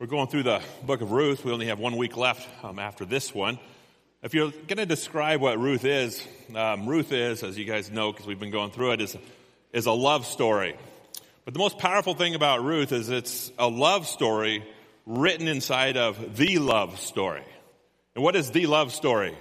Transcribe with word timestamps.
We're 0.00 0.06
going 0.06 0.28
through 0.28 0.44
the 0.44 0.62
book 0.86 1.00
of 1.00 1.10
Ruth. 1.10 1.44
We 1.44 1.50
only 1.50 1.66
have 1.66 1.80
one 1.80 1.96
week 1.96 2.16
left 2.16 2.48
um, 2.64 2.78
after 2.78 3.04
this 3.04 3.34
one. 3.34 3.58
If 4.22 4.32
you're 4.32 4.52
going 4.52 4.76
to 4.76 4.86
describe 4.86 5.40
what 5.40 5.58
Ruth 5.58 5.84
is, 5.84 6.24
um, 6.54 6.86
Ruth 6.86 7.10
is, 7.10 7.42
as 7.42 7.58
you 7.58 7.64
guys 7.64 7.90
know, 7.90 8.12
because 8.12 8.24
we've 8.24 8.38
been 8.38 8.52
going 8.52 8.70
through 8.70 8.92
it, 8.92 9.00
is, 9.00 9.16
is 9.72 9.86
a 9.86 9.92
love 9.92 10.24
story. 10.24 10.76
But 11.44 11.52
the 11.52 11.58
most 11.58 11.78
powerful 11.78 12.14
thing 12.14 12.36
about 12.36 12.62
Ruth 12.62 12.92
is 12.92 13.08
it's 13.08 13.50
a 13.58 13.66
love 13.66 14.06
story 14.06 14.64
written 15.04 15.48
inside 15.48 15.96
of 15.96 16.36
the 16.36 16.58
love 16.58 17.00
story. 17.00 17.42
And 18.14 18.22
what 18.22 18.36
is 18.36 18.52
the 18.52 18.66
love 18.66 18.92
story? 18.92 19.36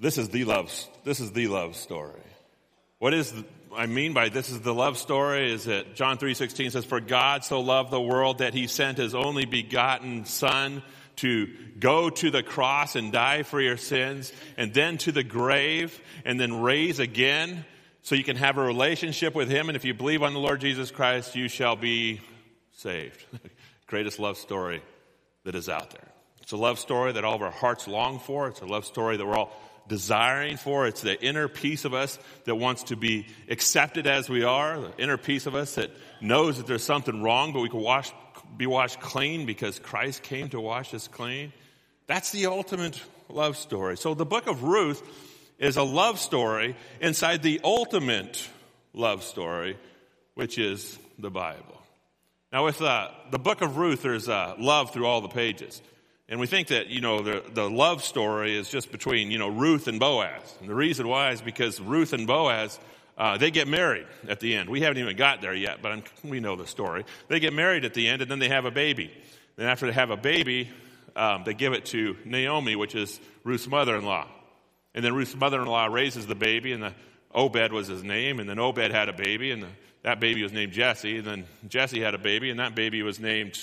This 0.00 0.16
is 0.16 0.30
the 0.30 0.44
love, 0.44 0.72
this 1.04 1.20
is 1.20 1.32
the 1.32 1.48
love 1.48 1.76
story. 1.76 2.22
What 3.00 3.12
is 3.12 3.34
I 3.76 3.86
mean 3.86 4.12
by 4.12 4.28
this 4.28 4.50
is 4.50 4.60
the 4.60 4.74
love 4.74 4.98
story 4.98 5.52
is 5.52 5.64
that 5.64 5.94
John 5.94 6.18
3:16 6.18 6.70
says 6.70 6.84
for 6.84 7.00
God 7.00 7.44
so 7.44 7.60
loved 7.60 7.90
the 7.90 8.00
world 8.00 8.38
that 8.38 8.54
he 8.54 8.66
sent 8.66 8.98
his 8.98 9.14
only 9.14 9.44
begotten 9.44 10.24
son 10.24 10.82
to 11.16 11.48
go 11.78 12.10
to 12.10 12.30
the 12.30 12.42
cross 12.42 12.96
and 12.96 13.12
die 13.12 13.42
for 13.42 13.60
your 13.60 13.76
sins 13.76 14.32
and 14.56 14.72
then 14.72 14.98
to 14.98 15.12
the 15.12 15.24
grave 15.24 16.00
and 16.24 16.38
then 16.38 16.60
raise 16.60 16.98
again 16.98 17.64
so 18.02 18.14
you 18.14 18.24
can 18.24 18.36
have 18.36 18.58
a 18.58 18.62
relationship 18.62 19.34
with 19.34 19.50
him 19.50 19.68
and 19.68 19.76
if 19.76 19.84
you 19.84 19.94
believe 19.94 20.22
on 20.22 20.32
the 20.32 20.40
Lord 20.40 20.60
Jesus 20.60 20.90
Christ 20.90 21.34
you 21.34 21.48
shall 21.48 21.76
be 21.76 22.20
saved. 22.72 23.24
Greatest 23.86 24.18
love 24.18 24.38
story 24.38 24.82
that 25.44 25.54
is 25.54 25.68
out 25.68 25.90
there. 25.90 26.08
It's 26.42 26.52
a 26.52 26.56
love 26.56 26.78
story 26.78 27.12
that 27.12 27.24
all 27.24 27.34
of 27.34 27.42
our 27.42 27.50
hearts 27.50 27.88
long 27.88 28.18
for. 28.20 28.48
It's 28.48 28.60
a 28.60 28.66
love 28.66 28.86
story 28.86 29.16
that 29.16 29.26
we're 29.26 29.36
all 29.36 29.52
desiring 29.88 30.56
for. 30.56 30.86
It's 30.86 31.00
the 31.00 31.20
inner 31.22 31.48
piece 31.48 31.84
of 31.84 31.94
us 31.94 32.18
that 32.44 32.54
wants 32.54 32.84
to 32.84 32.96
be 32.96 33.26
accepted 33.48 34.06
as 34.06 34.28
we 34.28 34.44
are, 34.44 34.80
the 34.80 34.92
inner 34.98 35.16
piece 35.16 35.46
of 35.46 35.54
us 35.54 35.74
that 35.74 35.90
knows 36.20 36.58
that 36.58 36.66
there's 36.66 36.84
something 36.84 37.22
wrong, 37.22 37.52
but 37.52 37.60
we 37.60 37.68
can 37.68 37.80
wash, 37.80 38.12
be 38.56 38.66
washed 38.66 39.00
clean 39.00 39.46
because 39.46 39.78
Christ 39.78 40.22
came 40.22 40.48
to 40.50 40.60
wash 40.60 40.94
us 40.94 41.08
clean. 41.08 41.52
That's 42.06 42.30
the 42.30 42.46
ultimate 42.46 43.00
love 43.28 43.56
story. 43.56 43.96
So 43.96 44.14
the 44.14 44.26
book 44.26 44.46
of 44.46 44.62
Ruth 44.62 45.02
is 45.58 45.76
a 45.76 45.82
love 45.82 46.18
story 46.18 46.76
inside 47.00 47.42
the 47.42 47.60
ultimate 47.64 48.48
love 48.92 49.22
story, 49.22 49.76
which 50.34 50.58
is 50.58 50.98
the 51.18 51.30
Bible. 51.30 51.82
Now, 52.52 52.64
with 52.64 52.80
uh, 52.80 53.08
the 53.30 53.38
book 53.38 53.60
of 53.60 53.76
Ruth, 53.76 54.02
there's 54.02 54.28
uh, 54.28 54.54
love 54.58 54.92
through 54.92 55.06
all 55.06 55.20
the 55.20 55.28
pages. 55.28 55.82
And 56.28 56.38
we 56.38 56.46
think 56.46 56.68
that, 56.68 56.88
you 56.88 57.00
know, 57.00 57.22
the, 57.22 57.42
the 57.54 57.70
love 57.70 58.04
story 58.04 58.56
is 58.56 58.68
just 58.68 58.92
between, 58.92 59.30
you 59.30 59.38
know, 59.38 59.48
Ruth 59.48 59.88
and 59.88 59.98
Boaz. 59.98 60.56
And 60.60 60.68
the 60.68 60.74
reason 60.74 61.08
why 61.08 61.30
is 61.30 61.40
because 61.40 61.80
Ruth 61.80 62.12
and 62.12 62.26
Boaz, 62.26 62.78
uh, 63.16 63.38
they 63.38 63.50
get 63.50 63.66
married 63.66 64.06
at 64.28 64.38
the 64.38 64.54
end. 64.54 64.68
We 64.68 64.82
haven't 64.82 64.98
even 64.98 65.16
got 65.16 65.40
there 65.40 65.54
yet, 65.54 65.80
but 65.80 65.92
I'm, 65.92 66.02
we 66.22 66.40
know 66.40 66.54
the 66.54 66.66
story. 66.66 67.04
They 67.28 67.40
get 67.40 67.54
married 67.54 67.86
at 67.86 67.94
the 67.94 68.06
end 68.06 68.20
and 68.20 68.30
then 68.30 68.40
they 68.40 68.50
have 68.50 68.66
a 68.66 68.70
baby. 68.70 69.10
Then 69.56 69.68
after 69.68 69.86
they 69.86 69.92
have 69.92 70.10
a 70.10 70.18
baby, 70.18 70.68
um, 71.16 71.44
they 71.44 71.54
give 71.54 71.72
it 71.72 71.86
to 71.86 72.16
Naomi, 72.26 72.76
which 72.76 72.94
is 72.94 73.18
Ruth's 73.42 73.66
mother-in-law. 73.66 74.28
And 74.94 75.02
then 75.02 75.14
Ruth's 75.14 75.34
mother-in-law 75.34 75.86
raises 75.86 76.26
the 76.26 76.34
baby 76.34 76.72
and 76.72 76.82
the 76.82 76.92
Obed 77.34 77.72
was 77.72 77.88
his 77.88 78.04
name. 78.04 78.38
And 78.38 78.48
then 78.48 78.58
Obed 78.58 78.90
had 78.90 79.08
a 79.08 79.14
baby 79.14 79.50
and 79.50 79.62
the, 79.62 79.68
that 80.02 80.20
baby 80.20 80.42
was 80.42 80.52
named 80.52 80.72
Jesse. 80.72 81.18
And 81.18 81.26
then 81.26 81.44
Jesse 81.68 82.02
had 82.02 82.14
a 82.14 82.18
baby 82.18 82.50
and 82.50 82.60
that 82.60 82.74
baby 82.74 83.02
was 83.02 83.18
named, 83.18 83.58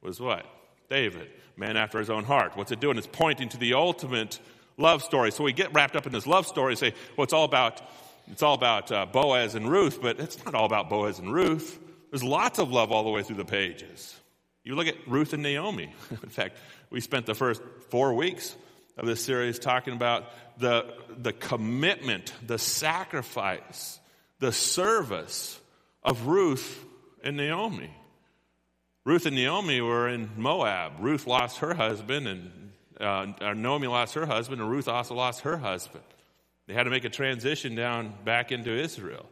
was 0.00 0.18
what? 0.18 0.46
David 0.88 1.28
man 1.58 1.76
after 1.76 1.98
his 1.98 2.10
own 2.10 2.24
heart. 2.24 2.56
What's 2.56 2.72
it 2.72 2.80
doing? 2.80 2.96
It's 2.98 3.06
pointing 3.06 3.48
to 3.50 3.56
the 3.56 3.74
ultimate 3.74 4.38
love 4.76 5.02
story. 5.02 5.30
So 5.32 5.44
we 5.44 5.52
get 5.52 5.74
wrapped 5.74 5.96
up 5.96 6.06
in 6.06 6.12
this 6.12 6.26
love 6.26 6.46
story 6.46 6.72
and 6.72 6.78
say, 6.78 6.94
well, 7.16 7.24
it's 7.24 7.32
all 7.32 7.44
about, 7.44 7.82
it's 8.30 8.42
all 8.42 8.54
about 8.54 8.90
uh, 8.92 9.06
Boaz 9.06 9.54
and 9.54 9.70
Ruth, 9.70 10.00
but 10.00 10.20
it's 10.20 10.42
not 10.44 10.54
all 10.54 10.64
about 10.64 10.88
Boaz 10.88 11.18
and 11.18 11.32
Ruth. 11.32 11.78
There's 12.10 12.24
lots 12.24 12.58
of 12.58 12.70
love 12.70 12.92
all 12.92 13.04
the 13.04 13.10
way 13.10 13.22
through 13.22 13.36
the 13.36 13.44
pages. 13.44 14.14
You 14.64 14.74
look 14.74 14.86
at 14.86 14.96
Ruth 15.06 15.32
and 15.32 15.42
Naomi. 15.42 15.92
in 16.10 16.28
fact, 16.28 16.56
we 16.90 17.00
spent 17.00 17.26
the 17.26 17.34
first 17.34 17.60
four 17.90 18.14
weeks 18.14 18.54
of 18.96 19.06
this 19.06 19.22
series 19.24 19.58
talking 19.58 19.94
about 19.94 20.26
the, 20.58 20.94
the 21.16 21.32
commitment, 21.32 22.32
the 22.46 22.58
sacrifice, 22.58 24.00
the 24.40 24.52
service 24.52 25.60
of 26.02 26.26
Ruth 26.26 26.84
and 27.22 27.36
Naomi. 27.36 27.90
Ruth 29.08 29.24
and 29.24 29.36
Naomi 29.36 29.80
were 29.80 30.06
in 30.06 30.28
Moab. 30.36 30.92
Ruth 31.00 31.26
lost 31.26 31.60
her 31.60 31.72
husband, 31.72 32.28
and 32.28 32.72
uh, 33.00 33.54
Naomi 33.54 33.86
lost 33.86 34.12
her 34.12 34.26
husband, 34.26 34.60
and 34.60 34.70
Ruth 34.70 34.86
also 34.86 35.14
lost 35.14 35.40
her 35.40 35.56
husband. 35.56 36.04
They 36.66 36.74
had 36.74 36.82
to 36.82 36.90
make 36.90 37.06
a 37.06 37.08
transition 37.08 37.74
down 37.74 38.12
back 38.26 38.52
into 38.52 38.70
Israel. 38.70 39.24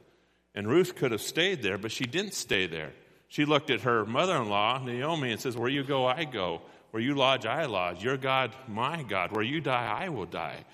And 0.54 0.66
Ruth 0.66 0.96
could 0.96 1.12
have 1.12 1.20
stayed 1.20 1.60
there, 1.60 1.76
but 1.76 1.92
she 1.92 2.06
didn't 2.06 2.32
stay 2.32 2.66
there. 2.66 2.94
She 3.28 3.44
looked 3.44 3.68
at 3.68 3.82
her 3.82 4.06
mother 4.06 4.38
in 4.38 4.48
law, 4.48 4.78
Naomi, 4.82 5.30
and 5.30 5.38
says, 5.38 5.58
Where 5.58 5.68
you 5.68 5.84
go, 5.84 6.06
I 6.06 6.24
go. 6.24 6.62
Where 6.90 7.02
you 7.02 7.14
lodge, 7.14 7.44
I 7.44 7.66
lodge. 7.66 8.02
Your 8.02 8.16
God, 8.16 8.56
my 8.66 9.02
God. 9.02 9.32
Where 9.32 9.44
you 9.44 9.60
die, 9.60 9.94
I 10.04 10.08
will 10.08 10.24
die. 10.24 10.64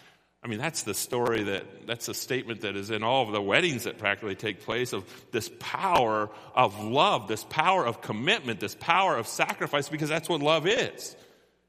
I 0.45 0.49
mean, 0.49 0.59
that's 0.59 0.83
the 0.83 0.95
story 0.95 1.45
that, 1.45 1.87
that's 1.87 2.09
a 2.09 2.15
statement 2.15 2.63
that 2.63 2.75
is 2.75 2.91
in 2.91 3.05
all 3.05 3.25
of 3.25 3.33
the 3.33 3.41
weddings 3.41 3.85
that 3.85 3.99
practically 3.99 4.35
take 4.35 4.65
place 4.65 4.93
of 4.93 5.05
this 5.31 5.49
power 5.61 6.31
of 6.55 6.83
love, 6.83 7.29
this 7.29 7.45
power 7.45 7.87
of 7.87 8.01
commitment, 8.01 8.59
this 8.59 8.75
power 8.75 9.17
of 9.17 9.29
sacrifice, 9.29 9.89
because 9.89 10.09
that's 10.09 10.29
what 10.29 10.41
love 10.41 10.67
is, 10.67 11.15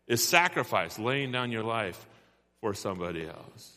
is 0.07 0.27
sacrifice, 0.27 0.97
laying 0.97 1.31
down 1.31 1.51
your 1.51 1.63
life 1.63 2.03
for 2.61 2.73
somebody 2.73 3.27
else. 3.27 3.71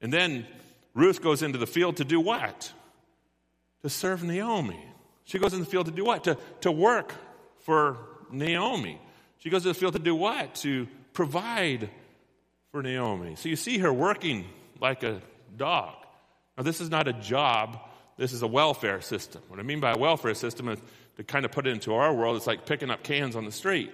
And 0.00 0.12
then 0.12 0.46
Ruth 0.94 1.20
goes 1.22 1.42
into 1.42 1.58
the 1.58 1.66
field 1.66 1.96
to 1.96 2.04
do 2.04 2.20
what? 2.20 2.72
To 3.82 3.90
serve 3.90 4.22
Naomi. 4.22 4.80
She 5.24 5.40
goes 5.40 5.54
in 5.54 5.60
the 5.60 5.66
field 5.66 5.86
to 5.86 5.92
do 5.92 6.04
what? 6.04 6.24
To, 6.24 6.38
to 6.60 6.70
work 6.70 7.12
for 7.62 7.98
Naomi. 8.30 9.00
She 9.38 9.50
goes 9.50 9.62
to 9.62 9.68
the 9.68 9.74
field 9.74 9.94
to 9.94 9.98
do 9.98 10.14
what? 10.14 10.54
To 10.56 10.86
provide 11.12 11.90
for 12.76 12.82
Naomi. 12.82 13.36
So 13.36 13.48
you 13.48 13.56
see 13.56 13.78
her 13.78 13.90
working 13.90 14.44
like 14.82 15.02
a 15.02 15.22
dog. 15.56 15.94
Now, 16.58 16.62
this 16.62 16.82
is 16.82 16.90
not 16.90 17.08
a 17.08 17.14
job, 17.14 17.78
this 18.18 18.34
is 18.34 18.42
a 18.42 18.46
welfare 18.46 19.00
system. 19.00 19.40
What 19.48 19.58
I 19.58 19.62
mean 19.62 19.80
by 19.80 19.92
a 19.92 19.98
welfare 19.98 20.34
system 20.34 20.68
is 20.68 20.78
to 21.16 21.24
kind 21.24 21.46
of 21.46 21.52
put 21.52 21.66
it 21.66 21.70
into 21.70 21.94
our 21.94 22.12
world, 22.12 22.36
it's 22.36 22.46
like 22.46 22.66
picking 22.66 22.90
up 22.90 23.02
cans 23.02 23.34
on 23.34 23.46
the 23.46 23.50
street. 23.50 23.90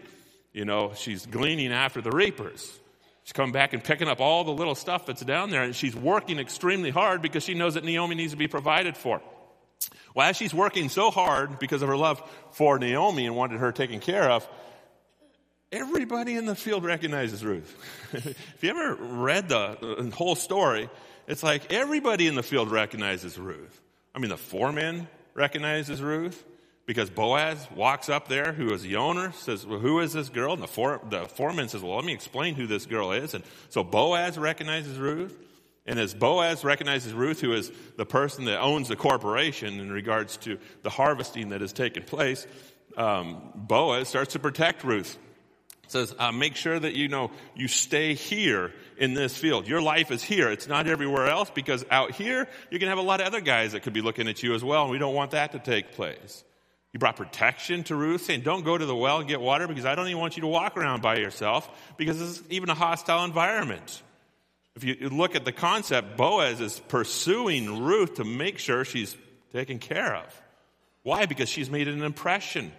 You 0.53 0.65
know, 0.65 0.95
she's 0.97 1.27
gleaning 1.27 1.73
after 1.73 2.01
the 2.01 2.11
reapers. 2.11 2.77
She's 3.23 3.33
coming 3.33 3.53
back 3.53 3.73
and 3.73 3.85
picking 3.85 4.09
up 4.09 4.21
all 4.21 4.43
the 4.43 4.51
little 4.51 4.75
stuff 4.75 5.07
that's 5.07 5.23
down 5.23 5.51
there, 5.51 5.63
and 5.63 5.77
she's 5.77 5.95
working 5.95 6.41
extremely 6.41 6.91
hard 6.91 7.23
because 7.23 7.45
she 7.45 7.55
knows 7.55 7.75
that 7.75 7.85
Naomi 7.85 8.17
needs 8.17 8.33
to 8.33 8.37
be 8.37 8.49
provided 8.49 8.97
for. 8.97 9.23
Well, 10.13 10.29
as 10.29 10.37
she's 10.37 10.53
working 10.53 10.89
so 10.89 11.13
hard 11.13 11.61
because 11.61 11.83
of 11.83 11.89
her 11.89 11.97
love 11.97 12.21
for 12.51 12.81
Naomi 12.81 13.27
and 13.27 13.37
wanted 13.37 13.61
her 13.61 13.71
taken 13.71 14.01
care 14.01 14.29
of, 14.29 14.49
everybody 15.73 16.37
in 16.37 16.47
the 16.47 16.55
field 16.55 16.85
recognizes 16.85 17.45
Ruth. 17.45 17.75
if 18.13 18.63
you 18.63 18.71
ever 18.71 18.95
read 18.95 19.49
the 19.49 20.13
whole 20.15 20.35
story, 20.35 20.89
it's 21.27 21.43
like 21.43 21.73
everybody 21.73 22.27
in 22.27 22.35
the 22.35 22.43
field 22.43 22.71
recognizes 22.71 23.39
Ruth. 23.39 23.81
I 24.15 24.19
mean, 24.19 24.29
the 24.29 24.37
foreman 24.37 25.09
recognizes 25.35 26.03
Ruth 26.03 26.45
because 26.85 27.09
Boaz 27.09 27.67
walks 27.75 28.09
up 28.09 28.29
there, 28.29 28.53
who 28.53 28.73
is 28.73 28.83
the 28.83 28.97
owner, 28.97 29.33
says, 29.33 29.67
well, 29.67 29.79
who 29.79 30.01
is 30.01 30.13
this 30.13 30.29
girl? 30.29 30.53
And 30.53 30.63
the, 30.63 30.69
fore, 30.69 31.01
the 31.09 31.25
foreman 31.25 31.69
says, 31.69 31.81
well, 31.81 31.97
let 31.97 32.05
me 32.05 32.13
explain 32.13 32.55
who 32.55 32.67
this 32.67 32.87
girl 32.87 33.13
is. 33.13 33.35
And 33.35 33.45
so 33.71 33.83
Boaz 33.83 34.37
recognizes 34.37 34.99
Ruth. 34.99 35.39
And 35.87 35.99
as 35.99 36.15
Boaz 36.15 36.65
recognizes 36.65 37.13
Ruth, 37.13 37.41
who 37.41 37.55
is 37.55 37.73
the 37.97 38.07
person 38.07 38.45
that 38.45 38.61
owns 38.61 38.89
the 38.89 38.97
corporation 38.97 39.81
in 39.81 39.91
regards 39.91 40.37
to 40.39 40.59
the 40.83 40.91
harvesting 40.91 41.49
that 41.49 41.61
has 41.61 41.73
taken 41.73 42.03
place, 42.03 42.47
um, 42.97 43.53
Boaz 43.55 44.09
starts 44.09 44.35
to 44.35 44.39
protect 44.39 44.85
Ruth 44.85 45.19
says, 45.93 46.15
uh, 46.19 46.33
make 46.33 46.57
sure 46.57 46.79
that 46.79 46.95
you 46.95 47.09
know 47.09 47.31
you 47.55 47.69
stay 47.69 48.15
here 48.15 48.73
in 48.97 49.15
this 49.15 49.37
field. 49.37 49.69
Your 49.69 49.81
life 49.81 50.11
is 50.11 50.23
here. 50.23 50.51
It's 50.51 50.67
not 50.67 50.87
everywhere 50.87 51.29
else 51.29 51.51
because 51.51 51.85
out 51.91 52.13
here 52.13 52.49
you 52.71 52.79
can 52.79 52.89
have 52.89 52.99
a 52.99 53.03
lot 53.03 53.21
of 53.21 53.27
other 53.27 53.41
guys 53.41 53.73
that 53.73 53.83
could 53.83 53.93
be 53.93 54.01
looking 54.01 54.29
at 54.29 54.43
you 54.43 54.55
as 54.55 54.65
well, 54.65 54.83
and 54.83 54.91
we 54.91 54.99
don't 54.99 55.15
want 55.15 55.33
that 55.33 55.53
to 55.53 55.59
take 55.59 55.93
place. 55.93 56.43
He 56.93 56.99
brought 56.99 57.17
protection 57.17 57.85
to 57.85 57.97
Ruth, 57.97 58.23
saying, 58.23 58.43
Don't 58.43 58.65
go 58.65 58.77
to 58.77 58.85
the 58.85 58.95
well 58.95 59.19
and 59.19 59.29
get 59.29 59.41
water 59.41 59.67
because 59.67 59.87
I 59.87 59.95
don't 59.95 60.09
even 60.09 60.21
want 60.21 60.37
you 60.37 60.43
to 60.43 60.47
walk 60.49 60.77
around 60.77 61.01
by 61.01 61.17
yourself 61.17 61.69
because 61.97 62.19
this 62.19 62.41
is 62.41 62.43
even 62.51 62.69
a 62.69 62.75
hostile 62.75 63.25
environment. 63.25 64.03
If 64.75 64.85
you 64.85 65.09
look 65.11 65.35
at 65.35 65.45
the 65.45 65.53
concept, 65.53 66.17
Boaz 66.17 66.61
is 66.61 66.81
pursuing 66.89 67.83
Ruth 67.83 68.15
to 68.15 68.25
make 68.25 68.59
sure 68.59 68.85
she's 68.85 69.17
taken 69.53 69.79
care 69.79 70.15
of. 70.15 70.43
Why? 71.03 71.27
Because 71.27 71.49
she's 71.49 71.71
made 71.71 71.89
an 71.89 72.03
impression 72.03 72.73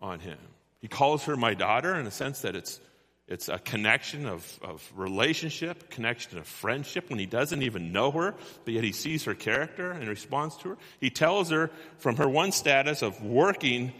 on 0.00 0.20
him. 0.20 0.38
He 0.80 0.88
calls 0.88 1.24
her 1.24 1.36
my 1.36 1.54
daughter 1.54 1.94
in 1.94 2.06
a 2.06 2.10
sense 2.10 2.40
that 2.42 2.56
it's, 2.56 2.80
it's 3.28 3.48
a 3.48 3.58
connection 3.58 4.26
of, 4.26 4.58
of 4.62 4.90
relationship, 4.96 5.90
connection 5.90 6.38
of 6.38 6.46
friendship 6.46 7.10
when 7.10 7.18
he 7.18 7.26
doesn't 7.26 7.62
even 7.62 7.92
know 7.92 8.10
her, 8.10 8.34
but 8.64 8.74
yet 8.74 8.84
he 8.84 8.92
sees 8.92 9.24
her 9.24 9.34
character 9.34 9.90
and 9.90 10.08
responds 10.08 10.56
to 10.58 10.70
her. 10.70 10.78
He 11.00 11.10
tells 11.10 11.50
her 11.50 11.70
from 11.98 12.16
her 12.16 12.28
one 12.28 12.52
status 12.52 13.02
of 13.02 13.22
working 13.22 13.92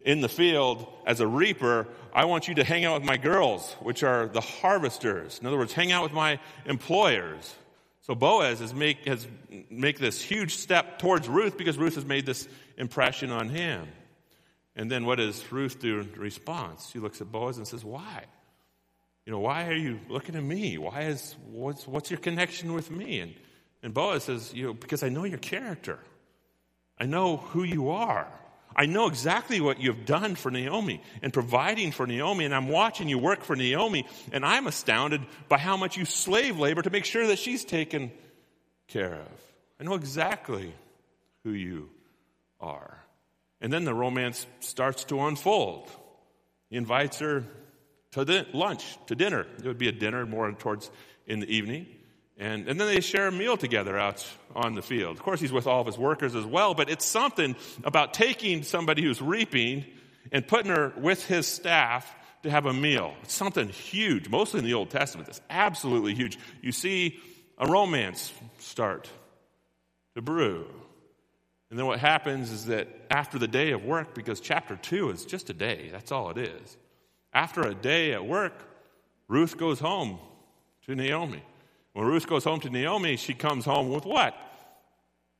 in 0.00 0.20
the 0.20 0.28
field 0.28 0.86
as 1.04 1.20
a 1.20 1.26
reaper, 1.26 1.86
I 2.14 2.24
want 2.24 2.48
you 2.48 2.54
to 2.54 2.64
hang 2.64 2.84
out 2.84 3.00
with 3.00 3.08
my 3.08 3.16
girls, 3.16 3.74
which 3.80 4.02
are 4.02 4.28
the 4.28 4.40
harvesters. 4.40 5.38
In 5.40 5.46
other 5.46 5.58
words, 5.58 5.72
hang 5.72 5.92
out 5.92 6.04
with 6.04 6.12
my 6.12 6.38
employers. 6.64 7.54
So 8.02 8.14
Boaz 8.14 8.60
has 8.60 8.72
make, 8.72 9.06
has 9.06 9.26
make 9.70 9.98
this 9.98 10.22
huge 10.22 10.56
step 10.56 10.98
towards 10.98 11.28
Ruth 11.28 11.58
because 11.58 11.76
Ruth 11.76 11.96
has 11.96 12.06
made 12.06 12.24
this 12.24 12.48
impression 12.78 13.30
on 13.30 13.48
him. 13.50 13.86
And 14.78 14.88
then 14.90 15.04
what 15.04 15.16
does 15.16 15.44
Ruth 15.52 15.80
do 15.80 16.00
in 16.00 16.12
response? 16.12 16.88
She 16.90 17.00
looks 17.00 17.20
at 17.20 17.30
Boaz 17.30 17.58
and 17.58 17.66
says, 17.66 17.84
Why? 17.84 18.24
You 19.26 19.32
know, 19.32 19.40
why 19.40 19.66
are 19.66 19.74
you 19.74 20.00
looking 20.08 20.36
at 20.36 20.42
me? 20.42 20.78
Why 20.78 21.02
is, 21.02 21.36
what's, 21.50 21.86
what's 21.86 22.10
your 22.10 22.20
connection 22.20 22.72
with 22.72 22.90
me? 22.90 23.20
And, 23.20 23.34
and 23.82 23.92
Boaz 23.92 24.24
says, 24.24 24.54
you 24.54 24.68
know, 24.68 24.72
because 24.72 25.02
I 25.02 25.10
know 25.10 25.24
your 25.24 25.36
character. 25.36 25.98
I 26.96 27.04
know 27.04 27.36
who 27.36 27.62
you 27.62 27.90
are. 27.90 28.26
I 28.74 28.86
know 28.86 29.06
exactly 29.06 29.60
what 29.60 29.82
you've 29.82 30.06
done 30.06 30.34
for 30.34 30.50
Naomi 30.50 31.02
and 31.20 31.30
providing 31.30 31.92
for 31.92 32.06
Naomi, 32.06 32.46
and 32.46 32.54
I'm 32.54 32.68
watching 32.68 33.06
you 33.06 33.18
work 33.18 33.42
for 33.42 33.54
Naomi, 33.54 34.06
and 34.32 34.46
I'm 34.46 34.66
astounded 34.66 35.20
by 35.50 35.58
how 35.58 35.76
much 35.76 35.98
you 35.98 36.06
slave 36.06 36.58
labor 36.58 36.80
to 36.80 36.88
make 36.88 37.04
sure 37.04 37.26
that 37.26 37.38
she's 37.38 37.66
taken 37.66 38.10
care 38.86 39.12
of. 39.12 39.42
I 39.78 39.84
know 39.84 39.94
exactly 39.94 40.72
who 41.44 41.50
you 41.50 41.90
are. 42.60 42.98
And 43.60 43.72
then 43.72 43.84
the 43.84 43.94
romance 43.94 44.46
starts 44.60 45.04
to 45.04 45.20
unfold. 45.20 45.90
He 46.70 46.76
invites 46.76 47.18
her 47.18 47.44
to 48.12 48.24
di- 48.24 48.46
lunch, 48.52 48.98
to 49.06 49.14
dinner. 49.14 49.46
It 49.58 49.64
would 49.64 49.78
be 49.78 49.88
a 49.88 49.92
dinner 49.92 50.26
more 50.26 50.50
towards 50.52 50.90
in 51.26 51.40
the 51.40 51.48
evening. 51.48 51.86
And, 52.36 52.68
and 52.68 52.80
then 52.80 52.86
they 52.86 53.00
share 53.00 53.26
a 53.26 53.32
meal 53.32 53.56
together 53.56 53.98
out 53.98 54.24
on 54.54 54.74
the 54.74 54.82
field. 54.82 55.16
Of 55.16 55.22
course, 55.22 55.40
he's 55.40 55.50
with 55.50 55.66
all 55.66 55.80
of 55.80 55.86
his 55.86 55.98
workers 55.98 56.36
as 56.36 56.44
well, 56.44 56.72
but 56.72 56.88
it's 56.88 57.04
something 57.04 57.56
about 57.82 58.14
taking 58.14 58.62
somebody 58.62 59.02
who's 59.02 59.20
reaping 59.20 59.84
and 60.30 60.46
putting 60.46 60.70
her 60.70 60.92
with 60.96 61.26
his 61.26 61.46
staff 61.46 62.14
to 62.44 62.50
have 62.50 62.66
a 62.66 62.72
meal. 62.72 63.14
It's 63.22 63.34
something 63.34 63.68
huge, 63.68 64.28
mostly 64.28 64.60
in 64.60 64.64
the 64.64 64.74
Old 64.74 64.90
Testament. 64.90 65.28
It's 65.28 65.40
absolutely 65.50 66.14
huge. 66.14 66.38
You 66.62 66.70
see 66.70 67.18
a 67.58 67.66
romance 67.66 68.32
start 68.58 69.10
to 70.14 70.22
brew. 70.22 70.66
And 71.70 71.78
then 71.78 71.86
what 71.86 71.98
happens 71.98 72.50
is 72.50 72.66
that 72.66 72.88
after 73.10 73.38
the 73.38 73.48
day 73.48 73.72
of 73.72 73.84
work, 73.84 74.14
because 74.14 74.40
chapter 74.40 74.76
2 74.76 75.10
is 75.10 75.24
just 75.24 75.50
a 75.50 75.52
day, 75.52 75.88
that's 75.92 76.10
all 76.10 76.30
it 76.30 76.38
is. 76.38 76.76
After 77.32 77.62
a 77.62 77.74
day 77.74 78.12
at 78.12 78.24
work, 78.24 78.54
Ruth 79.28 79.58
goes 79.58 79.78
home 79.78 80.18
to 80.86 80.94
Naomi. 80.94 81.42
When 81.92 82.06
Ruth 82.06 82.26
goes 82.26 82.44
home 82.44 82.60
to 82.60 82.70
Naomi, 82.70 83.16
she 83.16 83.34
comes 83.34 83.64
home 83.64 83.90
with 83.90 84.06
what? 84.06 84.34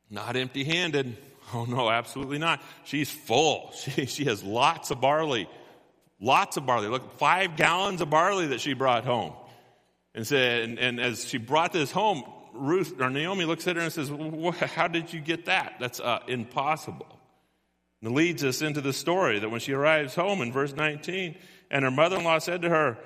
Not 0.09 0.35
empty 0.35 0.63
handed. 0.63 1.17
Oh, 1.51 1.65
no, 1.65 1.89
absolutely 1.89 2.37
not. 2.37 2.61
She's 2.83 3.09
full. 3.09 3.73
She, 3.75 4.05
she 4.05 4.25
has 4.25 4.43
lots 4.43 4.91
of 4.91 5.01
barley. 5.01 5.49
Lots 6.21 6.57
of 6.57 6.67
barley. 6.67 6.89
Look, 6.89 7.17
five 7.17 7.55
gallons 7.55 8.01
of 8.01 8.11
barley 8.11 8.45
that 8.49 8.61
she 8.61 8.73
brought 8.73 9.03
home. 9.03 9.33
And, 10.13 10.27
said, 10.27 10.61
and, 10.61 10.77
and 10.77 10.99
as 10.99 11.27
she 11.27 11.39
brought 11.39 11.73
this 11.73 11.89
home, 11.89 12.23
Ruth 12.59 12.99
or 12.99 13.09
Naomi 13.09 13.45
looks 13.45 13.67
at 13.67 13.75
her 13.75 13.81
and 13.81 13.91
says, 13.91 14.11
How 14.73 14.87
did 14.87 15.13
you 15.13 15.19
get 15.19 15.45
that? 15.45 15.75
That's 15.79 15.99
uh, 15.99 16.19
impossible. 16.27 17.07
And 18.01 18.11
it 18.11 18.13
leads 18.13 18.43
us 18.43 18.61
into 18.61 18.81
the 18.81 18.93
story 18.93 19.39
that 19.39 19.49
when 19.49 19.59
she 19.59 19.73
arrives 19.73 20.15
home 20.15 20.41
in 20.41 20.51
verse 20.51 20.73
19, 20.73 21.35
and 21.71 21.83
her 21.83 21.91
mother 21.91 22.17
in 22.17 22.23
law 22.23 22.39
said 22.39 22.61
to 22.61 22.69
her, 22.69 22.97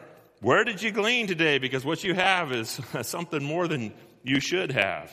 Where 0.41 0.63
did 0.63 0.81
you 0.81 0.91
glean 0.91 1.27
today? 1.27 1.57
Because 1.57 1.83
what 1.83 2.03
you 2.03 2.13
have 2.13 2.51
is 2.51 2.79
something 3.01 3.43
more 3.43 3.67
than 3.67 3.93
you 4.23 4.39
should 4.39 4.71
have. 4.71 5.11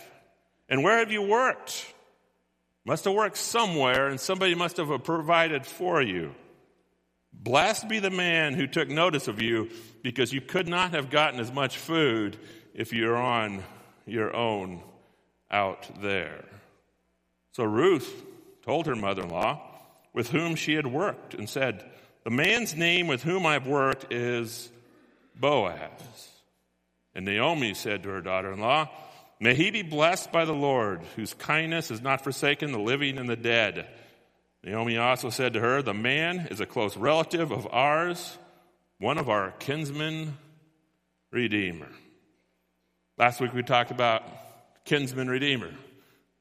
And 0.68 0.84
where 0.84 0.98
have 0.98 1.10
you 1.10 1.22
worked? 1.22 1.86
Must 2.84 3.04
have 3.04 3.14
worked 3.14 3.36
somewhere, 3.36 4.08
and 4.08 4.18
somebody 4.18 4.54
must 4.54 4.76
have 4.78 5.04
provided 5.04 5.66
for 5.66 6.00
you. 6.00 6.34
Blessed 7.32 7.88
be 7.88 7.98
the 7.98 8.10
man 8.10 8.54
who 8.54 8.66
took 8.66 8.88
notice 8.88 9.28
of 9.28 9.40
you, 9.40 9.70
because 10.02 10.32
you 10.32 10.40
could 10.40 10.68
not 10.68 10.92
have 10.92 11.10
gotten 11.10 11.40
as 11.40 11.52
much 11.52 11.78
food 11.78 12.38
if 12.74 12.92
you're 12.92 13.16
on 13.16 13.62
your 14.10 14.34
own 14.34 14.82
out 15.50 15.88
there. 16.00 16.44
So 17.52 17.64
Ruth 17.64 18.24
told 18.64 18.86
her 18.86 18.96
mother 18.96 19.22
in 19.22 19.28
law, 19.28 19.60
with 20.12 20.30
whom 20.30 20.54
she 20.54 20.74
had 20.74 20.86
worked, 20.86 21.34
and 21.34 21.48
said, 21.48 21.84
The 22.24 22.30
man's 22.30 22.74
name 22.74 23.06
with 23.06 23.22
whom 23.22 23.46
I've 23.46 23.66
worked 23.66 24.12
is 24.12 24.70
Boaz. 25.34 26.28
And 27.14 27.24
Naomi 27.24 27.74
said 27.74 28.02
to 28.02 28.10
her 28.10 28.20
daughter 28.20 28.52
in 28.52 28.60
law, 28.60 28.88
May 29.40 29.54
he 29.54 29.70
be 29.70 29.82
blessed 29.82 30.30
by 30.30 30.44
the 30.44 30.52
Lord, 30.52 31.00
whose 31.16 31.32
kindness 31.34 31.88
has 31.88 32.02
not 32.02 32.22
forsaken 32.22 32.72
the 32.72 32.78
living 32.78 33.18
and 33.18 33.28
the 33.28 33.36
dead. 33.36 33.86
Naomi 34.62 34.98
also 34.98 35.30
said 35.30 35.54
to 35.54 35.60
her, 35.60 35.82
The 35.82 35.94
man 35.94 36.48
is 36.50 36.60
a 36.60 36.66
close 36.66 36.96
relative 36.96 37.50
of 37.50 37.66
ours, 37.70 38.36
one 38.98 39.16
of 39.16 39.30
our 39.30 39.52
kinsmen 39.52 40.36
redeemer. 41.30 41.88
Last 43.20 43.38
week 43.38 43.52
we 43.52 43.62
talked 43.62 43.90
about 43.90 44.22
kinsman 44.86 45.28
redeemer. 45.28 45.68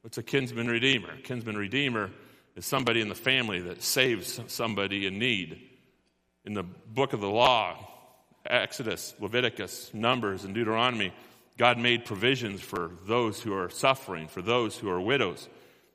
What's 0.00 0.16
a 0.16 0.22
kinsman 0.22 0.66
redeemer? 0.66 1.14
Kinsman 1.24 1.54
redeemer 1.54 2.10
is 2.56 2.64
somebody 2.64 3.02
in 3.02 3.10
the 3.10 3.14
family 3.14 3.60
that 3.60 3.82
saves 3.82 4.40
somebody 4.46 5.06
in 5.06 5.18
need. 5.18 5.60
In 6.46 6.54
the 6.54 6.62
book 6.62 7.12
of 7.12 7.20
the 7.20 7.28
law, 7.28 7.76
Exodus, 8.46 9.12
Leviticus, 9.20 9.90
Numbers, 9.92 10.44
and 10.44 10.54
Deuteronomy, 10.54 11.12
God 11.58 11.76
made 11.76 12.06
provisions 12.06 12.62
for 12.62 12.92
those 13.06 13.42
who 13.42 13.52
are 13.52 13.68
suffering, 13.68 14.26
for 14.26 14.40
those 14.40 14.74
who 14.74 14.88
are 14.88 15.02
widows. 15.02 15.50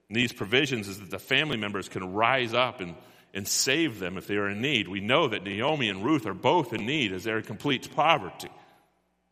And 0.10 0.16
these 0.16 0.34
provisions 0.34 0.88
is 0.88 1.00
that 1.00 1.10
the 1.10 1.18
family 1.18 1.58
members 1.58 1.90
can 1.90 2.14
rise 2.14 2.54
up 2.54 2.80
and, 2.80 2.94
and 3.34 3.48
save 3.48 3.98
them 3.98 4.20
if 4.20 4.28
they 4.28 4.36
are 4.36 4.50
in 4.50 4.62
need. 4.62 4.88
We 4.88 5.00
know 5.00 5.30
that 5.30 5.46
Naomi 5.46 5.90
and 5.90 6.06
Ruth 6.06 6.28
are 6.28 6.36
both 6.36 6.74
in 6.74 6.86
need 6.86 7.12
as 7.12 7.24
they're 7.24 7.40
in 7.40 7.44
complete 7.44 7.90
poverty. 7.96 8.50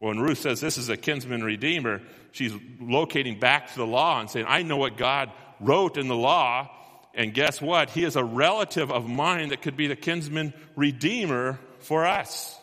When 0.04 0.20
Ruth 0.20 0.40
says 0.40 0.60
this 0.60 0.78
is 0.78 0.90
a 0.90 0.98
kinsman 0.98 1.46
redeemer, 1.46 2.02
she's 2.34 2.52
locating 2.82 3.40
back 3.40 3.72
to 3.72 3.78
the 3.78 3.88
law 3.88 4.20
and 4.20 4.30
saying, 4.30 4.48
I 4.50 4.62
know 4.62 4.76
what 4.76 4.98
God 4.98 5.32
wrote 5.62 5.96
in 5.96 6.10
the 6.10 6.16
law, 6.16 6.70
and 7.14 7.34
guess 7.34 7.62
what? 7.62 7.90
He 7.90 8.04
is 8.04 8.18
a 8.18 8.24
relative 8.24 8.92
of 8.92 9.08
mine 9.08 9.48
that 9.50 9.62
could 9.62 9.78
be 9.78 9.88
the 9.88 9.96
kinsman 9.96 10.54
redeemer 10.76 11.58
for 11.80 12.06
us. 12.06 12.54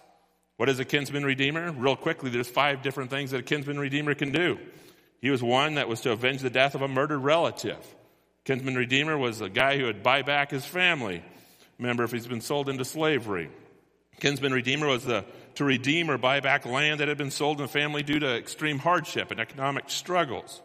What 0.59 0.69
is 0.69 0.81
a 0.81 0.85
kinsman 0.85 1.25
redeemer? 1.25 1.73
Real 1.73 1.97
quickly, 1.97 2.29
there's 2.29 2.47
five 2.47 2.83
different 2.83 3.09
things 3.09 3.31
that 3.31 3.41
a 3.41 3.43
kinsman 3.43 3.79
redeemer 3.79 4.15
can 4.15 4.33
do. 4.33 4.59
He 5.23 5.31
was 5.31 5.43
one 5.43 5.77
that 5.77 5.89
was 5.89 6.03
to 6.03 6.13
avenge 6.13 6.43
the 6.43 6.51
death 6.51 6.75
of 6.75 6.83
a 6.83 6.89
murdered 6.89 7.21
relative. 7.21 7.83
Kinsman 8.45 8.75
redeemer 8.75 9.17
was 9.17 9.41
a 9.41 9.49
guy 9.49 9.79
who 9.79 9.87
would 9.87 10.03
buy 10.03 10.21
back 10.21 10.51
his 10.51 10.67
family 10.67 11.25
member 11.79 12.05
if 12.05 12.13
he's 12.13 12.27
been 12.27 12.43
sold 12.43 12.69
into 12.69 12.85
slavery. 12.85 13.49
Kinsman 14.21 14.53
redeemer 14.53 14.87
was 14.87 15.05
the 15.05 15.25
to 15.55 15.64
redeem 15.64 16.11
or 16.11 16.19
buy 16.19 16.41
back 16.41 16.67
land 16.67 17.00
that 17.00 17.08
had 17.08 17.19
been 17.19 17.31
sold 17.31 17.58
in 17.58 17.67
the 17.67 17.73
family 17.73 18.02
due 18.02 18.19
to 18.19 18.37
extreme 18.37 18.79
hardship 18.79 19.31
and 19.31 19.41
economic 19.41 19.91
struggles. 19.91 20.62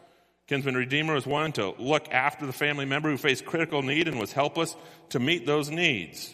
Kinsman 0.48 0.76
Redeemer 0.76 1.16
was 1.16 1.26
one 1.26 1.52
to 1.54 1.74
look 1.80 2.12
after 2.12 2.46
the 2.46 2.54
family 2.54 2.86
member 2.86 3.10
who 3.10 3.18
faced 3.18 3.46
critical 3.46 3.82
need 3.82 4.08
and 4.08 4.20
was 4.20 4.32
helpless 4.32 4.76
to 5.10 5.20
meet 5.20 5.46
those 5.46 5.72
needs. 5.72 6.34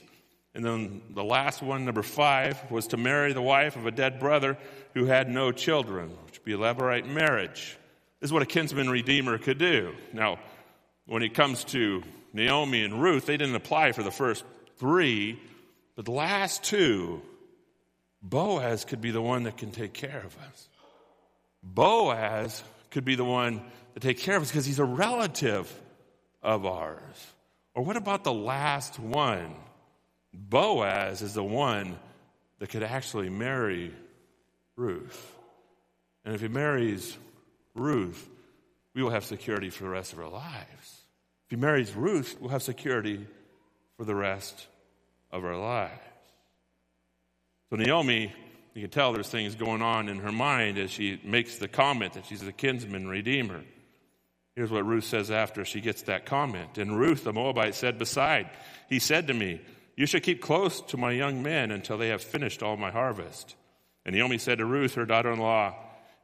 And 0.54 0.66
then 0.66 1.02
the 1.12 1.24
last 1.24 1.62
one, 1.62 1.86
number 1.86 2.04
five, 2.04 2.70
was 2.70 2.88
to 2.88 2.98
marry 2.98 3.32
the 3.32 3.42
wife 3.42 3.78
of 3.78 3.86
a 3.86 3.92
dead 3.92 4.20
brother 4.20 4.58
who 4.94 5.06
had 5.06 5.30
no 5.30 5.54
children, 5.54 6.10
which 6.26 6.40
would 6.40 6.46
be 6.46 6.54
a 6.54 6.58
levirate 6.58 7.08
marriage. 7.08 7.78
This 8.20 8.28
is 8.28 8.34
what 8.34 8.42
a 8.42 8.48
kinsman 8.48 8.90
redeemer 8.90 9.38
could 9.38 9.58
do. 9.58 9.96
Now, 10.12 10.40
when 11.06 11.24
it 11.24 11.34
comes 11.34 11.64
to 11.66 12.04
Naomi 12.34 12.84
and 12.84 13.02
Ruth, 13.02 13.26
they 13.26 13.38
didn't 13.38 13.56
apply 13.56 13.94
for 13.94 14.04
the 14.04 14.12
first 14.12 14.44
three, 14.78 15.40
but 15.96 16.04
the 16.04 16.12
last 16.12 16.64
two 16.64 17.22
Boaz 18.22 18.86
could 18.86 19.02
be 19.02 19.12
the 19.12 19.22
one 19.22 19.44
that 19.44 19.58
can 19.58 19.72
take 19.72 19.94
care 19.94 20.22
of 20.26 20.38
us. 20.50 20.70
Boaz 21.64 22.64
could 22.92 23.06
be 23.06 23.16
the 23.16 23.26
one 23.26 23.62
to 23.94 24.00
take 24.00 24.20
care 24.20 24.36
of 24.36 24.44
us 24.44 24.52
because 24.52 24.66
he's 24.66 24.80
a 24.80 24.86
relative 24.86 25.72
of 26.44 26.66
ours. 26.66 27.28
Or 27.74 27.84
what 27.84 27.98
about 27.98 28.24
the 28.24 28.34
last 28.34 29.00
one? 29.00 29.56
Boaz 30.34 31.22
is 31.22 31.34
the 31.34 31.44
one 31.44 31.98
that 32.60 32.70
could 32.70 32.84
actually 32.84 33.30
marry 33.30 33.94
Ruth. 34.76 35.36
And 36.24 36.36
if 36.36 36.42
he 36.42 36.48
marries 36.48 37.18
Ruth, 37.74 38.30
we 38.94 39.02
will 39.02 39.10
have 39.10 39.26
security 39.26 39.70
for 39.70 39.84
the 39.84 39.90
rest 39.90 40.14
of 40.14 40.20
our 40.20 40.30
lives. 40.30 41.02
If 41.46 41.52
he 41.52 41.56
marries 41.56 41.96
Ruth, 41.96 42.38
we'll 42.40 42.52
have 42.52 42.64
security 42.64 43.26
for 43.98 44.06
the 44.06 44.16
rest 44.16 44.68
of 45.32 45.44
our 45.44 45.58
lives. 45.58 46.11
So 47.72 47.78
Naomi, 47.78 48.34
you 48.74 48.82
can 48.82 48.92
tell 48.92 49.14
there's 49.14 49.30
things 49.30 49.56
going 49.56 49.82
on 49.82 50.10
in 50.10 50.20
her 50.20 50.32
mind 50.34 50.78
as 50.78 50.92
she 50.92 51.22
makes 51.24 51.58
the 51.58 51.70
comment 51.70 52.14
that 52.14 52.26
she's 52.26 52.46
a 52.46 52.52
kinsman 52.52 53.08
redeemer. 53.08 53.62
Here's 54.58 54.70
what 54.70 54.86
Ruth 54.86 55.06
says 55.06 55.32
after 55.32 55.64
she 55.64 55.80
gets 55.80 56.02
that 56.04 56.26
comment. 56.26 56.78
And 56.78 57.00
Ruth, 57.00 57.24
the 57.24 57.32
Moabite, 57.32 57.74
said, 57.74 57.98
Beside, 57.98 58.50
he 58.90 59.00
said 59.00 59.28
to 59.28 59.34
me, 59.34 59.62
You 59.96 60.06
should 60.06 60.24
keep 60.24 60.42
close 60.42 60.82
to 60.82 60.98
my 60.98 61.12
young 61.12 61.42
men 61.42 61.72
until 61.72 61.98
they 61.98 62.10
have 62.10 62.22
finished 62.22 62.62
all 62.62 62.76
my 62.76 62.92
harvest. 62.92 63.56
And 64.06 64.14
Naomi 64.14 64.38
said 64.38 64.58
to 64.58 64.66
Ruth, 64.66 64.96
her 64.96 65.06
daughter 65.06 65.32
in 65.32 65.40
law, 65.40 65.74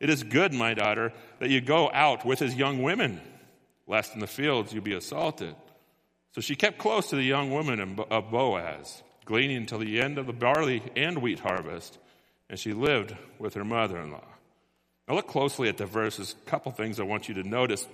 It 0.01 0.09
is 0.09 0.23
good, 0.23 0.53
my 0.53 0.73
daughter, 0.73 1.13
that 1.39 1.49
you 1.49 1.61
go 1.61 1.89
out 1.93 2.25
with 2.25 2.39
his 2.39 2.55
young 2.55 2.83
women, 2.83 3.21
lest 3.87 4.13
in 4.13 4.19
the 4.19 4.27
fields 4.27 4.73
you 4.73 4.81
be 4.81 4.95
assaulted. 4.95 5.55
So 6.35 6.41
she 6.41 6.57
kept 6.57 6.77
close 6.77 7.09
to 7.11 7.15
the 7.15 7.23
young 7.23 7.51
women 7.51 7.97
of 8.11 8.31
Boaz 8.31 9.01
gleaning 9.27 9.57
until 9.57 9.79
the 9.79 10.01
end 10.01 10.17
of 10.17 10.25
the 10.25 10.33
barley 10.33 10.81
and 10.95 11.21
wheat 11.21 11.39
harvest, 11.39 11.99
and 12.49 12.57
she 12.57 12.73
lived 12.73 13.15
with 13.37 13.53
her 13.53 13.65
mother 13.65 13.99
in 13.99 14.11
law. 14.11 14.23
Now, 15.07 15.15
look 15.15 15.27
closely 15.27 15.69
at 15.69 15.77
the 15.77 15.85
verses. 15.85 16.35
A 16.45 16.49
couple 16.49 16.71
things 16.71 16.99
I 16.99 17.03
want 17.03 17.29
you 17.29 17.35
to 17.35 17.43
notice. 17.43 17.87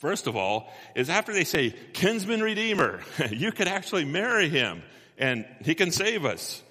First 0.00 0.26
of 0.26 0.36
all, 0.36 0.70
is 0.94 1.08
after 1.08 1.32
they 1.32 1.44
say, 1.44 1.74
kinsman 1.92 2.42
redeemer, 2.42 3.00
you 3.30 3.52
could 3.52 3.68
actually 3.68 4.04
marry 4.04 4.48
him. 4.48 4.82
and 5.16 5.46
he 5.64 5.74
can 5.74 5.92
save 5.92 6.24
us. 6.24 6.62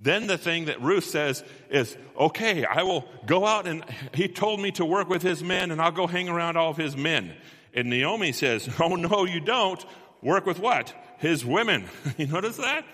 Then 0.00 0.28
the 0.28 0.38
thing 0.38 0.66
that 0.66 0.80
Ruth 0.80 1.04
says 1.04 1.42
is, 1.70 1.96
okay, 2.16 2.64
I 2.64 2.84
will 2.84 3.04
go 3.26 3.44
out 3.44 3.66
and 3.66 3.84
he 4.14 4.28
told 4.28 4.60
me 4.60 4.70
to 4.72 4.84
work 4.84 5.08
with 5.08 5.22
his 5.22 5.42
men 5.42 5.72
and 5.72 5.82
I'll 5.82 5.90
go 5.90 6.06
hang 6.06 6.28
around 6.28 6.56
all 6.56 6.70
of 6.70 6.76
his 6.76 6.96
men. 6.96 7.34
And 7.74 7.90
Naomi 7.90 8.30
says, 8.32 8.68
oh 8.80 8.94
no, 8.94 9.24
you 9.24 9.40
don't. 9.40 9.84
Work 10.22 10.46
with 10.46 10.60
what? 10.60 10.94
His 11.18 11.44
women. 11.44 11.86
you 12.16 12.28
notice 12.28 12.56
that? 12.58 12.84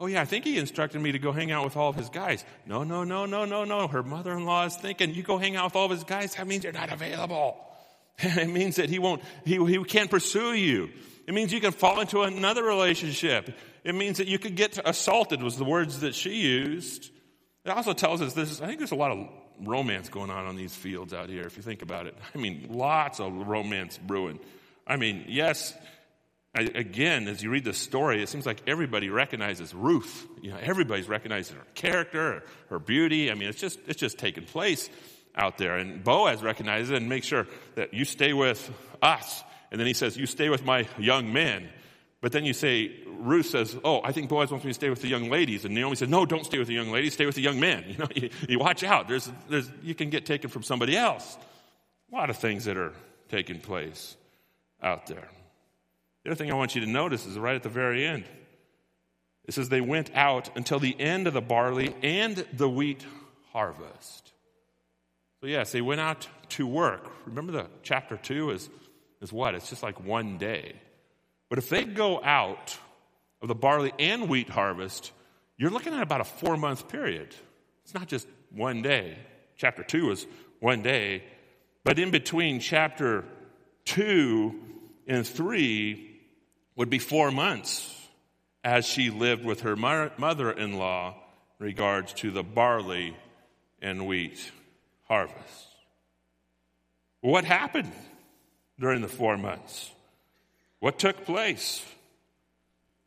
Oh 0.00 0.06
yeah, 0.06 0.22
I 0.22 0.24
think 0.24 0.46
he 0.46 0.56
instructed 0.56 1.00
me 1.02 1.12
to 1.12 1.18
go 1.18 1.30
hang 1.30 1.52
out 1.52 1.62
with 1.62 1.76
all 1.76 1.90
of 1.90 1.96
his 1.96 2.08
guys. 2.08 2.42
No, 2.64 2.84
no, 2.84 3.04
no, 3.04 3.26
no, 3.26 3.44
no, 3.44 3.64
no. 3.64 3.86
Her 3.86 4.02
mother-in-law 4.02 4.64
is 4.64 4.76
thinking, 4.76 5.14
you 5.14 5.22
go 5.22 5.36
hang 5.36 5.56
out 5.56 5.66
with 5.66 5.76
all 5.76 5.84
of 5.84 5.90
his 5.90 6.04
guys, 6.04 6.34
that 6.36 6.46
means 6.46 6.64
you're 6.64 6.72
not 6.72 6.90
available. 6.90 7.58
it 8.18 8.48
means 8.48 8.76
that 8.76 8.88
he 8.88 8.98
won't, 8.98 9.22
he, 9.44 9.62
he 9.66 9.84
can't 9.84 10.10
pursue 10.10 10.54
you. 10.54 10.88
It 11.26 11.34
means 11.34 11.52
you 11.52 11.60
can 11.60 11.72
fall 11.72 12.00
into 12.00 12.22
another 12.22 12.64
relationship. 12.64 13.54
It 13.84 13.94
means 13.94 14.16
that 14.18 14.26
you 14.26 14.38
could 14.38 14.56
get 14.56 14.78
assaulted, 14.84 15.42
was 15.42 15.58
the 15.58 15.64
words 15.64 16.00
that 16.00 16.14
she 16.14 16.40
used. 16.40 17.10
It 17.66 17.70
also 17.70 17.92
tells 17.92 18.22
us 18.22 18.32
this, 18.32 18.62
I 18.62 18.66
think 18.66 18.78
there's 18.78 18.92
a 18.92 18.96
lot 18.96 19.10
of 19.10 19.28
romance 19.60 20.08
going 20.08 20.30
on 20.30 20.46
on 20.46 20.56
these 20.56 20.74
fields 20.74 21.12
out 21.12 21.28
here, 21.28 21.42
if 21.42 21.58
you 21.58 21.62
think 21.62 21.82
about 21.82 22.06
it. 22.06 22.16
I 22.34 22.38
mean, 22.38 22.68
lots 22.70 23.20
of 23.20 23.34
romance 23.34 23.98
brewing. 23.98 24.40
I 24.86 24.96
mean, 24.96 25.26
yes, 25.28 25.74
I, 26.54 26.62
again, 26.62 27.28
as 27.28 27.42
you 27.42 27.50
read 27.50 27.64
the 27.64 27.72
story, 27.72 28.22
it 28.22 28.28
seems 28.28 28.44
like 28.44 28.62
everybody 28.66 29.08
recognizes 29.08 29.72
Ruth. 29.72 30.26
You 30.42 30.50
know, 30.50 30.58
everybody's 30.60 31.08
recognizing 31.08 31.56
her 31.56 31.66
character, 31.74 32.42
her 32.70 32.78
beauty. 32.78 33.30
I 33.30 33.34
mean, 33.34 33.48
it's 33.48 33.60
just, 33.60 33.78
it's 33.86 34.00
just 34.00 34.18
taking 34.18 34.44
place 34.44 34.90
out 35.36 35.58
there. 35.58 35.76
And 35.76 36.02
Boaz 36.02 36.42
recognizes 36.42 36.90
it 36.90 36.96
and 36.96 37.08
makes 37.08 37.26
sure 37.26 37.46
that 37.76 37.94
you 37.94 38.04
stay 38.04 38.32
with 38.32 38.70
us. 39.00 39.44
And 39.70 39.78
then 39.78 39.86
he 39.86 39.94
says, 39.94 40.16
you 40.16 40.26
stay 40.26 40.48
with 40.48 40.64
my 40.64 40.88
young 40.98 41.32
men. 41.32 41.68
But 42.20 42.32
then 42.32 42.44
you 42.44 42.52
say, 42.52 42.92
Ruth 43.06 43.46
says, 43.46 43.78
Oh, 43.82 44.02
I 44.02 44.12
think 44.12 44.28
Boaz 44.28 44.50
wants 44.50 44.64
me 44.64 44.70
to 44.70 44.74
stay 44.74 44.90
with 44.90 45.00
the 45.00 45.08
young 45.08 45.30
ladies. 45.30 45.64
And 45.64 45.74
Naomi 45.74 45.96
says, 45.96 46.08
No, 46.08 46.26
don't 46.26 46.44
stay 46.44 46.58
with 46.58 46.68
the 46.68 46.74
young 46.74 46.90
ladies, 46.90 47.14
stay 47.14 47.26
with 47.26 47.34
the 47.34 47.42
young 47.42 47.58
men. 47.58 47.84
You 47.90 47.96
know, 47.96 48.08
you, 48.14 48.30
you 48.48 48.58
watch 48.58 48.84
out. 48.84 49.08
There's, 49.08 49.30
there's, 49.48 49.70
you 49.82 49.94
can 49.94 50.10
get 50.10 50.26
taken 50.26 50.50
from 50.50 50.62
somebody 50.62 50.96
else. 50.96 51.38
A 52.12 52.14
lot 52.14 52.28
of 52.30 52.36
things 52.36 52.66
that 52.66 52.76
are 52.76 52.92
taking 53.28 53.60
place 53.60 54.16
out 54.82 55.06
there. 55.06 55.28
The 56.24 56.30
other 56.30 56.36
thing 56.36 56.50
I 56.50 56.54
want 56.54 56.74
you 56.74 56.82
to 56.82 56.86
notice 56.86 57.26
is 57.26 57.38
right 57.38 57.54
at 57.54 57.62
the 57.62 57.68
very 57.68 58.06
end. 58.06 58.24
It 59.46 59.54
says 59.54 59.68
they 59.68 59.80
went 59.80 60.14
out 60.14 60.50
until 60.54 60.78
the 60.78 60.98
end 61.00 61.26
of 61.26 61.32
the 61.32 61.40
barley 61.40 61.94
and 62.02 62.36
the 62.52 62.68
wheat 62.68 63.04
harvest. 63.52 64.32
So, 65.40 65.46
yes, 65.46 65.72
they 65.72 65.80
went 65.80 66.00
out 66.00 66.28
to 66.50 66.66
work. 66.66 67.10
Remember 67.26 67.52
the 67.52 67.66
chapter 67.82 68.16
2 68.16 68.50
is, 68.50 68.68
is 69.22 69.32
what? 69.32 69.54
It's 69.54 69.70
just 69.70 69.82
like 69.82 70.04
one 70.04 70.36
day. 70.36 70.74
But 71.48 71.58
if 71.58 71.70
they 71.70 71.84
go 71.84 72.22
out 72.22 72.78
of 73.40 73.48
the 73.48 73.54
barley 73.54 73.92
and 73.98 74.28
wheat 74.28 74.50
harvest, 74.50 75.12
you're 75.56 75.70
looking 75.70 75.94
at 75.94 76.02
about 76.02 76.20
a 76.20 76.24
four 76.24 76.56
month 76.58 76.88
period. 76.88 77.34
It's 77.84 77.94
not 77.94 78.06
just 78.06 78.28
one 78.50 78.82
day. 78.82 79.16
Chapter 79.56 79.82
2 79.82 80.10
is 80.10 80.26
one 80.60 80.82
day, 80.82 81.24
but 81.82 81.98
in 81.98 82.10
between 82.10 82.60
chapter 82.60 83.24
2 83.86 84.54
and 85.06 85.26
3 85.26 86.09
would 86.80 86.88
be 86.88 86.98
four 86.98 87.30
months 87.30 87.94
as 88.64 88.86
she 88.86 89.10
lived 89.10 89.44
with 89.44 89.60
her 89.60 89.76
mother 89.76 90.50
in 90.50 90.78
law 90.78 91.14
in 91.58 91.66
regards 91.66 92.14
to 92.14 92.30
the 92.30 92.42
barley 92.42 93.14
and 93.82 94.06
wheat 94.06 94.50
harvest. 95.06 95.66
What 97.20 97.44
happened 97.44 97.92
during 98.78 99.02
the 99.02 99.08
four 99.08 99.36
months? 99.36 99.90
What 100.78 100.98
took 100.98 101.26
place? 101.26 101.84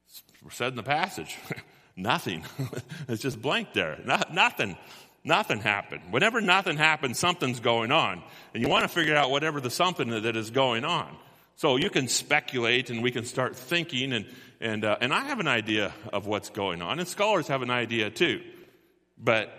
It's 0.07 0.55
said 0.55 0.73
in 0.73 0.75
the 0.75 0.83
passage. 0.83 1.35
nothing. 1.95 2.43
it's 3.07 3.23
just 3.23 3.41
blank 3.41 3.73
there. 3.73 3.97
nothing. 4.31 4.77
Nothing 5.23 5.61
happened. 5.61 6.03
Whenever 6.11 6.41
nothing 6.41 6.77
happens, 6.77 7.17
something's 7.17 7.59
going 7.59 7.91
on. 7.91 8.21
And 8.53 8.61
you 8.61 8.69
want 8.69 8.83
to 8.83 8.87
figure 8.87 9.15
out 9.15 9.31
whatever 9.31 9.59
the 9.59 9.71
something 9.71 10.09
that 10.09 10.35
is 10.35 10.51
going 10.51 10.85
on. 10.85 11.17
So 11.55 11.77
you 11.77 11.89
can 11.89 12.07
speculate 12.07 12.89
and 12.89 13.03
we 13.03 13.12
can 13.12 13.25
start 13.25 13.55
thinking 13.55 14.13
and, 14.13 14.25
and, 14.60 14.83
uh, 14.83 14.98
and 15.01 15.13
I 15.13 15.25
have 15.25 15.39
an 15.39 15.48
idea 15.48 15.93
of 16.12 16.25
what's 16.25 16.50
going 16.50 16.81
on 16.81 17.00
and 17.00 17.07
scholars 17.07 17.48
have 17.48 17.62
an 17.62 17.69
idea 17.69 18.10
too. 18.10 18.41
But 19.17 19.51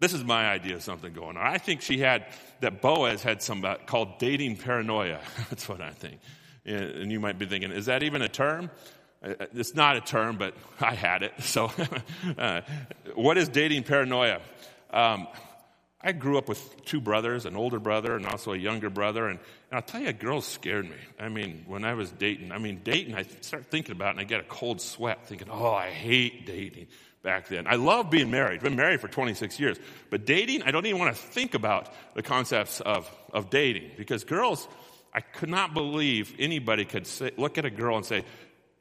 this 0.00 0.12
is 0.12 0.24
my 0.24 0.50
idea 0.50 0.74
of 0.74 0.82
something 0.82 1.12
going 1.12 1.36
on. 1.36 1.46
I 1.46 1.58
think 1.58 1.80
she 1.80 1.98
had, 1.98 2.26
that 2.60 2.82
Boaz 2.82 3.22
had 3.22 3.40
some 3.40 3.64
uh, 3.64 3.76
called 3.86 4.18
dating 4.18 4.56
paranoia. 4.56 5.20
That's 5.50 5.68
what 5.68 5.80
I 5.80 5.90
think. 5.90 6.20
And 6.64 7.10
you 7.10 7.20
might 7.20 7.38
be 7.38 7.46
thinking, 7.46 7.70
is 7.70 7.86
that 7.86 8.02
even 8.02 8.20
a 8.20 8.28
term? 8.28 8.70
Uh, 9.22 9.34
uh, 9.38 9.46
it's 9.54 9.74
not 9.74 9.96
a 9.96 10.00
term, 10.00 10.36
but 10.36 10.54
I 10.80 10.94
had 10.94 11.22
it. 11.22 11.34
So, 11.40 11.70
uh, 12.38 12.62
what 13.14 13.38
is 13.38 13.48
dating 13.48 13.84
paranoia? 13.84 14.40
Um, 14.90 15.28
I 16.04 16.12
grew 16.12 16.36
up 16.36 16.48
with 16.48 16.84
two 16.84 17.00
brothers, 17.00 17.46
an 17.46 17.54
older 17.54 17.78
brother 17.78 18.16
and 18.16 18.26
also 18.26 18.52
a 18.52 18.56
younger 18.56 18.90
brother, 18.90 19.28
and, 19.28 19.38
and, 19.70 19.76
I'll 19.76 19.82
tell 19.82 20.00
you, 20.00 20.12
girls 20.12 20.46
scared 20.46 20.84
me. 20.84 20.96
I 21.20 21.28
mean, 21.28 21.64
when 21.66 21.84
I 21.84 21.94
was 21.94 22.10
dating, 22.10 22.50
I 22.50 22.58
mean, 22.58 22.80
dating, 22.82 23.14
I 23.14 23.22
start 23.40 23.66
thinking 23.66 23.92
about 23.92 24.08
it 24.08 24.10
and 24.12 24.20
I 24.20 24.24
get 24.24 24.40
a 24.40 24.44
cold 24.44 24.80
sweat 24.80 25.26
thinking, 25.26 25.48
oh, 25.50 25.72
I 25.72 25.90
hate 25.90 26.44
dating 26.44 26.88
back 27.22 27.48
then. 27.48 27.66
I 27.68 27.76
love 27.76 28.10
being 28.10 28.30
married. 28.30 28.56
I've 28.56 28.62
been 28.62 28.76
married 28.76 29.00
for 29.00 29.08
26 29.08 29.60
years. 29.60 29.78
But 30.10 30.26
dating, 30.26 30.64
I 30.64 30.72
don't 30.72 30.86
even 30.86 30.98
want 30.98 31.14
to 31.14 31.22
think 31.22 31.54
about 31.54 31.88
the 32.14 32.22
concepts 32.22 32.80
of, 32.80 33.08
of 33.32 33.48
dating 33.48 33.92
because 33.96 34.24
girls, 34.24 34.66
I 35.14 35.20
could 35.20 35.50
not 35.50 35.72
believe 35.72 36.34
anybody 36.38 36.84
could 36.84 37.06
say, 37.06 37.30
look 37.36 37.58
at 37.58 37.64
a 37.64 37.70
girl 37.70 37.96
and 37.96 38.04
say, 38.04 38.24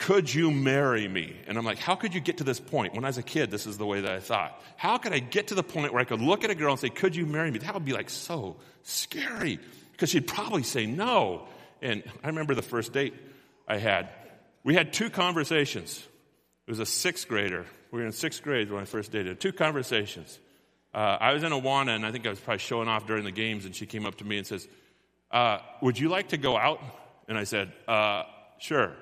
could 0.02 0.34
you 0.34 0.50
marry 0.50 1.08
me? 1.08 1.36
And 1.46 1.60
I'm 1.60 1.64
like, 1.64 1.78
how 1.78 1.94
could 1.94 2.16
you 2.16 2.22
get 2.22 2.38
to 2.38 2.44
this 2.44 2.60
point? 2.60 2.96
When 2.96 3.06
I 3.06 3.10
was 3.10 3.20
a 3.20 3.24
kid, 3.24 3.52
this 3.52 3.68
is 3.68 3.78
the 3.78 3.86
way 3.86 4.02
that 4.02 4.12
I 4.12 4.20
thought. 4.20 4.60
How 4.76 4.98
could 4.98 5.14
I 5.14 5.20
get 5.20 5.50
to 5.50 5.56
the 5.56 5.62
point 5.62 5.94
where 5.94 6.02
I 6.02 6.06
could 6.06 6.22
look 6.22 6.44
at 6.44 6.50
a 6.50 6.56
girl 6.56 6.72
and 6.72 6.80
say, 6.80 6.90
could 6.90 7.16
you 7.16 7.28
marry 7.28 7.52
me? 7.52 7.60
That 7.60 7.76
would 7.76 7.86
be 7.86 7.94
like 7.94 8.10
so 8.10 8.58
scary 8.82 9.60
because 9.92 10.10
she'd 10.10 10.26
probably 10.26 10.64
say 10.64 10.88
no. 10.88 11.48
And 11.84 12.02
I 12.24 12.28
remember 12.28 12.56
the 12.56 12.64
first 12.64 12.94
date 12.94 13.14
I 13.68 13.78
had. 13.78 14.10
We 14.64 14.74
had 14.74 14.92
two 14.92 15.12
conversations. 15.12 16.04
It 16.66 16.72
was 16.72 16.80
a 16.80 16.86
sixth 16.86 17.28
grader. 17.28 17.68
We 17.92 18.00
were 18.00 18.06
in 18.08 18.12
sixth 18.12 18.42
grade 18.42 18.72
when 18.72 18.82
I 18.82 18.86
first 18.86 19.12
dated. 19.12 19.40
Two 19.40 19.54
conversations. 19.54 20.40
Uh, 20.96 21.18
I 21.22 21.34
was 21.34 21.44
in 21.44 21.52
Awana, 21.52 21.96
and 21.96 22.08
I 22.08 22.12
think 22.12 22.26
I 22.26 22.32
was 22.32 22.40
probably 22.40 22.58
showing 22.58 22.88
off 22.88 23.06
during 23.06 23.24
the 23.24 23.32
games, 23.32 23.66
and 23.66 23.76
she 23.76 23.86
came 23.86 24.08
up 24.08 24.16
to 24.16 24.26
me 24.26 24.40
and 24.40 24.48
says, 24.48 24.68
uh, 25.30 25.60
Would 25.84 26.00
you 26.00 26.10
like 26.10 26.30
to 26.30 26.38
go 26.38 26.58
out? 26.58 26.82
And 27.28 27.38
I 27.38 27.44
said, 27.44 27.72
uh, 27.88 28.24
Sure. 28.58 28.94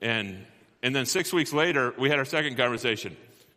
And, 0.00 0.44
and 0.82 0.94
then 0.94 1.06
six 1.06 1.32
weeks 1.32 1.52
later, 1.52 1.94
we 1.98 2.08
had 2.08 2.18
our 2.18 2.24
second 2.24 2.56
conversation. 2.56 3.16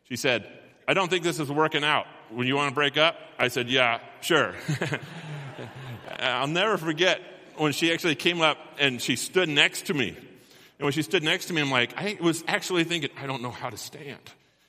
She 0.09 0.15
said, 0.15 0.47
I 0.87 0.93
don't 0.93 1.09
think 1.09 1.23
this 1.23 1.39
is 1.39 1.51
working 1.51 1.83
out. 1.83 2.07
When 2.29 2.47
you 2.47 2.55
want 2.55 2.69
to 2.69 2.75
break 2.75 2.97
up? 2.97 3.15
I 3.37 3.49
said, 3.49 3.69
Yeah, 3.69 3.99
sure. 4.21 4.55
I'll 6.19 6.47
never 6.47 6.77
forget 6.77 7.21
when 7.57 7.73
she 7.73 7.93
actually 7.93 8.15
came 8.15 8.41
up 8.41 8.57
and 8.79 9.01
she 9.01 9.15
stood 9.15 9.49
next 9.49 9.87
to 9.87 9.93
me. 9.93 10.09
And 10.09 10.85
when 10.85 10.93
she 10.93 11.01
stood 11.01 11.23
next 11.23 11.45
to 11.45 11.53
me, 11.53 11.61
I'm 11.61 11.71
like, 11.71 11.93
I 11.95 12.17
was 12.19 12.43
actually 12.47 12.83
thinking, 12.85 13.11
I 13.21 13.27
don't 13.27 13.41
know 13.41 13.51
how 13.51 13.69
to 13.69 13.77
stand. 13.77 14.19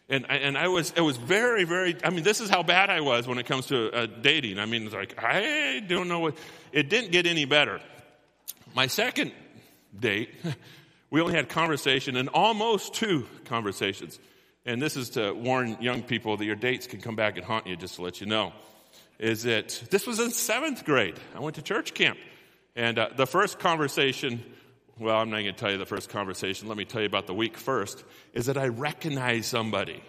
And, 0.08 0.30
and 0.30 0.58
I 0.58 0.68
was, 0.68 0.92
it 0.94 1.00
was 1.00 1.16
very, 1.16 1.64
very, 1.64 1.96
I 2.04 2.10
mean, 2.10 2.22
this 2.22 2.40
is 2.40 2.50
how 2.50 2.62
bad 2.62 2.90
I 2.90 3.00
was 3.00 3.26
when 3.26 3.38
it 3.38 3.46
comes 3.46 3.68
to 3.68 3.90
uh, 3.90 4.06
dating. 4.20 4.58
I 4.58 4.66
mean, 4.66 4.84
it's 4.84 4.94
like, 4.94 5.14
I 5.18 5.82
don't 5.88 6.08
know 6.08 6.20
what, 6.20 6.36
it 6.70 6.90
didn't 6.90 7.12
get 7.12 7.26
any 7.26 7.46
better. 7.46 7.80
My 8.74 8.88
second 8.88 9.32
date, 9.98 10.28
we 11.12 11.20
only 11.20 11.34
had 11.34 11.50
conversation 11.50 12.16
and 12.16 12.30
almost 12.30 12.94
two 12.94 13.26
conversations. 13.44 14.18
And 14.64 14.80
this 14.80 14.96
is 14.96 15.10
to 15.10 15.34
warn 15.34 15.76
young 15.78 16.02
people 16.02 16.38
that 16.38 16.44
your 16.46 16.56
dates 16.56 16.86
can 16.86 17.02
come 17.02 17.16
back 17.16 17.36
and 17.36 17.44
haunt 17.44 17.66
you, 17.66 17.76
just 17.76 17.96
to 17.96 18.02
let 18.02 18.22
you 18.22 18.26
know. 18.26 18.54
Is 19.18 19.42
that 19.42 19.82
this 19.90 20.06
was 20.06 20.18
in 20.18 20.30
seventh 20.30 20.86
grade. 20.86 21.20
I 21.36 21.40
went 21.40 21.56
to 21.56 21.62
church 21.62 21.92
camp. 21.92 22.18
And 22.74 22.98
uh, 22.98 23.10
the 23.14 23.26
first 23.26 23.58
conversation, 23.58 24.42
well, 24.98 25.18
I'm 25.18 25.28
not 25.28 25.42
going 25.42 25.52
to 25.54 25.60
tell 25.60 25.70
you 25.70 25.76
the 25.76 25.84
first 25.84 26.08
conversation. 26.08 26.66
Let 26.66 26.78
me 26.78 26.86
tell 26.86 27.02
you 27.02 27.08
about 27.08 27.26
the 27.26 27.34
week 27.34 27.58
first, 27.58 28.02
is 28.32 28.46
that 28.46 28.56
I 28.56 28.68
recognized 28.68 29.44
somebody. 29.44 30.02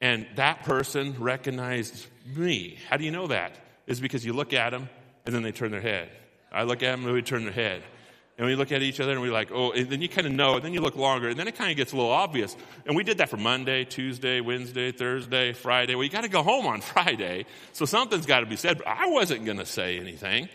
And 0.00 0.28
that 0.36 0.62
person 0.62 1.16
recognized 1.18 2.06
me. 2.36 2.78
How 2.88 2.98
do 2.98 3.04
you 3.04 3.10
know 3.10 3.26
that? 3.26 3.56
Is 3.88 3.98
because 3.98 4.24
you 4.24 4.32
look 4.32 4.52
at 4.52 4.70
them 4.70 4.88
and 5.24 5.34
then 5.34 5.42
they 5.42 5.50
turn 5.50 5.72
their 5.72 5.80
head. 5.80 6.08
I 6.52 6.62
look 6.62 6.84
at 6.84 6.92
them 6.92 7.04
and 7.04 7.12
we 7.12 7.22
turn 7.22 7.42
their 7.42 7.52
head. 7.52 7.82
And 8.38 8.46
we 8.46 8.54
look 8.54 8.70
at 8.70 8.82
each 8.82 9.00
other 9.00 9.12
and 9.12 9.22
we're 9.22 9.32
like, 9.32 9.50
oh, 9.50 9.72
and 9.72 9.88
then 9.88 10.02
you 10.02 10.10
kind 10.10 10.26
of 10.26 10.32
know, 10.32 10.56
and 10.56 10.64
then 10.64 10.74
you 10.74 10.82
look 10.82 10.94
longer, 10.94 11.28
and 11.28 11.38
then 11.38 11.48
it 11.48 11.56
kind 11.56 11.70
of 11.70 11.76
gets 11.76 11.92
a 11.92 11.96
little 11.96 12.10
obvious. 12.10 12.54
And 12.84 12.94
we 12.94 13.02
did 13.02 13.18
that 13.18 13.30
for 13.30 13.38
Monday, 13.38 13.84
Tuesday, 13.84 14.42
Wednesday, 14.42 14.92
Thursday, 14.92 15.54
Friday. 15.54 15.94
Well, 15.94 16.04
you 16.04 16.10
got 16.10 16.24
to 16.24 16.28
go 16.28 16.42
home 16.42 16.66
on 16.66 16.80
Friday, 16.82 17.46
so 17.72 17.86
something's 17.86 18.26
got 18.26 18.40
to 18.40 18.46
be 18.46 18.56
said, 18.56 18.78
but 18.78 18.86
I 18.86 19.06
wasn't 19.06 19.46
going 19.46 19.58
to 19.58 19.66
say 19.66 19.98
anything. 19.98 20.50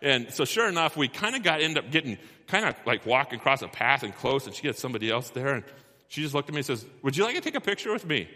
And 0.00 0.32
so 0.32 0.44
sure 0.44 0.68
enough, 0.68 0.96
we 0.96 1.08
kind 1.08 1.36
of 1.36 1.42
got, 1.42 1.60
end 1.60 1.76
up 1.76 1.90
getting 1.90 2.16
kind 2.46 2.64
of 2.64 2.74
like 2.86 3.04
walking 3.04 3.38
across 3.38 3.60
a 3.60 3.68
path 3.68 4.02
and 4.02 4.14
close, 4.14 4.46
and 4.46 4.54
she 4.54 4.66
had 4.66 4.76
somebody 4.76 5.10
else 5.10 5.28
there, 5.30 5.54
and 5.54 5.64
she 6.08 6.22
just 6.22 6.34
looked 6.34 6.48
at 6.48 6.54
me 6.54 6.60
and 6.60 6.66
says, 6.66 6.86
would 7.02 7.16
you 7.16 7.24
like 7.24 7.34
to 7.34 7.40
take 7.42 7.54
a 7.54 7.60
picture 7.60 7.92
with 7.92 8.06
me? 8.06 8.28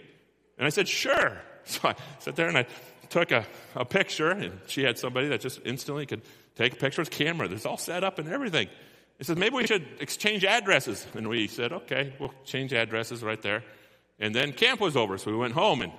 And 0.58 0.66
I 0.66 0.70
said, 0.70 0.88
sure. 0.88 1.40
So 1.66 1.88
I 1.88 1.94
sat 2.20 2.36
there 2.36 2.48
and 2.48 2.56
I 2.56 2.66
took 3.10 3.32
a, 3.32 3.44
a 3.76 3.84
picture, 3.84 4.30
and 4.30 4.58
she 4.66 4.82
had 4.82 4.98
somebody 4.98 5.28
that 5.28 5.42
just 5.42 5.60
instantly 5.64 6.06
could 6.06 6.22
take 6.56 6.72
a 6.72 6.76
picture 6.76 7.02
with 7.02 7.10
camera. 7.10 7.48
There's 7.48 7.66
all 7.66 7.76
set 7.76 8.02
up 8.02 8.18
and 8.18 8.28
everything. 8.28 8.68
He 9.20 9.24
says, 9.24 9.36
maybe 9.36 9.54
we 9.54 9.66
should 9.66 9.86
exchange 10.00 10.46
addresses. 10.46 11.06
And 11.14 11.28
we 11.28 11.46
said, 11.46 11.72
okay, 11.72 12.14
we'll 12.18 12.32
change 12.46 12.72
addresses 12.72 13.22
right 13.22 13.40
there. 13.42 13.62
And 14.18 14.34
then 14.34 14.52
camp 14.52 14.80
was 14.80 14.96
over, 14.96 15.18
so 15.18 15.30
we 15.30 15.36
went 15.36 15.52
home 15.52 15.82
and 15.82 15.92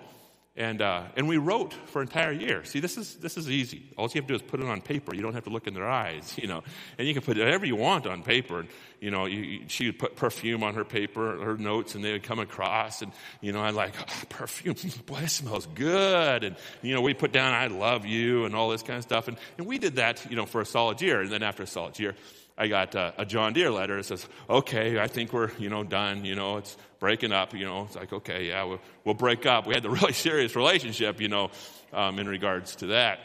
and, 0.54 0.82
uh, 0.82 1.04
and 1.16 1.30
we 1.30 1.38
wrote 1.38 1.74
for 1.74 2.02
an 2.02 2.10
entire 2.10 2.34
year. 2.34 2.66
See, 2.66 2.82
this 2.82 2.98
is, 2.98 3.16
this 3.16 3.38
is 3.38 3.50
easy. 3.50 3.84
All 3.98 4.10
you 4.14 4.20
have 4.20 4.28
to 4.28 4.34
do 4.34 4.36
is 4.36 4.42
put 4.42 4.60
it 4.60 4.66
on 4.66 4.82
paper. 4.82 5.16
You 5.16 5.22
don't 5.22 5.34
have 5.34 5.46
to 5.46 5.50
look 5.50 5.66
in 5.66 5.74
their 5.74 5.90
eyes, 5.90 6.36
you 6.42 6.48
know. 6.48 6.62
And 6.98 7.08
you 7.08 7.14
can 7.14 7.24
put 7.24 7.38
whatever 7.38 7.66
you 7.66 7.78
want 7.78 8.06
on 8.06 8.22
paper. 8.22 8.60
And 8.60 8.70
you 9.00 9.12
know, 9.12 9.28
you, 9.28 9.62
she 9.68 9.86
would 9.86 9.98
put 9.98 10.18
perfume 10.18 10.62
on 10.62 10.76
her 10.76 10.84
paper, 10.84 11.38
her 11.44 11.58
notes, 11.58 11.96
and 11.96 12.04
they 12.04 12.12
would 12.12 12.24
come 12.24 12.40
across. 12.40 13.02
And, 13.02 13.14
you 13.40 13.54
know, 13.54 13.62
I 13.62 13.70
like, 13.70 13.94
oh, 13.98 14.24
perfume, 14.28 14.76
boy, 15.06 15.20
it 15.20 15.30
smells 15.30 15.68
good. 15.68 16.44
And, 16.44 16.58
you 16.82 16.94
know, 16.94 17.02
we 17.02 17.14
put 17.14 17.32
down, 17.32 17.54
I 17.54 17.68
love 17.68 18.06
you, 18.06 18.44
and 18.44 18.54
all 18.54 18.70
this 18.70 18.84
kind 18.84 18.98
of 18.98 19.04
stuff. 19.04 19.30
And, 19.30 19.38
and 19.58 19.66
we 19.66 19.78
did 19.78 19.96
that, 19.96 20.30
you 20.30 20.36
know, 20.36 20.46
for 20.46 20.60
a 20.60 20.66
solid 20.66 21.02
year. 21.02 21.22
And 21.22 21.32
then 21.32 21.44
after 21.44 21.64
a 21.64 21.68
solid 21.68 21.98
year, 21.98 22.14
I 22.58 22.68
got 22.68 22.96
uh, 22.96 23.12
a 23.18 23.26
John 23.26 23.54
Deere 23.54 23.72
letter. 23.72 23.98
It 23.98 24.06
says, 24.06 24.28
okay, 24.50 25.00
I 25.00 25.08
think 25.08 25.34
we're, 25.34 25.52
you 25.58 25.70
know, 25.70 25.84
done. 25.84 26.26
You 26.26 26.36
know, 26.36 26.58
it's 26.58 26.76
breaking 27.00 27.32
up. 27.32 27.54
You 27.54 27.66
know, 27.66 27.84
it's 27.84 27.96
like, 27.96 28.12
okay, 28.12 28.48
yeah, 28.50 28.64
we'll, 28.64 28.80
we'll 29.04 29.16
break 29.16 29.46
up. 29.46 29.66
We 29.66 29.74
had 29.74 29.86
a 29.86 29.90
really 29.90 30.14
serious 30.14 30.56
relationship, 30.56 31.22
you 31.22 31.28
know, 31.28 31.52
um, 31.94 32.20
in 32.20 32.28
regards 32.28 32.76
to 32.78 32.88
that. 32.88 33.20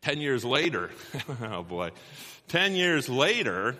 Ten 0.00 0.20
years 0.20 0.44
later, 0.44 0.90
oh 1.42 1.62
boy, 1.62 1.90
ten 2.46 2.74
years 2.74 3.08
later, 3.08 3.76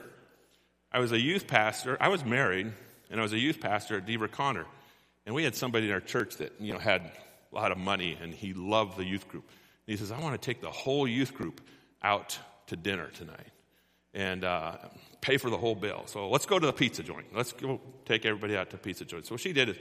I 0.92 0.98
was 0.98 1.12
a 1.12 1.20
youth 1.20 1.46
pastor. 1.46 1.96
I 2.00 2.08
was 2.08 2.24
married, 2.24 2.72
and 3.10 3.20
I 3.20 3.22
was 3.22 3.32
a 3.32 3.38
youth 3.38 3.60
pastor 3.60 3.98
at 3.98 4.06
Dever-Conner. 4.06 4.66
And 5.26 5.34
we 5.34 5.44
had 5.44 5.54
somebody 5.54 5.86
in 5.86 5.92
our 5.92 6.00
church 6.00 6.36
that, 6.36 6.54
you 6.58 6.72
know, 6.72 6.78
had 6.78 7.02
a 7.52 7.54
lot 7.54 7.70
of 7.70 7.78
money, 7.78 8.18
and 8.20 8.34
he 8.34 8.52
loved 8.52 8.96
the 8.96 9.04
youth 9.04 9.28
group. 9.28 9.44
And 9.86 9.92
he 9.92 9.96
says, 9.96 10.10
I 10.10 10.18
want 10.20 10.40
to 10.40 10.44
take 10.44 10.60
the 10.60 10.70
whole 10.70 11.06
youth 11.06 11.34
group 11.34 11.60
out 12.02 12.38
to 12.66 12.76
dinner 12.76 13.08
tonight 13.16 13.46
and 14.18 14.42
uh, 14.42 14.72
pay 15.20 15.36
for 15.36 15.48
the 15.48 15.56
whole 15.56 15.76
bill. 15.76 16.02
So 16.06 16.28
let's 16.28 16.44
go 16.44 16.58
to 16.58 16.66
the 16.66 16.72
pizza 16.72 17.04
joint. 17.04 17.26
Let's 17.32 17.52
go 17.52 17.80
take 18.04 18.26
everybody 18.26 18.56
out 18.56 18.70
to 18.70 18.76
pizza 18.76 19.04
joint. 19.04 19.26
So 19.26 19.34
what 19.34 19.40
she 19.40 19.52
did 19.52 19.68
is, 19.68 19.76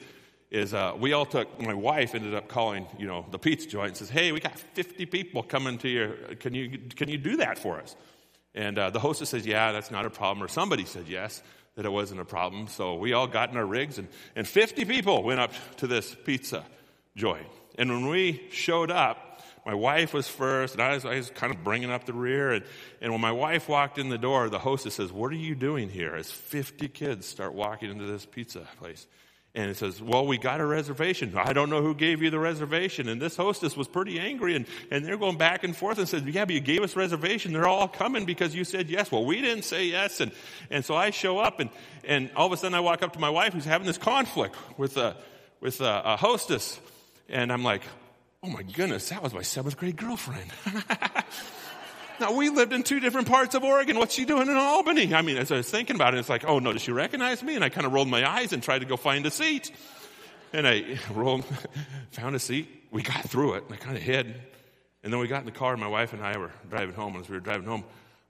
is 0.52 0.74
uh, 0.76 0.94
we 0.98 1.14
all 1.14 1.26
took, 1.26 1.60
my 1.60 1.74
wife 1.74 2.14
ended 2.14 2.36
up 2.36 2.48
calling, 2.48 2.86
you 3.00 3.08
know, 3.08 3.26
the 3.32 3.40
pizza 3.40 3.68
joint 3.68 3.88
and 3.88 3.98
says, 3.98 4.10
hey, 4.12 4.32
we 4.32 4.40
got 4.40 4.58
50 4.60 5.08
people 5.08 5.42
coming 5.42 5.80
to 5.80 5.90
your, 5.90 6.10
can 6.36 6.54
you, 6.54 6.78
can 6.96 7.10
you 7.10 7.18
do 7.18 7.38
that 7.38 7.58
for 7.58 7.82
us? 7.82 7.96
And 8.54 8.78
uh, 8.78 8.92
the 8.92 9.00
hostess 9.00 9.30
says, 9.30 9.46
yeah, 9.46 9.72
that's 9.72 9.90
not 9.90 10.06
a 10.06 10.10
problem. 10.12 10.44
Or 10.44 10.48
somebody 10.48 10.86
said 10.86 11.08
yes, 11.08 11.42
that 11.76 11.86
it 11.88 11.92
wasn't 11.92 12.22
a 12.22 12.26
problem. 12.26 12.68
So 12.68 12.94
we 12.94 13.14
all 13.14 13.28
got 13.28 13.50
in 13.50 13.58
our 13.58 13.66
rigs 13.66 13.98
and, 13.98 14.08
and 14.36 14.48
50 14.48 14.86
people 14.86 15.24
went 15.24 15.40
up 15.40 15.52
to 15.78 15.88
this 15.88 16.16
pizza 16.26 16.64
joint. 17.16 17.48
And 17.80 17.90
when 17.90 18.08
we 18.08 18.44
showed 18.52 18.92
up, 18.92 19.27
my 19.68 19.74
wife 19.74 20.14
was 20.14 20.30
first, 20.30 20.76
and 20.76 20.82
I 20.82 20.94
was, 20.94 21.04
I 21.04 21.18
was, 21.18 21.30
kind 21.30 21.54
of 21.54 21.62
bringing 21.62 21.92
up 21.92 22.06
the 22.06 22.14
rear. 22.14 22.54
And, 22.54 22.64
and 23.02 23.12
when 23.12 23.20
my 23.20 23.34
wife 23.34 23.68
walked 23.68 23.98
in 23.98 24.08
the 24.08 24.18
door, 24.18 24.48
the 24.48 24.60
hostess 24.60 24.96
says, 24.96 25.12
What 25.12 25.30
are 25.34 25.36
you 25.36 25.56
doing 25.56 25.90
here? 25.90 26.16
As 26.16 26.32
50 26.32 26.88
kids 26.88 27.28
start 27.28 27.54
walking 27.54 27.92
into 27.92 28.06
this 28.06 28.26
pizza 28.26 28.62
place. 28.80 29.06
And 29.54 29.70
it 29.70 29.76
says, 29.76 30.02
Well, 30.02 30.26
we 30.26 30.38
got 30.38 30.62
a 30.62 30.66
reservation. 30.66 31.34
I 31.36 31.52
don't 31.52 31.70
know 31.70 31.82
who 31.82 31.96
gave 31.96 32.22
you 32.22 32.30
the 32.30 32.40
reservation. 32.40 33.10
And 33.10 33.22
this 33.22 33.36
hostess 33.36 33.76
was 33.76 33.90
pretty 33.90 34.22
angry, 34.22 34.56
and, 34.56 34.68
and 34.90 35.04
they're 35.04 35.18
going 35.18 35.38
back 35.38 35.66
and 35.66 35.76
forth 35.76 35.98
and 35.98 36.08
said, 36.08 36.26
Yeah, 36.26 36.46
but 36.46 36.54
you 36.54 36.62
gave 36.62 36.82
us 36.82 36.96
reservation. 36.96 37.52
They're 37.52 37.68
all 37.68 37.90
coming 37.90 38.24
because 38.24 38.56
you 38.56 38.64
said 38.64 38.90
yes. 38.90 39.12
Well, 39.12 39.26
we 39.26 39.42
didn't 39.42 39.66
say 39.66 39.88
yes. 39.88 40.22
And, 40.22 40.32
and 40.70 40.86
so 40.86 40.96
I 40.96 41.10
show 41.10 41.40
up, 41.40 41.60
and, 41.60 41.70
and 42.06 42.32
all 42.38 42.48
of 42.48 42.54
a 42.54 42.58
sudden 42.58 42.74
I 42.74 42.80
walk 42.80 43.04
up 43.04 43.12
to 43.14 43.20
my 43.20 43.30
wife 43.30 43.52
who's 43.52 43.66
having 43.66 43.86
this 43.86 43.98
conflict 43.98 44.56
with 44.78 44.96
a, 44.96 45.18
with 45.60 45.82
a, 45.82 46.04
a 46.06 46.16
hostess. 46.16 46.80
And 47.28 47.52
I'm 47.52 47.66
like, 47.66 47.82
Oh 48.44 48.50
my 48.50 48.62
goodness, 48.62 49.10
that 49.10 49.24
was 49.24 49.34
my 49.34 49.42
seventh 49.42 49.78
grade 49.78 49.98
girlfriend. 49.98 50.52
now, 52.20 52.34
we 52.34 52.50
lived 52.50 52.72
in 52.72 52.84
two 52.84 53.00
different 53.00 53.28
parts 53.28 53.56
of 53.56 53.64
Oregon. 53.64 53.98
What's 53.98 54.14
she 54.14 54.26
doing 54.26 54.48
in 54.48 54.56
Albany? 54.56 55.14
I 55.14 55.24
mean, 55.24 55.38
as 55.38 55.52
I 55.52 55.58
was 55.58 55.70
thinking 55.70 55.96
about 55.96 56.14
it, 56.14 56.20
it's 56.20 56.30
like, 56.30 56.46
oh 56.46 56.60
no, 56.60 56.72
does 56.72 56.84
she 56.84 56.92
recognize 56.92 57.42
me? 57.42 57.56
And 57.56 57.64
I 57.64 57.70
kind 57.70 57.88
of 57.88 57.94
rolled 57.94 58.08
my 58.08 58.30
eyes 58.30 58.54
and 58.54 58.62
tried 58.62 58.80
to 58.80 58.86
go 58.86 58.96
find 58.96 59.26
a 59.26 59.32
seat. 59.32 59.72
And 60.54 60.68
I 60.68 61.00
rolled, 61.14 61.46
found 62.12 62.36
a 62.36 62.40
seat. 62.40 62.70
We 62.92 63.02
got 63.02 63.28
through 63.28 63.56
it, 63.56 63.64
and 63.66 63.74
I 63.74 63.78
kind 63.78 63.98
of 63.98 64.04
hid. 64.04 64.36
And 65.04 65.12
then 65.12 65.20
we 65.20 65.28
got 65.28 65.40
in 65.40 65.46
the 65.46 65.52
car, 65.52 65.76
my 65.76 65.88
wife 65.88 66.14
and 66.14 66.24
I 66.24 66.38
were 66.38 66.52
driving 66.70 66.94
home. 66.94 67.16
And 67.16 67.24
as 67.24 67.30
we 67.30 67.36
were 67.36 67.42
driving 67.42 67.66
home, 67.66 67.86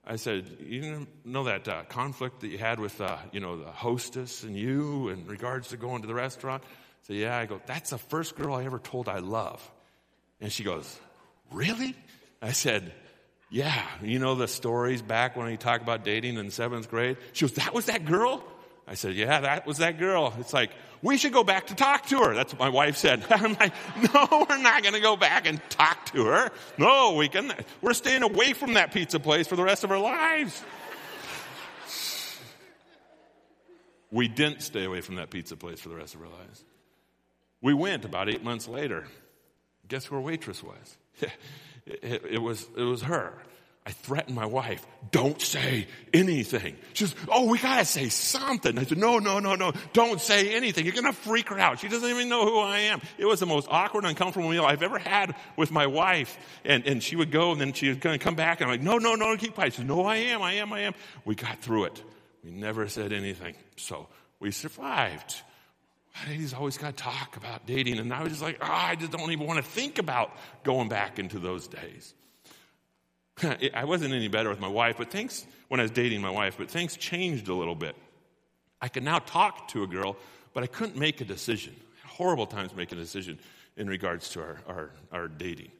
I 0.06 0.16
said, 0.16 0.56
"You 0.60 1.06
know 1.26 1.44
that 1.44 1.68
uh, 1.68 1.82
conflict 1.84 2.40
that 2.40 2.48
you 2.48 2.56
had 2.56 2.80
with, 2.80 2.98
uh, 3.00 3.18
you 3.32 3.40
know, 3.40 3.62
the 3.62 3.70
hostess 3.70 4.42
and 4.42 4.56
you 4.56 5.10
in 5.10 5.26
regards 5.26 5.68
to 5.68 5.76
going 5.76 6.00
to 6.00 6.08
the 6.08 6.14
restaurant?" 6.14 6.62
Said, 7.02 7.16
"Yeah." 7.16 7.36
I 7.36 7.44
go, 7.44 7.60
"That's 7.66 7.90
the 7.90 7.98
first 7.98 8.36
girl 8.36 8.54
I 8.54 8.64
ever 8.64 8.78
told 8.78 9.06
I 9.06 9.18
love." 9.18 9.70
And 10.40 10.52
she 10.52 10.64
goes, 10.64 10.98
Really? 11.52 11.94
I 12.40 12.52
said, 12.52 12.92
Yeah. 13.50 13.82
You 14.02 14.18
know 14.18 14.34
the 14.34 14.48
stories 14.48 15.02
back 15.02 15.36
when 15.36 15.46
we 15.46 15.56
talk 15.56 15.80
about 15.80 16.04
dating 16.04 16.36
in 16.36 16.50
seventh 16.50 16.90
grade? 16.90 17.16
She 17.32 17.44
goes, 17.44 17.54
That 17.54 17.74
was 17.74 17.86
that 17.86 18.04
girl? 18.04 18.44
I 18.86 18.94
said, 18.94 19.14
Yeah, 19.14 19.40
that 19.40 19.66
was 19.66 19.78
that 19.78 19.98
girl. 19.98 20.34
It's 20.38 20.52
like, 20.52 20.70
we 21.02 21.16
should 21.16 21.32
go 21.32 21.44
back 21.44 21.68
to 21.68 21.74
talk 21.74 22.06
to 22.06 22.18
her. 22.22 22.34
That's 22.34 22.52
what 22.52 22.60
my 22.60 22.68
wife 22.68 22.96
said. 22.96 23.24
I'm 23.30 23.54
like, 23.54 23.72
no, 24.12 24.46
we're 24.48 24.58
not 24.58 24.82
going 24.82 24.94
to 24.94 25.00
go 25.00 25.16
back 25.16 25.46
and 25.46 25.60
talk 25.70 26.06
to 26.06 26.24
her. 26.24 26.50
No, 26.76 27.14
we 27.14 27.28
can. 27.28 27.52
We're 27.80 27.94
staying 27.94 28.22
away 28.22 28.52
from 28.52 28.74
that 28.74 28.92
pizza 28.92 29.20
place 29.20 29.46
for 29.46 29.56
the 29.56 29.62
rest 29.62 29.84
of 29.84 29.90
our 29.90 29.98
lives. 29.98 30.62
we 34.10 34.26
didn't 34.26 34.62
stay 34.62 34.84
away 34.84 35.00
from 35.00 35.16
that 35.16 35.30
pizza 35.30 35.56
place 35.56 35.80
for 35.80 35.88
the 35.88 35.96
rest 35.96 36.14
of 36.14 36.22
our 36.22 36.28
lives. 36.28 36.64
We 37.60 37.74
went 37.74 38.04
about 38.04 38.28
eight 38.28 38.42
months 38.42 38.66
later. 38.66 39.06
Guess 39.88 40.06
who 40.06 40.16
her 40.16 40.20
waitress 40.20 40.62
was? 40.62 40.96
it, 41.86 42.22
it, 42.30 42.42
was 42.42 42.66
it 42.76 42.82
was 42.82 43.02
her. 43.02 43.34
I 43.88 43.90
threatened 43.90 44.36
my 44.36 44.44
wife, 44.44 44.86
don't 45.12 45.40
say 45.40 45.86
anything. 46.12 46.76
She 46.92 47.06
says, 47.06 47.14
oh, 47.26 47.46
we 47.46 47.58
gotta 47.58 47.86
say 47.86 48.10
something. 48.10 48.78
I 48.78 48.84
said, 48.84 48.98
no, 48.98 49.18
no, 49.18 49.38
no, 49.38 49.54
no, 49.54 49.72
don't 49.94 50.20
say 50.20 50.54
anything. 50.54 50.84
You're 50.84 50.94
gonna 50.94 51.14
freak 51.14 51.48
her 51.48 51.58
out. 51.58 51.78
She 51.78 51.88
doesn't 51.88 52.06
even 52.06 52.28
know 52.28 52.44
who 52.44 52.58
I 52.58 52.80
am. 52.80 53.00
It 53.16 53.24
was 53.24 53.40
the 53.40 53.46
most 53.46 53.66
awkward, 53.70 54.04
uncomfortable 54.04 54.50
meal 54.50 54.66
I've 54.66 54.82
ever 54.82 54.98
had 54.98 55.34
with 55.56 55.70
my 55.70 55.86
wife. 55.86 56.36
And, 56.66 56.86
and 56.86 57.02
she 57.02 57.16
would 57.16 57.30
go 57.30 57.52
and 57.52 57.58
then 57.58 57.72
she 57.72 57.88
was 57.88 57.96
gonna 57.96 58.18
come 58.18 58.34
back 58.34 58.60
and 58.60 58.70
I'm 58.70 58.74
like, 58.76 58.84
no, 58.84 58.98
no, 58.98 59.14
no, 59.14 59.34
keep 59.38 59.54
quiet. 59.54 59.72
She 59.72 59.78
said, 59.78 59.88
no, 59.88 60.04
I 60.04 60.16
am, 60.16 60.42
I 60.42 60.52
am, 60.54 60.70
I 60.70 60.80
am. 60.80 60.92
We 61.24 61.34
got 61.34 61.60
through 61.60 61.84
it. 61.84 62.02
We 62.44 62.50
never 62.50 62.88
said 62.88 63.14
anything. 63.14 63.54
So 63.76 64.08
we 64.38 64.50
survived 64.50 65.40
he's 66.26 66.54
always 66.54 66.78
got 66.78 66.96
to 66.96 67.02
talk 67.02 67.36
about 67.36 67.66
dating. 67.66 67.98
And 67.98 68.12
I 68.12 68.22
was 68.22 68.32
just 68.32 68.42
like, 68.42 68.58
oh, 68.60 68.66
I 68.66 68.94
just 68.94 69.12
don't 69.12 69.30
even 69.30 69.46
want 69.46 69.58
to 69.64 69.70
think 69.70 69.98
about 69.98 70.32
going 70.64 70.88
back 70.88 71.18
into 71.18 71.38
those 71.38 71.68
days. 71.68 72.14
I 73.74 73.84
wasn't 73.84 74.14
any 74.14 74.28
better 74.28 74.48
with 74.48 74.60
my 74.60 74.68
wife, 74.68 74.96
but 74.98 75.10
things, 75.10 75.46
when 75.68 75.80
I 75.80 75.84
was 75.84 75.92
dating 75.92 76.20
my 76.20 76.30
wife, 76.30 76.56
but 76.58 76.70
things 76.70 76.96
changed 76.96 77.48
a 77.48 77.54
little 77.54 77.74
bit. 77.74 77.94
I 78.80 78.88
could 78.88 79.02
now 79.02 79.18
talk 79.18 79.68
to 79.68 79.82
a 79.82 79.86
girl, 79.86 80.16
but 80.54 80.62
I 80.62 80.66
couldn't 80.66 80.96
make 80.96 81.20
a 81.20 81.24
decision. 81.24 81.74
Horrible 82.06 82.46
times 82.46 82.74
making 82.74 82.98
a 82.98 83.00
decision 83.00 83.38
in 83.76 83.88
regards 83.88 84.30
to 84.30 84.40
our, 84.40 84.56
our, 84.66 84.90
our 85.12 85.28
dating. 85.28 85.70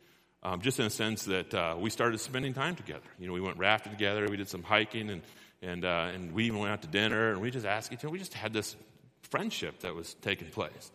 Um, 0.42 0.60
just 0.60 0.78
in 0.78 0.86
a 0.86 0.90
sense 0.90 1.24
that 1.24 1.52
uh, 1.52 1.76
we 1.78 1.90
started 1.90 2.20
spending 2.20 2.54
time 2.54 2.76
together. 2.76 3.08
You 3.18 3.26
know, 3.26 3.32
we 3.32 3.40
went 3.40 3.58
rafting 3.58 3.92
together, 3.92 4.26
we 4.28 4.36
did 4.36 4.48
some 4.48 4.62
hiking, 4.62 5.10
and, 5.10 5.22
and, 5.62 5.84
uh, 5.84 6.10
and 6.14 6.32
we 6.32 6.44
even 6.44 6.60
went 6.60 6.72
out 6.72 6.82
to 6.82 6.88
dinner, 6.88 7.30
and 7.30 7.40
we 7.40 7.50
just 7.50 7.66
asked 7.66 7.92
each 7.92 8.04
other, 8.04 8.10
we 8.10 8.20
just 8.20 8.34
had 8.34 8.52
this 8.52 8.76
friendship 9.30 9.80
that 9.80 9.94
was 9.94 10.14
taking 10.22 10.48
place 10.48 10.90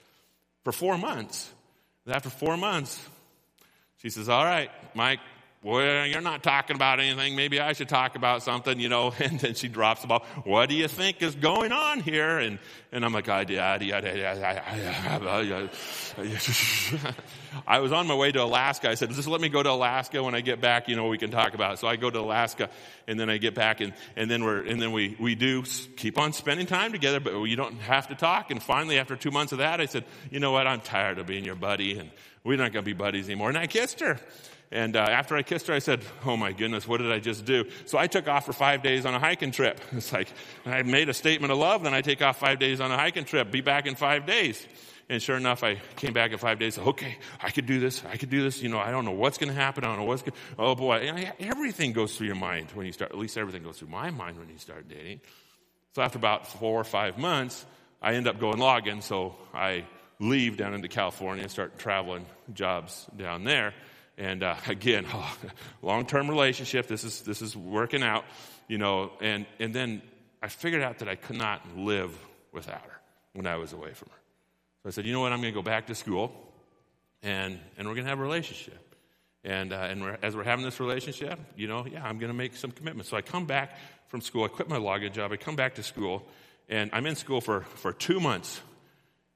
for 0.64 0.72
four 0.72 0.98
months. 0.98 1.52
After 2.08 2.30
four 2.30 2.58
months, 2.58 3.00
she 3.98 4.10
says, 4.10 4.28
All 4.30 4.44
right, 4.44 4.70
Mike, 4.96 5.20
well, 5.64 6.06
you're 6.06 6.22
not 6.22 6.44
talking 6.44 6.76
about 6.76 7.00
anything. 7.00 7.36
Maybe 7.36 7.60
I 7.60 7.72
should 7.74 7.90
talk 7.90 8.16
about 8.16 8.44
something, 8.44 8.80
you 8.80 8.90
know. 8.90 9.14
And 9.24 9.40
then 9.40 9.54
she 9.54 9.70
drops 9.70 10.02
the 10.02 10.08
ball. 10.08 10.26
What 10.44 10.68
do 10.68 10.76
you 10.76 10.90
think 10.90 11.22
is 11.22 11.36
going 11.36 11.72
on 11.72 12.02
here? 12.02 12.40
And, 12.40 12.60
and 12.92 13.06
I'm 13.06 13.14
like, 13.14 13.30
I, 13.30 13.42
I 13.42 13.78
I, 13.78 15.70
I 17.66 17.80
was 17.80 17.92
on 17.92 18.08
my 18.08 18.16
way 18.16 18.32
to 18.32 18.44
Alaska. 18.44 18.90
I 18.90 18.96
said, 18.96 19.12
just 19.12 19.28
let 19.28 19.40
me 19.40 19.48
go 19.50 19.64
to 19.64 19.72
Alaska 19.72 20.22
when 20.22 20.36
I 20.36 20.42
get 20.42 20.60
back, 20.60 20.90
you 20.90 20.96
know, 20.96 21.08
we 21.08 21.18
can 21.18 21.32
talk 21.32 21.54
about 21.54 21.76
it. 21.76 21.80
So 21.80 21.88
I 21.88 21.96
go 21.96 22.10
to 22.10 22.20
Alaska 22.20 22.70
and 23.08 23.20
then 23.20 23.30
I 23.30 23.38
get 23.38 23.56
back 23.56 23.80
and, 23.80 23.94
and 24.16 24.30
then 24.30 24.44
we're, 24.44 24.64
and 24.64 24.82
then 24.82 24.92
we, 24.92 25.16
we 25.20 25.36
do 25.36 25.64
keep 25.96 26.18
on 26.18 26.34
spending 26.34 26.66
time 26.66 26.92
together, 26.92 27.20
but 27.20 27.42
you 27.44 27.56
don't 27.56 27.80
have 27.80 28.10
to 28.10 28.16
talk. 28.16 28.52
And 28.52 28.62
finally, 28.62 29.00
after 29.00 29.16
two 29.16 29.32
months 29.32 29.54
of 29.54 29.60
that, 29.60 29.80
I 29.80 29.86
said, 29.86 30.04
you 30.30 30.40
know 30.40 30.52
what? 30.52 30.68
I'm 30.68 30.82
tired 30.82 31.20
of 31.20 31.26
being 31.26 31.46
your 31.46 31.56
buddy 31.56 31.98
and 31.98 32.12
we're 32.44 32.58
not 32.58 32.74
going 32.74 32.84
to 32.84 32.90
be 32.90 32.94
buddies 32.94 33.28
anymore. 33.28 33.50
And 33.50 33.58
I 33.58 33.68
kissed 33.68 34.02
her. 34.02 34.20
And 34.74 34.96
uh, 34.96 35.02
after 35.02 35.36
I 35.36 35.44
kissed 35.44 35.68
her, 35.68 35.74
I 35.76 35.80
said, 35.80 36.04
Oh 36.26 36.36
my 36.36 36.52
goodness, 36.52 36.88
what 36.88 36.98
did 36.98 37.12
I 37.12 37.20
just 37.20 37.46
do? 37.46 37.66
So 37.86 38.00
I 38.00 38.08
took 38.08 38.28
off 38.28 38.48
for 38.48 38.54
five 38.54 38.82
days 38.82 39.06
on 39.06 39.14
a 39.14 39.20
hiking 39.20 39.52
trip. 39.52 39.80
It's 39.94 40.12
like, 40.12 40.28
I 40.66 40.82
made 40.82 41.10
a 41.10 41.14
statement 41.14 41.54
of 41.54 41.60
love, 41.60 41.84
then 41.84 41.94
I 41.94 42.02
take 42.02 42.24
off 42.24 42.40
five 42.40 42.58
days 42.58 42.82
on 42.82 42.92
a 42.92 42.98
hiking 42.98 43.24
trip, 43.24 43.52
be 43.52 43.62
back 43.62 43.86
in 43.86 43.94
five 43.94 44.26
days. 44.26 44.66
And 45.10 45.22
sure 45.22 45.38
enough, 45.38 45.64
I 45.64 45.76
came 45.96 46.12
back 46.12 46.32
in 46.32 46.40
five 46.40 46.58
days. 46.58 46.80
Okay, 46.80 47.18
I 47.40 47.52
could 47.52 47.68
do 47.68 47.80
this. 47.80 48.04
I 48.06 48.18
could 48.18 48.32
do 48.32 48.42
this. 48.42 48.64
You 48.64 48.70
know, 48.70 48.80
I 48.80 48.90
don't 48.90 49.06
know 49.06 49.12
what's 49.12 49.38
going 49.38 49.50
to 49.50 49.56
happen. 49.56 49.84
I 49.84 49.88
don't 49.88 49.98
know 49.98 50.06
what's 50.06 50.24
going. 50.24 50.34
Oh 50.58 50.74
boy, 50.74 51.24
everything 51.40 51.94
goes 51.94 52.18
through 52.18 52.28
your 52.28 52.36
mind 52.36 52.72
when 52.74 52.88
you 52.88 52.94
start. 52.94 53.12
At 53.12 53.18
least 53.20 53.38
everything 53.38 53.62
goes 53.62 53.78
through 53.78 53.90
my 53.90 54.10
mind 54.10 54.40
when 54.40 54.50
you 54.50 54.58
start 54.58 54.90
dating. 54.90 55.22
So 55.94 56.02
after 56.02 56.18
about 56.18 56.48
four 56.48 56.80
or 56.80 56.84
five 56.84 57.20
months, 57.20 57.64
I 58.02 58.16
end 58.16 58.28
up 58.28 58.40
going 58.40 58.58
logging. 58.58 59.02
So 59.02 59.36
I 59.54 59.86
leave 60.20 60.58
down 60.58 60.74
into 60.74 60.88
California 60.88 61.44
and 61.44 61.52
start 61.52 61.78
traveling 61.78 62.26
jobs 62.52 63.06
down 63.16 63.44
there. 63.44 63.74
And 64.18 64.44
uh, 64.44 64.56
again, 64.68 65.06
oh, 65.14 65.38
long-term 65.82 66.30
relationship. 66.30 66.88
This 66.88 67.04
is 67.04 67.22
this 67.22 67.42
is 67.42 67.56
working 67.56 68.04
out, 68.04 68.26
you 68.68 68.78
know. 68.78 69.12
And 69.22 69.46
and 69.60 69.74
then 69.74 70.02
I 70.42 70.48
figured 70.48 70.82
out 70.82 71.00
that 71.00 71.08
I 71.08 71.16
could 71.16 71.38
not 71.38 71.62
live 71.78 72.18
without 72.52 72.82
her 72.82 73.00
when 73.34 73.48
I 73.48 73.56
was 73.56 73.74
away 73.74 73.94
from 73.94 74.10
her. 74.10 74.20
So 74.84 74.90
I 74.90 74.92
said, 74.92 75.06
you 75.06 75.14
know 75.14 75.22
what? 75.22 75.32
I'm 75.32 75.42
going 75.42 75.54
to 75.54 75.58
go 75.58 75.64
back 75.64 75.88
to 75.88 75.96
school 75.96 76.34
and, 77.24 77.60
and 77.78 77.88
we're 77.88 77.96
going 77.96 78.04
to 78.04 78.10
have 78.10 78.20
a 78.20 78.24
relationship. 78.24 78.96
And, 79.46 79.74
uh, 79.74 79.78
and 79.90 80.02
we're, 80.02 80.18
as 80.22 80.36
we're 80.36 80.44
having 80.44 80.64
this 80.64 80.80
relationship, 80.80 81.40
you 81.56 81.68
know, 81.68 81.86
yeah, 81.86 82.04
I'm 82.04 82.20
going 82.20 82.32
to 82.32 82.38
make 82.38 82.56
some 82.56 82.72
commitments. 82.72 83.10
So 83.10 83.18
I 83.18 83.22
come 83.22 83.46
back 83.46 83.78
from 84.08 84.22
school. 84.22 84.44
I 84.44 84.50
quit 84.50 84.70
my 84.70 84.78
logging 84.78 85.14
job. 85.14 85.32
I 85.32 85.38
come 85.38 85.56
back 85.56 85.76
to 85.76 85.84
school. 85.84 86.28
And 86.70 86.90
I'm 86.94 87.06
in 87.06 87.16
school 87.16 87.42
for, 87.42 87.62
for 87.62 87.94
two 87.94 88.20
months. 88.20 88.62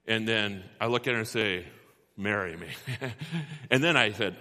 And 0.06 0.28
then 0.28 0.64
I 0.80 0.88
look 0.88 1.08
at 1.08 1.14
her 1.14 1.20
and 1.20 1.28
say, 1.28 1.66
marry 2.18 2.56
me. 2.56 2.68
and 3.72 3.84
then 3.84 3.96
I 3.98 4.12
said, 4.12 4.36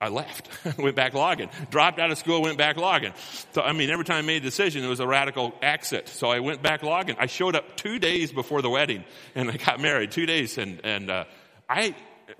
I 0.00 0.08
left, 0.08 0.48
went 0.78 0.96
back 0.96 1.14
logging, 1.14 1.48
dropped 1.70 1.98
out 1.98 2.10
of 2.10 2.18
school, 2.18 2.42
went 2.42 2.58
back 2.58 2.76
logging. 2.76 3.12
So, 3.52 3.62
I 3.62 3.72
mean, 3.72 3.90
every 3.90 4.04
time 4.04 4.18
I 4.18 4.26
made 4.26 4.38
a 4.38 4.44
decision, 4.44 4.84
it 4.84 4.88
was 4.88 5.00
a 5.00 5.06
radical 5.06 5.54
exit. 5.62 6.08
So 6.08 6.28
I 6.28 6.40
went 6.40 6.62
back 6.62 6.82
logging. 6.82 7.16
I 7.18 7.26
showed 7.26 7.54
up 7.54 7.76
two 7.76 7.98
days 7.98 8.32
before 8.32 8.60
the 8.60 8.70
wedding 8.70 9.04
and 9.34 9.50
I 9.50 9.56
got 9.56 9.80
married 9.80 10.10
two 10.10 10.26
days. 10.26 10.58
And, 10.58 10.80
and, 10.84 11.10
uh, 11.10 11.24
I, 11.68 11.94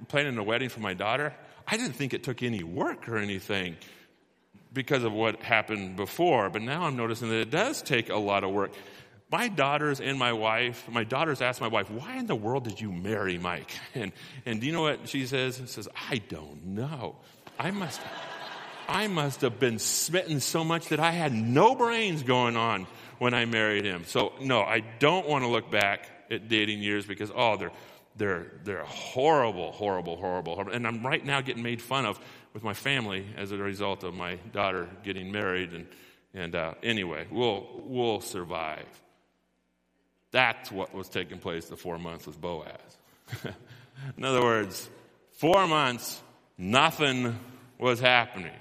planning 0.09 0.37
a 0.37 0.43
wedding 0.43 0.69
for 0.69 0.81
my 0.81 0.95
daughter, 0.95 1.35
I 1.67 1.77
didn't 1.77 1.95
think 1.95 2.13
it 2.13 2.23
took 2.23 2.43
any 2.43 2.63
work 2.63 3.09
or 3.09 3.17
anything 3.17 3.77
because 4.73 5.05
of 5.05 5.13
what 5.13 5.41
happened 5.43 5.97
before, 5.97 6.51
but 6.51 6.61
now 6.61 6.83
I'm 6.83 6.97
noticing 6.97 7.29
that 7.31 7.39
it 7.39 7.51
does 7.51 7.81
take 7.81 8.11
a 8.11 8.17
lot 8.17 8.45
of 8.45 8.51
work. 8.51 8.73
My 9.31 9.49
daughters 9.49 10.01
and 10.01 10.19
my 10.19 10.33
wife, 10.33 10.87
my 10.91 11.05
daughters 11.05 11.41
asked 11.41 11.61
my 11.61 11.69
wife, 11.69 11.91
why 11.91 12.17
in 12.17 12.27
the 12.27 12.35
world 12.35 12.65
did 12.65 12.81
you 12.81 12.93
marry 12.93 13.39
Mike? 13.39 13.73
And, 13.95 14.13
and 14.45 14.61
do 14.61 14.67
you 14.67 14.73
know 14.73 14.83
what 14.83 15.09
she 15.09 15.27
says? 15.27 15.57
She 15.57 15.67
says, 15.67 15.89
I 16.11 16.19
don't 16.19 16.67
know. 16.67 17.17
I 17.59 17.71
must, 17.71 18.01
I 18.89 19.07
must 19.07 19.41
have 19.43 19.59
been 19.59 19.79
smitten 19.79 20.41
so 20.41 20.65
much 20.65 20.89
that 20.89 21.01
I 21.01 21.13
had 21.13 21.33
no 21.33 21.75
brains 21.75 22.23
going 22.23 22.57
on 22.57 22.87
when 23.19 23.35
I 23.35 23.45
married 23.45 23.85
him. 23.85 24.05
So 24.07 24.33
no, 24.41 24.63
I 24.63 24.81
don't 24.99 25.29
want 25.29 25.45
to 25.45 25.49
look 25.49 25.71
back 25.71 26.09
at 26.31 26.49
dating 26.49 26.81
years 26.81 27.07
because, 27.07 27.31
oh, 27.35 27.57
they're, 27.57 27.73
they're, 28.17 28.47
they're 28.65 28.85
horrible, 28.85 29.73
horrible, 29.73 30.17
horrible, 30.17 30.55
horrible. 30.55 30.73
And 30.75 30.87
I'm 30.87 31.05
right 31.05 31.25
now 31.25 31.41
getting 31.41 31.63
made 31.63 31.81
fun 31.81 32.07
of 32.07 32.19
with 32.53 32.63
my 32.63 32.75
family 32.75 33.27
as 33.37 33.53
a 33.53 33.57
result 33.57 34.05
of 34.05 34.15
my 34.15 34.37
daughter 34.53 34.89
getting 35.03 35.31
married. 35.33 35.73
And, 35.73 35.87
and 36.33 36.55
uh, 36.55 36.75
anyway, 36.83 37.27
we'll, 37.31 37.67
we'll 37.85 38.21
survive. 38.21 38.87
That's 40.31 40.73
what 40.73 40.93
was 40.93 41.09
taking 41.09 41.39
place 41.39 41.67
the 41.67 41.77
four 41.77 41.99
months 41.99 42.27
with 42.27 42.41
Boaz. 42.41 42.99
In 44.17 44.25
other 44.25 44.43
words, 44.43 44.89
four 45.33 45.67
months, 45.69 46.21
nothing 46.59 47.39
was 47.79 48.01
happening. 48.01 48.53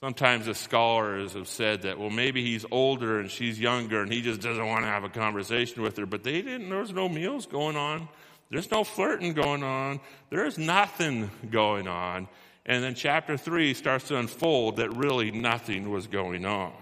Sometimes 0.00 0.46
the 0.46 0.54
scholars 0.54 1.32
have 1.32 1.48
said 1.48 1.82
that, 1.82 1.98
well, 1.98 2.10
maybe 2.10 2.44
he's 2.44 2.66
older 2.70 3.18
and 3.18 3.30
she's 3.30 3.58
younger 3.58 4.02
and 4.02 4.12
he 4.12 4.20
just 4.20 4.40
doesn't 4.40 4.66
want 4.66 4.82
to 4.82 4.88
have 4.88 5.04
a 5.04 5.08
conversation 5.08 5.82
with 5.82 5.96
her, 5.96 6.06
but 6.06 6.22
they 6.22 6.42
didn't, 6.42 6.68
there 6.68 6.80
was 6.80 6.92
no 6.92 7.08
meals 7.08 7.46
going 7.46 7.76
on. 7.76 8.08
There's 8.50 8.70
no 8.70 8.84
flirting 8.84 9.32
going 9.32 9.62
on. 9.62 10.00
There's 10.30 10.58
nothing 10.58 11.30
going 11.50 11.88
on. 11.88 12.28
And 12.64 12.84
then 12.84 12.94
chapter 12.94 13.36
3 13.36 13.74
starts 13.74 14.08
to 14.08 14.18
unfold 14.18 14.76
that 14.76 14.94
really 14.96 15.30
nothing 15.30 15.90
was 15.90 16.06
going 16.06 16.44
on. 16.44 16.72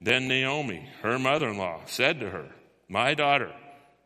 Then 0.00 0.28
Naomi, 0.28 0.88
her 1.02 1.18
mother 1.18 1.48
in 1.48 1.56
law, 1.56 1.80
said 1.86 2.20
to 2.20 2.28
her, 2.28 2.48
My 2.88 3.14
daughter, 3.14 3.52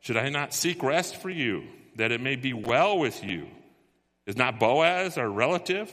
should 0.01 0.16
I 0.16 0.29
not 0.29 0.55
seek 0.55 0.83
rest 0.83 1.16
for 1.16 1.31
you, 1.31 1.64
that 1.97 2.12
it 2.12 2.21
may 2.21 2.37
be 2.37 2.53
well 2.53 2.99
with 2.99 3.25
you? 3.25 3.49
Is 4.28 4.36
not 4.36 4.60
Boaz 4.60 5.16
our 5.16 5.28
relative, 5.28 5.92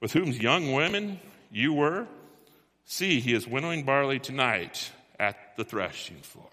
with 0.00 0.12
whose 0.12 0.38
young 0.38 0.72
women 0.72 1.20
you 1.52 1.72
were? 1.72 2.08
See, 2.84 3.20
he 3.20 3.32
is 3.32 3.46
winnowing 3.46 3.84
barley 3.84 4.18
tonight 4.18 4.90
at 5.20 5.56
the 5.56 5.64
threshing 5.64 6.18
floor. 6.18 6.50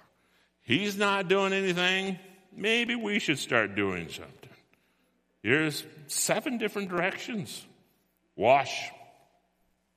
He's 0.62 0.96
not 0.96 1.28
doing 1.28 1.52
anything 1.52 2.20
maybe 2.56 2.94
we 2.94 3.18
should 3.18 3.40
start 3.40 3.76
doing 3.76 4.10
something. 4.10 4.50
Here's 5.42 5.84
seven 6.06 6.60
different 6.60 6.90
directions. 6.90 7.66
Wash. 8.36 8.92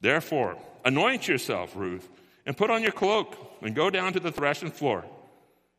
Therefore, 0.01 0.57
anoint 0.87 1.29
yourself, 1.29 1.77
Ruth, 1.77 2.09
and 2.47 2.57
put 2.57 2.71
on 2.71 2.83
your 2.83 2.93
cloak 2.93 3.37
and 3.61 3.75
go 3.75 3.91
down 3.91 4.15
to 4.15 4.21
the 4.21 4.33
threshing 4.33 4.71
floor. 4.71 5.05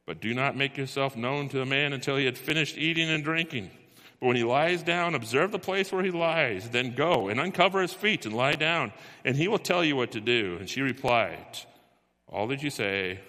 But 0.06 0.22
do 0.22 0.36
not 0.36 0.56
make 0.56 0.78
yourself 0.78 1.16
known 1.16 1.50
to 1.50 1.58
the 1.58 1.66
man 1.66 1.94
until 1.94 2.16
he 2.16 2.26
had 2.26 2.38
finished 2.38 2.78
eating 2.78 3.10
and 3.10 3.24
drinking. 3.24 3.72
But 4.20 4.28
when 4.28 4.36
he 4.36 4.44
lies 4.44 4.82
down, 4.82 5.14
observe 5.14 5.52
the 5.52 5.60
place 5.60 5.92
where 5.92 6.04
he 6.04 6.12
lies. 6.12 6.70
Then 6.70 6.96
go 6.96 7.28
and 7.28 7.40
uncover 7.40 7.82
his 7.82 7.94
feet 7.94 8.26
and 8.26 8.36
lie 8.36 8.56
down, 8.56 8.92
and 9.24 9.36
he 9.36 9.48
will 9.48 9.60
tell 9.60 9.84
you 9.84 9.96
what 9.96 10.12
to 10.12 10.22
do. 10.22 10.58
And 10.60 10.70
she 10.70 10.82
replied, 10.82 11.46
All 12.28 12.48
that 12.48 12.64
you 12.64 12.70
say, 12.70 13.20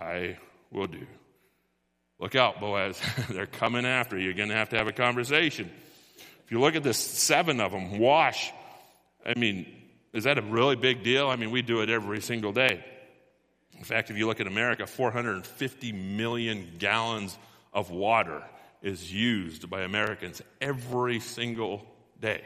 I 0.00 0.38
will 0.72 0.88
do. 0.88 1.06
Look 2.18 2.34
out, 2.34 2.60
Boaz. 2.60 3.00
They're 3.30 3.46
coming 3.46 3.86
after 3.86 4.18
you. 4.18 4.26
You're 4.26 4.34
going 4.34 4.48
to 4.48 4.54
have 4.54 4.70
to 4.70 4.78
have 4.78 4.88
a 4.88 4.92
conversation. 4.92 5.70
If 6.44 6.50
you 6.50 6.60
look 6.60 6.74
at 6.74 6.82
this, 6.82 6.98
seven 6.98 7.60
of 7.60 7.72
them, 7.72 7.98
wash. 7.98 8.52
I 9.24 9.38
mean, 9.38 9.66
is 10.12 10.24
that 10.24 10.38
a 10.38 10.42
really 10.42 10.76
big 10.76 11.02
deal? 11.02 11.28
I 11.28 11.36
mean, 11.36 11.50
we 11.50 11.62
do 11.62 11.82
it 11.82 11.88
every 11.88 12.20
single 12.20 12.52
day. 12.52 12.84
In 13.78 13.84
fact, 13.84 14.10
if 14.10 14.16
you 14.16 14.26
look 14.26 14.40
at 14.40 14.46
America, 14.46 14.86
450 14.86 15.92
million 15.92 16.68
gallons 16.78 17.36
of 17.72 17.90
water 17.90 18.42
is 18.82 19.12
used 19.12 19.70
by 19.70 19.82
Americans 19.82 20.42
every 20.60 21.20
single 21.20 21.86
day. 22.20 22.42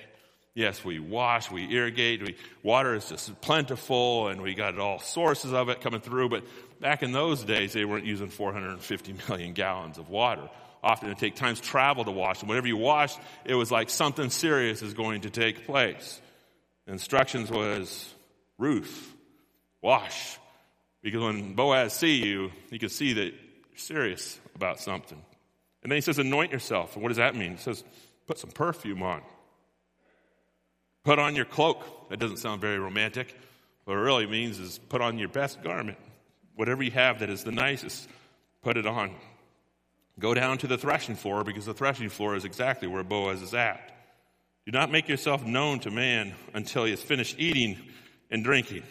Yes, 0.54 0.82
we 0.82 0.98
wash, 0.98 1.50
we 1.50 1.70
irrigate, 1.74 2.22
we, 2.22 2.34
water 2.62 2.94
is 2.94 3.10
just 3.10 3.38
plentiful, 3.42 4.28
and 4.28 4.40
we 4.40 4.54
got 4.54 4.78
all 4.78 4.98
sources 4.98 5.52
of 5.52 5.68
it 5.68 5.82
coming 5.82 6.00
through. 6.00 6.30
But 6.30 6.44
back 6.80 7.02
in 7.02 7.12
those 7.12 7.44
days, 7.44 7.74
they 7.74 7.84
weren't 7.84 8.06
using 8.06 8.28
450 8.28 9.14
million 9.28 9.52
gallons 9.52 9.98
of 9.98 10.08
water. 10.08 10.48
Often 10.82 11.10
it 11.10 11.18
take 11.18 11.34
times 11.36 11.60
travel 11.60 12.04
to 12.04 12.10
wash, 12.10 12.40
and 12.40 12.48
whenever 12.48 12.66
you 12.66 12.78
washed, 12.78 13.18
it 13.44 13.54
was 13.54 13.70
like 13.70 13.90
something 13.90 14.30
serious 14.30 14.80
is 14.80 14.94
going 14.94 15.22
to 15.22 15.30
take 15.30 15.66
place. 15.66 16.20
Instructions 16.86 17.50
was 17.50 18.14
Ruth, 18.56 19.14
wash, 19.82 20.38
because 21.02 21.20
when 21.20 21.54
Boaz 21.54 21.92
see 21.92 22.24
you, 22.24 22.50
he 22.70 22.78
can 22.78 22.88
see 22.88 23.12
that 23.14 23.24
you're 23.24 23.76
serious 23.76 24.38
about 24.54 24.80
something. 24.80 25.20
And 25.86 25.92
then 25.92 25.98
he 25.98 26.00
says, 26.00 26.18
anoint 26.18 26.50
yourself. 26.50 26.96
And 26.96 27.02
what 27.04 27.10
does 27.10 27.18
that 27.18 27.36
mean? 27.36 27.52
He 27.52 27.58
says, 27.58 27.84
put 28.26 28.38
some 28.40 28.50
perfume 28.50 29.04
on. 29.04 29.22
Put 31.04 31.20
on 31.20 31.36
your 31.36 31.44
cloak. 31.44 32.08
That 32.10 32.18
doesn't 32.18 32.38
sound 32.38 32.60
very 32.60 32.80
romantic. 32.80 33.32
What 33.84 33.94
it 33.94 34.00
really 34.00 34.26
means 34.26 34.58
is 34.58 34.80
put 34.88 35.00
on 35.00 35.16
your 35.16 35.28
best 35.28 35.62
garment. 35.62 35.96
Whatever 36.56 36.82
you 36.82 36.90
have 36.90 37.20
that 37.20 37.30
is 37.30 37.44
the 37.44 37.52
nicest, 37.52 38.08
put 38.62 38.76
it 38.76 38.84
on. 38.84 39.14
Go 40.18 40.34
down 40.34 40.58
to 40.58 40.66
the 40.66 40.76
threshing 40.76 41.14
floor 41.14 41.44
because 41.44 41.66
the 41.66 41.72
threshing 41.72 42.08
floor 42.08 42.34
is 42.34 42.44
exactly 42.44 42.88
where 42.88 43.04
Boaz 43.04 43.40
is 43.40 43.54
at. 43.54 43.92
Do 44.64 44.72
not 44.72 44.90
make 44.90 45.08
yourself 45.08 45.44
known 45.44 45.78
to 45.78 45.92
man 45.92 46.34
until 46.52 46.82
he 46.82 46.90
has 46.90 47.00
finished 47.00 47.36
eating 47.38 47.78
and 48.28 48.42
drinking. 48.42 48.82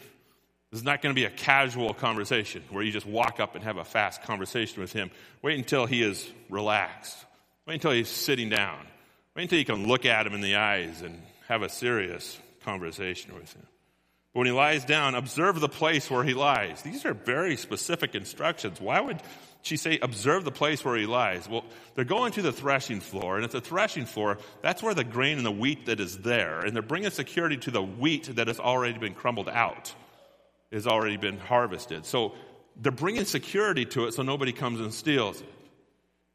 This 0.76 0.82
is 0.82 0.86
not 0.86 1.02
going 1.02 1.16
to 1.16 1.18
be 1.18 1.24
a 1.24 1.30
casual 1.30 1.94
conversation 1.94 2.62
where 2.70 2.84
you 2.84 2.92
just 2.92 3.06
walk 3.06 3.40
up 3.40 3.56
and 3.56 3.64
have 3.64 3.78
a 3.78 3.86
fast 3.86 4.24
conversation 4.24 4.82
with 4.82 4.92
him. 4.92 5.10
Wait 5.42 5.58
until 5.58 5.86
he 5.86 6.02
is 6.02 6.30
relaxed. 6.50 7.16
Wait 7.66 7.76
until 7.76 7.92
he's 7.92 8.10
sitting 8.10 8.50
down. 8.50 8.86
Wait 9.38 9.44
until 9.44 9.58
you 9.58 9.64
can 9.64 9.88
look 9.88 10.06
at 10.06 10.28
him 10.28 10.34
in 10.34 10.42
the 10.42 10.56
eyes 10.56 11.02
and 11.02 11.22
have 11.48 11.62
a 11.62 11.70
serious 11.70 12.38
conversation 12.66 13.34
with 13.36 13.54
him. 13.54 13.66
But 14.34 14.40
when 14.40 14.48
he 14.48 14.52
lies 14.52 14.84
down, 14.84 15.16
observe 15.16 15.62
the 15.62 15.70
place 15.70 16.12
where 16.12 16.26
he 16.26 16.34
lies. 16.34 16.82
These 16.82 17.06
are 17.06 17.14
very 17.14 17.56
specific 17.56 18.14
instructions. 18.14 18.82
Why 18.82 19.00
would 19.00 19.22
she 19.62 19.78
say, 19.78 19.98
observe 20.02 20.44
the 20.44 20.52
place 20.52 20.84
where 20.84 20.98
he 20.98 21.06
lies? 21.06 21.48
Well, 21.48 21.64
they're 21.94 22.04
going 22.04 22.34
to 22.34 22.42
the 22.42 22.52
threshing 22.52 23.00
floor, 23.00 23.38
and 23.38 23.46
at 23.46 23.52
the 23.52 23.62
threshing 23.62 24.08
floor, 24.08 24.40
that's 24.62 24.84
where 24.84 24.94
the 24.94 25.06
grain 25.06 25.38
and 25.38 25.46
the 25.46 25.52
wheat 25.52 25.86
that 25.86 26.02
is 26.02 26.18
there. 26.18 26.60
And 26.60 26.76
they're 26.76 26.84
bringing 26.84 27.12
security 27.12 27.56
to 27.56 27.72
the 27.72 27.82
wheat 27.82 28.36
that 28.36 28.50
has 28.50 28.60
already 28.60 29.00
been 29.00 29.14
crumbled 29.14 29.48
out, 29.48 29.96
has 30.76 30.86
already 30.86 31.18
been 31.18 31.40
harvested. 31.40 32.06
So 32.06 32.34
they're 32.76 32.92
bringing 32.92 33.26
security 33.26 33.86
to 33.86 34.06
it 34.06 34.14
so 34.14 34.24
nobody 34.24 34.52
comes 34.52 34.80
and 34.80 34.94
steals 34.94 35.42
it. 35.42 35.48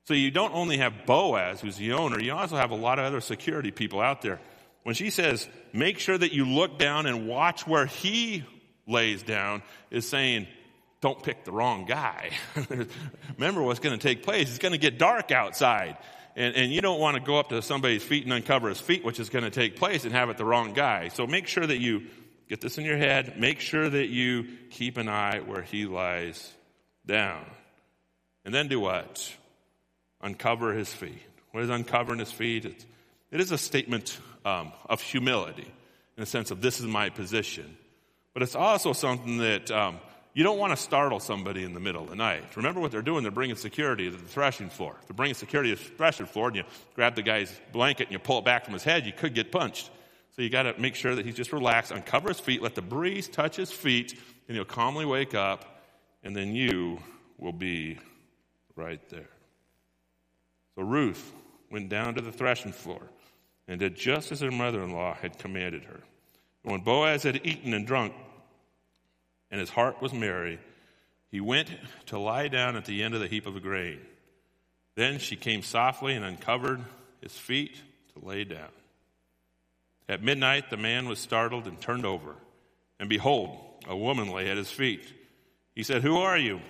So 0.04 0.14
you 0.14 0.30
don't 0.30 0.54
only 0.54 0.78
have 0.78 1.06
Boaz, 1.06 1.60
who's 1.60 1.76
the 1.76 1.92
owner, 1.92 2.18
you 2.18 2.32
also 2.32 2.56
have 2.56 2.70
a 2.70 2.76
lot 2.76 2.98
of 2.98 3.04
other 3.04 3.20
security 3.20 3.70
people 3.70 4.00
out 4.00 4.22
there 4.22 4.40
when 4.82 4.94
she 4.94 5.10
says, 5.10 5.46
make 5.72 5.98
sure 5.98 6.16
that 6.16 6.32
you 6.32 6.46
look 6.46 6.78
down 6.78 7.06
and 7.06 7.28
watch 7.28 7.66
where 7.66 7.86
he 7.86 8.44
lays 8.86 9.22
down, 9.22 9.62
is 9.90 10.08
saying, 10.08 10.46
don't 11.00 11.22
pick 11.22 11.44
the 11.44 11.52
wrong 11.52 11.84
guy. 11.84 12.30
Remember 13.36 13.62
what's 13.62 13.80
going 13.80 13.96
to 13.96 14.02
take 14.02 14.22
place. 14.22 14.48
It's 14.48 14.58
going 14.58 14.72
to 14.72 14.78
get 14.78 14.98
dark 14.98 15.32
outside. 15.32 15.96
And, 16.34 16.54
and 16.54 16.72
you 16.72 16.80
don't 16.80 17.00
want 17.00 17.16
to 17.16 17.22
go 17.22 17.38
up 17.38 17.50
to 17.50 17.60
somebody's 17.62 18.02
feet 18.02 18.24
and 18.24 18.32
uncover 18.32 18.68
his 18.68 18.80
feet, 18.80 19.04
which 19.04 19.20
is 19.20 19.28
going 19.28 19.44
to 19.44 19.50
take 19.50 19.76
place, 19.76 20.04
and 20.04 20.12
have 20.12 20.30
it 20.30 20.38
the 20.38 20.44
wrong 20.44 20.72
guy. 20.72 21.08
So 21.08 21.26
make 21.26 21.46
sure 21.46 21.66
that 21.66 21.78
you 21.78 22.06
get 22.50 22.60
this 22.60 22.78
in 22.78 22.84
your 22.84 22.96
head. 22.96 23.38
Make 23.38 23.60
sure 23.60 23.88
that 23.88 24.08
you 24.08 24.44
keep 24.70 24.98
an 24.98 25.08
eye 25.08 25.38
where 25.38 25.62
he 25.62 25.86
lies 25.86 26.52
down. 27.06 27.46
And 28.44 28.52
then 28.52 28.66
do 28.66 28.80
what? 28.80 29.32
Uncover 30.20 30.74
his 30.74 30.92
feet. 30.92 31.22
What 31.52 31.62
is 31.62 31.70
uncovering 31.70 32.18
his 32.18 32.32
feet? 32.32 32.64
It's, 32.64 32.86
it 33.30 33.40
is 33.40 33.52
a 33.52 33.58
statement 33.58 34.18
um, 34.44 34.72
of 34.88 35.00
humility 35.00 35.72
in 36.16 36.20
the 36.20 36.26
sense 36.26 36.50
of 36.50 36.60
this 36.60 36.80
is 36.80 36.86
my 36.86 37.08
position. 37.08 37.76
But 38.34 38.42
it's 38.42 38.56
also 38.56 38.92
something 38.92 39.38
that 39.38 39.70
um, 39.70 40.00
you 40.34 40.42
don't 40.42 40.58
want 40.58 40.72
to 40.72 40.76
startle 40.76 41.20
somebody 41.20 41.62
in 41.62 41.72
the 41.72 41.80
middle 41.80 42.02
of 42.02 42.10
the 42.10 42.16
night. 42.16 42.56
Remember 42.56 42.80
what 42.80 42.90
they're 42.90 43.00
doing? 43.00 43.22
They're 43.22 43.30
bringing 43.30 43.56
security 43.56 44.10
to 44.10 44.16
the 44.16 44.24
threshing 44.24 44.70
floor. 44.70 44.96
They're 45.06 45.14
bringing 45.14 45.34
security 45.34 45.74
to 45.74 45.80
the 45.80 45.90
threshing 45.90 46.26
floor 46.26 46.48
and 46.48 46.56
you 46.56 46.64
grab 46.96 47.14
the 47.14 47.22
guy's 47.22 47.52
blanket 47.72 48.08
and 48.08 48.12
you 48.12 48.18
pull 48.18 48.40
it 48.40 48.44
back 48.44 48.64
from 48.64 48.74
his 48.74 48.82
head, 48.82 49.06
you 49.06 49.12
could 49.12 49.34
get 49.34 49.52
punched. 49.52 49.88
So 50.40 50.44
you 50.44 50.48
got 50.48 50.62
to 50.62 50.80
make 50.80 50.94
sure 50.94 51.14
that 51.14 51.26
he's 51.26 51.34
just 51.34 51.52
relaxed, 51.52 51.92
uncover 51.92 52.28
his 52.28 52.40
feet, 52.40 52.62
let 52.62 52.74
the 52.74 52.80
breeze 52.80 53.28
touch 53.28 53.56
his 53.56 53.70
feet, 53.70 54.18
and 54.48 54.56
he'll 54.56 54.64
calmly 54.64 55.04
wake 55.04 55.34
up, 55.34 55.82
and 56.22 56.34
then 56.34 56.54
you 56.54 56.98
will 57.36 57.52
be 57.52 57.98
right 58.74 59.06
there. 59.10 59.28
So 60.74 60.82
Ruth 60.82 61.30
went 61.70 61.90
down 61.90 62.14
to 62.14 62.22
the 62.22 62.32
threshing 62.32 62.72
floor 62.72 63.02
and 63.68 63.78
did 63.78 63.96
just 63.96 64.32
as 64.32 64.40
her 64.40 64.50
mother 64.50 64.82
in 64.82 64.92
law 64.94 65.12
had 65.12 65.38
commanded 65.38 65.84
her. 65.84 66.00
And 66.64 66.72
when 66.72 66.80
Boaz 66.80 67.22
had 67.22 67.42
eaten 67.44 67.74
and 67.74 67.86
drunk, 67.86 68.14
and 69.50 69.60
his 69.60 69.68
heart 69.68 70.00
was 70.00 70.14
merry, 70.14 70.58
he 71.30 71.42
went 71.42 71.68
to 72.06 72.18
lie 72.18 72.48
down 72.48 72.76
at 72.76 72.86
the 72.86 73.02
end 73.02 73.12
of 73.12 73.20
the 73.20 73.28
heap 73.28 73.46
of 73.46 73.60
grain. 73.60 74.00
Then 74.94 75.18
she 75.18 75.36
came 75.36 75.60
softly 75.60 76.14
and 76.14 76.24
uncovered 76.24 76.80
his 77.20 77.36
feet 77.36 77.78
to 78.14 78.26
lay 78.26 78.44
down. 78.44 78.70
At 80.10 80.24
midnight, 80.24 80.70
the 80.70 80.76
man 80.76 81.08
was 81.08 81.20
startled 81.20 81.68
and 81.68 81.80
turned 81.80 82.04
over, 82.04 82.34
and 82.98 83.08
behold, 83.08 83.56
a 83.86 83.96
woman 83.96 84.28
lay 84.28 84.50
at 84.50 84.56
his 84.56 84.68
feet. 84.68 85.04
He 85.76 85.84
said, 85.84 86.02
Who 86.02 86.16
are 86.16 86.36
you? 86.36 86.60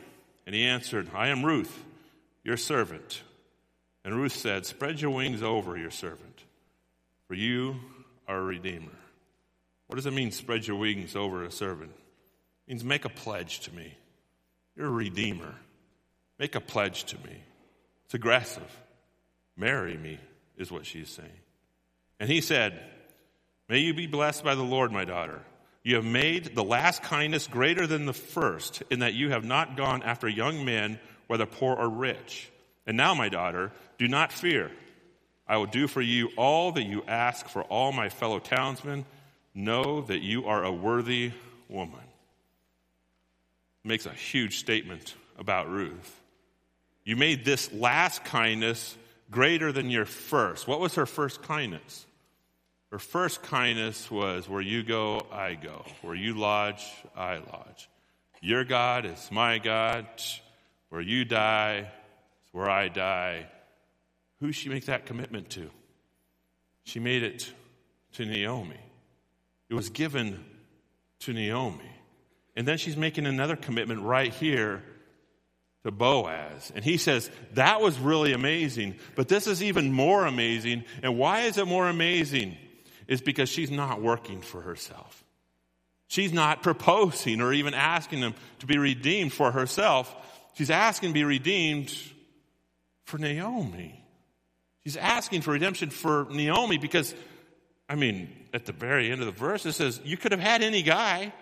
And 0.45 0.55
he 0.55 0.67
answered, 0.67 1.09
I 1.15 1.29
am 1.29 1.43
Ruth, 1.43 1.83
your 2.45 2.59
servant. 2.59 3.23
And 4.05 4.15
Ruth 4.15 4.35
said, 4.35 4.67
Spread 4.67 5.01
your 5.01 5.13
wings 5.13 5.43
over 5.43 5.79
your 5.79 5.91
servant, 5.91 6.45
for 7.29 7.33
you 7.33 7.77
are 8.29 8.37
a 8.37 8.43
redeemer. 8.43 8.93
What 9.87 9.97
does 9.97 10.05
it 10.05 10.13
mean, 10.13 10.33
spread 10.33 10.67
your 10.67 10.77
wings 10.77 11.17
over 11.17 11.43
a 11.43 11.51
servant? 11.51 11.93
It 12.67 12.73
means 12.73 12.85
make 12.85 13.07
a 13.07 13.09
pledge 13.09 13.61
to 13.61 13.75
me. 13.75 13.97
You're 14.77 14.89
a 14.89 14.91
redeemer. 14.91 15.55
Make 16.39 16.57
a 16.57 16.61
pledge 16.61 17.05
to 17.05 17.17
me. 17.17 17.43
It's 18.05 18.13
aggressive. 18.13 18.81
Marry 19.57 19.97
me, 19.97 20.19
is 20.59 20.71
what 20.71 20.85
she's 20.85 21.09
saying. 21.09 21.31
And 22.21 22.29
he 22.29 22.43
said, 22.43 22.79
May 23.71 23.79
you 23.79 23.95
be 23.95 24.09
blessed 24.09 24.43
by 24.43 24.57
the 24.57 24.65
Lord, 24.65 24.91
my 24.91 25.05
daughter. 25.05 25.39
You 25.85 25.95
have 25.95 26.05
made 26.05 26.57
the 26.57 26.65
last 26.65 27.05
kindness 27.05 27.47
greater 27.47 27.87
than 27.87 28.05
the 28.05 28.13
first, 28.13 28.83
in 28.91 28.99
that 28.99 29.15
you 29.15 29.31
have 29.31 29.45
not 29.45 29.77
gone 29.77 30.03
after 30.03 30.29
young 30.29 30.65
men, 30.65 30.99
whether 31.29 31.47
poor 31.47 31.77
or 31.77 31.89
rich. 31.89 32.51
And 32.85 32.97
now, 32.97 33.15
my 33.15 33.29
daughter, 33.29 33.71
do 33.97 34.09
not 34.09 34.33
fear. 34.33 34.73
I 35.47 35.57
will 35.57 35.67
do 35.67 35.87
for 35.87 36.01
you 36.01 36.31
all 36.37 36.73
that 36.73 36.83
you 36.83 37.05
ask 37.07 37.47
for 37.47 37.63
all 37.63 37.93
my 37.93 38.09
fellow 38.09 38.41
townsmen. 38.41 39.07
Know 39.55 40.01
that 40.01 40.21
you 40.21 40.47
are 40.47 40.65
a 40.65 40.73
worthy 40.73 41.31
woman. 41.69 42.01
Makes 43.85 44.07
a 44.07 44.13
huge 44.13 44.59
statement 44.59 45.15
about 45.39 45.71
Ruth. 45.71 46.21
You 47.05 47.15
made 47.15 47.45
this 47.45 47.73
last 47.73 48.25
kindness 48.25 48.97
greater 49.31 49.71
than 49.71 49.91
your 49.91 50.07
first. 50.07 50.67
What 50.67 50.81
was 50.81 50.97
her 50.97 51.07
first 51.07 51.43
kindness? 51.43 52.07
Her 52.91 52.99
first 52.99 53.43
kindness 53.43 54.11
was 54.11 54.49
where 54.49 54.61
you 54.61 54.83
go, 54.83 55.25
I 55.31 55.55
go. 55.55 55.85
Where 56.03 56.15
you 56.15 56.35
lodge, 56.35 56.85
I 57.17 57.37
lodge. 57.37 57.89
Your 58.43 58.65
God 58.65 59.07
is 59.07 59.29
my 59.31 59.59
God. 59.59 60.07
Where 60.89 61.01
you 61.01 61.25
die 61.25 61.79
is 61.79 62.53
where 62.53 62.69
I 62.69 62.89
die. 62.89 63.47
Who 64.41 64.51
she 64.51 64.69
make 64.69 64.87
that 64.87 65.07
commitment 65.07 65.51
to? 65.51 65.71
She 66.85 66.99
made 66.99 67.23
it 67.23 67.53
to 68.15 68.25
Naomi. 68.25 68.81
It 69.69 69.75
was 69.75 69.91
given 69.91 70.45
to 71.21 71.33
Naomi. 71.33 71.91
And 72.57 72.67
then 72.67 72.79
she's 72.79 72.97
making 72.97 73.27
another 73.27 73.55
commitment 73.55 74.03
right 74.03 74.33
here 74.33 74.83
to 75.85 75.93
Boaz. 75.93 76.73
And 76.75 76.85
he 76.85 76.97
says, 76.97 77.31
That 77.55 77.81
was 77.81 77.99
really 77.99 78.33
amazing, 78.33 78.97
but 79.15 79.29
this 79.29 79.47
is 79.47 79.63
even 79.63 79.93
more 79.93 80.27
amazing. 80.27 80.85
And 81.05 81.17
why 81.17 81.43
is 81.43 81.57
it 81.57 81.69
more 81.69 81.89
amazing? 81.89 82.57
Is 83.11 83.21
because 83.21 83.49
she's 83.49 83.73
not 83.73 84.01
working 84.01 84.41
for 84.41 84.63
herself. 84.63 85.25
She's 86.07 86.33
not 86.33 86.63
proposing 86.63 87.41
or 87.41 87.53
even 87.53 87.75
asking 87.75 88.21
them 88.21 88.35
to 88.61 88.67
be 88.67 88.79
redeemed 88.79 89.33
for 89.33 89.51
herself. 89.51 90.15
She's 90.55 90.71
asking 90.71 91.11
to 91.11 91.15
be 91.15 91.25
redeemed 91.25 91.93
for 93.05 93.19
Naomi. 93.19 94.03
She's 94.85 94.97
asking 94.97 95.43
for 95.43 95.51
redemption 95.51 95.91
for 95.91 96.29
Naomi 96.31 96.79
because, 96.79 97.15
I 97.89 97.97
mean, 97.97 98.31
at 98.55 98.65
the 98.65 98.73
very 98.73 99.11
end 99.11 99.21
of 99.21 99.27
the 99.27 99.33
verse, 99.33 99.67
it 99.67 99.73
says, 99.73 100.01
You 100.05 100.17
could 100.17 100.31
have 100.33 100.41
had 100.41 100.63
any 100.63 100.83
guy. 100.83 101.33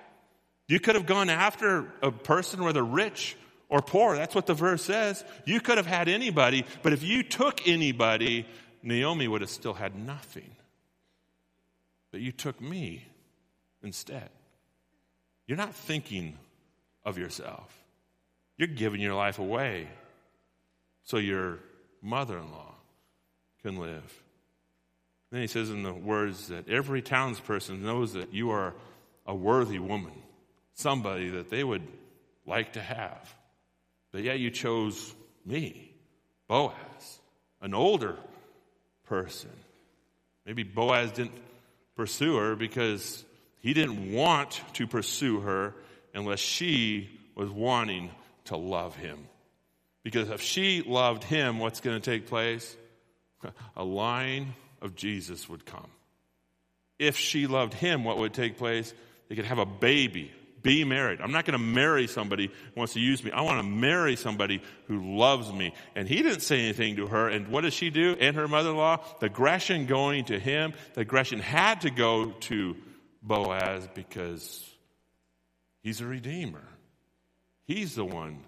You 0.68 0.80
could 0.80 0.96
have 0.96 1.06
gone 1.06 1.30
after 1.30 1.92
a 2.02 2.10
person, 2.10 2.64
whether 2.64 2.82
rich 2.82 3.36
or 3.68 3.80
poor. 3.82 4.16
That's 4.16 4.34
what 4.34 4.46
the 4.46 4.54
verse 4.54 4.82
says. 4.82 5.22
You 5.44 5.60
could 5.60 5.76
have 5.76 5.86
had 5.86 6.08
anybody, 6.08 6.64
but 6.82 6.92
if 6.94 7.02
you 7.02 7.22
took 7.22 7.66
anybody, 7.68 8.46
Naomi 8.82 9.28
would 9.28 9.42
have 9.42 9.50
still 9.50 9.74
had 9.74 9.94
nothing 9.96 10.50
but 12.10 12.20
you 12.20 12.32
took 12.32 12.60
me 12.60 13.06
instead. 13.82 14.30
You're 15.46 15.58
not 15.58 15.74
thinking 15.74 16.38
of 17.04 17.18
yourself, 17.18 17.74
you're 18.56 18.68
giving 18.68 19.00
your 19.00 19.14
life 19.14 19.38
away 19.38 19.88
so 21.04 21.16
your 21.16 21.58
mother 22.02 22.38
in 22.38 22.50
law 22.50 22.74
can 23.62 23.76
live. 23.76 24.22
Then 25.30 25.40
he 25.40 25.46
says 25.46 25.70
in 25.70 25.82
the 25.82 25.92
words 25.92 26.48
that 26.48 26.68
every 26.68 27.02
townsperson 27.02 27.80
knows 27.80 28.14
that 28.14 28.32
you 28.32 28.50
are 28.50 28.74
a 29.26 29.34
worthy 29.34 29.78
woman, 29.78 30.12
somebody 30.74 31.28
that 31.30 31.50
they 31.50 31.62
would 31.62 31.86
like 32.46 32.74
to 32.74 32.80
have. 32.80 33.34
But 34.10 34.22
yet 34.22 34.38
you 34.38 34.50
chose 34.50 35.14
me, 35.44 35.92
Boaz, 36.46 37.20
an 37.60 37.74
older 37.74 38.16
person. 39.04 39.50
Maybe 40.46 40.62
Boaz 40.62 41.12
didn't 41.12 41.32
pursue 41.98 42.36
her 42.36 42.54
because 42.54 43.24
he 43.60 43.74
didn't 43.74 44.12
want 44.12 44.62
to 44.74 44.86
pursue 44.86 45.40
her 45.40 45.74
unless 46.14 46.38
she 46.38 47.10
was 47.34 47.50
wanting 47.50 48.08
to 48.44 48.56
love 48.56 48.94
him. 48.94 49.26
Because 50.04 50.30
if 50.30 50.40
she 50.40 50.80
loved 50.82 51.24
him, 51.24 51.58
what's 51.58 51.80
going 51.80 52.00
to 52.00 52.10
take 52.10 52.28
place? 52.28 52.76
A 53.76 53.82
line 53.82 54.54
of 54.80 54.94
Jesus 54.94 55.48
would 55.48 55.66
come. 55.66 55.90
If 57.00 57.16
she 57.16 57.48
loved 57.48 57.74
him, 57.74 58.04
what 58.04 58.18
would 58.18 58.32
take 58.32 58.58
place? 58.58 58.94
They 59.28 59.34
could 59.34 59.44
have 59.46 59.58
a 59.58 59.66
baby, 59.66 60.30
be 60.62 60.84
married. 60.84 61.20
I'm 61.20 61.32
not 61.32 61.44
going 61.44 61.58
to 61.58 61.64
marry 61.64 62.06
somebody 62.06 62.46
who 62.46 62.80
wants 62.80 62.94
to 62.94 63.00
use 63.00 63.22
me. 63.22 63.30
I 63.30 63.42
want 63.42 63.58
to 63.58 63.68
marry 63.68 64.16
somebody 64.16 64.62
who 64.86 65.16
loves 65.16 65.52
me. 65.52 65.72
And 65.94 66.08
he 66.08 66.22
didn't 66.22 66.40
say 66.40 66.60
anything 66.60 66.96
to 66.96 67.06
her. 67.06 67.28
And 67.28 67.48
what 67.48 67.62
does 67.62 67.74
she 67.74 67.90
do? 67.90 68.16
And 68.18 68.36
her 68.36 68.48
mother 68.48 68.70
in 68.70 68.76
law? 68.76 68.98
The 69.20 69.26
aggression 69.26 69.86
going 69.86 70.26
to 70.26 70.38
him. 70.38 70.74
The 70.94 71.02
aggression 71.02 71.38
had 71.40 71.82
to 71.82 71.90
go 71.90 72.32
to 72.32 72.76
Boaz 73.22 73.88
because 73.94 74.64
he's 75.82 76.00
a 76.00 76.06
redeemer. 76.06 76.64
He's 77.66 77.94
the 77.94 78.04
one 78.04 78.40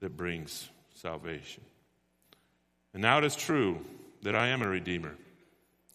that 0.00 0.16
brings 0.16 0.68
salvation. 0.94 1.64
And 2.92 3.02
now 3.02 3.18
it 3.18 3.24
is 3.24 3.36
true 3.36 3.84
that 4.22 4.34
I 4.34 4.48
am 4.48 4.62
a 4.62 4.68
redeemer. 4.68 5.14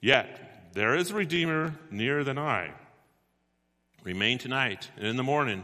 Yet, 0.02 0.72
there 0.74 0.96
is 0.96 1.12
a 1.12 1.16
redeemer 1.16 1.76
nearer 1.92 2.24
than 2.24 2.38
I. 2.38 2.72
Remain 4.04 4.38
tonight, 4.38 4.89
and 4.98 5.08
in 5.08 5.16
the 5.16 5.24
morning, 5.24 5.63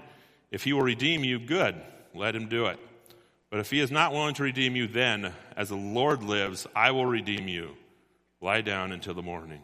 if 0.52 0.64
he 0.64 0.74
will 0.74 0.82
redeem 0.82 1.24
you, 1.24 1.40
good, 1.40 1.76
let 2.16 2.36
him 2.36 2.48
do 2.48 2.68
it. 2.68 2.80
But 3.50 3.60
if 3.60 3.70
he 3.70 3.80
is 3.80 3.92
not 3.92 4.14
willing 4.14 4.36
to 4.36 4.44
redeem 4.44 4.76
you, 4.76 4.88
then, 4.88 5.34
as 5.58 5.70
the 5.70 5.76
Lord 5.76 6.24
lives, 6.24 6.68
I 6.76 6.92
will 6.92 7.06
redeem 7.06 7.48
you. 7.48 7.76
Lie 8.42 8.62
down 8.62 8.92
until 8.92 9.14
the 9.14 9.22
morning. 9.22 9.62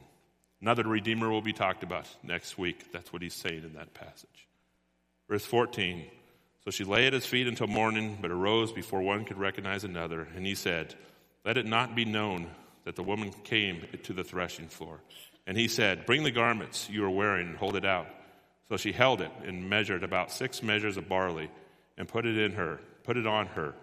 Another 0.62 0.84
Redeemer 0.84 1.30
will 1.30 1.42
be 1.42 1.54
talked 1.54 1.84
about 1.84 2.08
next 2.24 2.58
week. 2.58 2.92
That's 2.92 3.14
what 3.14 3.22
he's 3.22 3.34
saying 3.34 3.64
in 3.64 3.74
that 3.74 3.94
passage. 3.94 4.48
Verse 5.30 5.46
14 5.46 6.06
So 6.64 6.72
she 6.72 6.84
lay 6.84 7.08
at 7.08 7.14
his 7.14 7.26
feet 7.26 7.48
until 7.48 7.68
morning, 7.68 8.18
but 8.22 8.32
arose 8.32 8.72
before 8.72 9.02
one 9.02 9.26
could 9.26 9.38
recognize 9.38 9.84
another. 9.84 10.28
And 10.36 10.46
he 10.46 10.56
said, 10.56 10.96
Let 11.46 11.58
it 11.58 11.66
not 11.66 11.96
be 11.96 12.04
known 12.04 12.50
that 12.84 12.96
the 12.96 13.04
woman 13.04 13.32
came 13.44 13.86
to 14.04 14.14
the 14.14 14.24
threshing 14.24 14.68
floor. 14.68 15.00
And 15.46 15.56
he 15.56 15.68
said, 15.68 16.06
Bring 16.06 16.24
the 16.24 16.32
garments 16.32 16.90
you 16.90 17.06
are 17.06 17.10
wearing 17.10 17.48
and 17.48 17.58
hold 17.58 17.76
it 17.76 17.86
out. 17.86 18.08
So 18.70 18.78
she 18.78 18.92
held 18.92 19.22
it 19.22 19.32
and 19.46 19.70
measured 19.70 20.04
about 20.04 20.32
six 20.32 20.64
measures 20.64 20.98
of 20.98 21.08
barley 21.08 21.50
and 21.98 22.08
put 22.08 22.26
it 22.26 22.38
in 22.38 22.54
her, 22.54 22.80
put 23.04 23.18
it 23.18 23.28
on 23.28 23.48
her. 23.48 23.74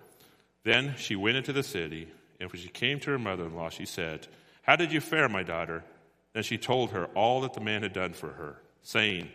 Then 0.64 0.94
she 0.96 1.16
went 1.16 1.36
into 1.36 1.52
the 1.52 1.62
city, 1.62 2.08
and 2.40 2.50
when 2.50 2.60
she 2.60 2.68
came 2.68 3.00
to 3.00 3.10
her 3.10 3.18
mother 3.18 3.46
in 3.46 3.54
law, 3.54 3.68
she 3.68 3.86
said, 3.86 4.26
How 4.62 4.76
did 4.76 4.92
you 4.92 5.00
fare, 5.00 5.28
my 5.28 5.42
daughter? 5.42 5.84
Then 6.32 6.42
she 6.42 6.58
told 6.58 6.90
her 6.90 7.06
all 7.14 7.42
that 7.42 7.54
the 7.54 7.60
man 7.60 7.82
had 7.82 7.92
done 7.92 8.12
for 8.12 8.28
her, 8.28 8.56
saying, 8.82 9.28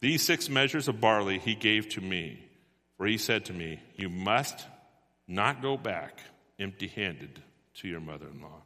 These 0.00 0.24
six 0.24 0.48
measures 0.48 0.88
of 0.88 1.00
barley 1.00 1.38
he 1.38 1.54
gave 1.54 1.88
to 1.90 2.00
me, 2.00 2.44
for 2.96 3.06
he 3.06 3.18
said 3.18 3.44
to 3.46 3.52
me, 3.52 3.80
You 3.96 4.08
must 4.08 4.66
not 5.26 5.62
go 5.62 5.76
back 5.76 6.20
empty 6.58 6.88
handed 6.88 7.40
to 7.74 7.88
your 7.88 8.00
mother 8.00 8.26
in 8.32 8.40
law. 8.40 8.62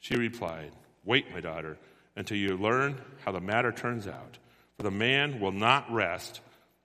She 0.00 0.16
replied, 0.16 0.72
Wait, 1.04 1.32
my 1.32 1.40
daughter, 1.40 1.78
until 2.16 2.36
you 2.36 2.56
learn 2.56 3.00
how 3.24 3.32
the 3.32 3.40
matter 3.40 3.72
turns 3.72 4.06
out. 4.06 4.38
The 4.80 4.90
man 4.90 5.40
will 5.40 5.52
not 5.52 5.92
rest, 5.92 6.40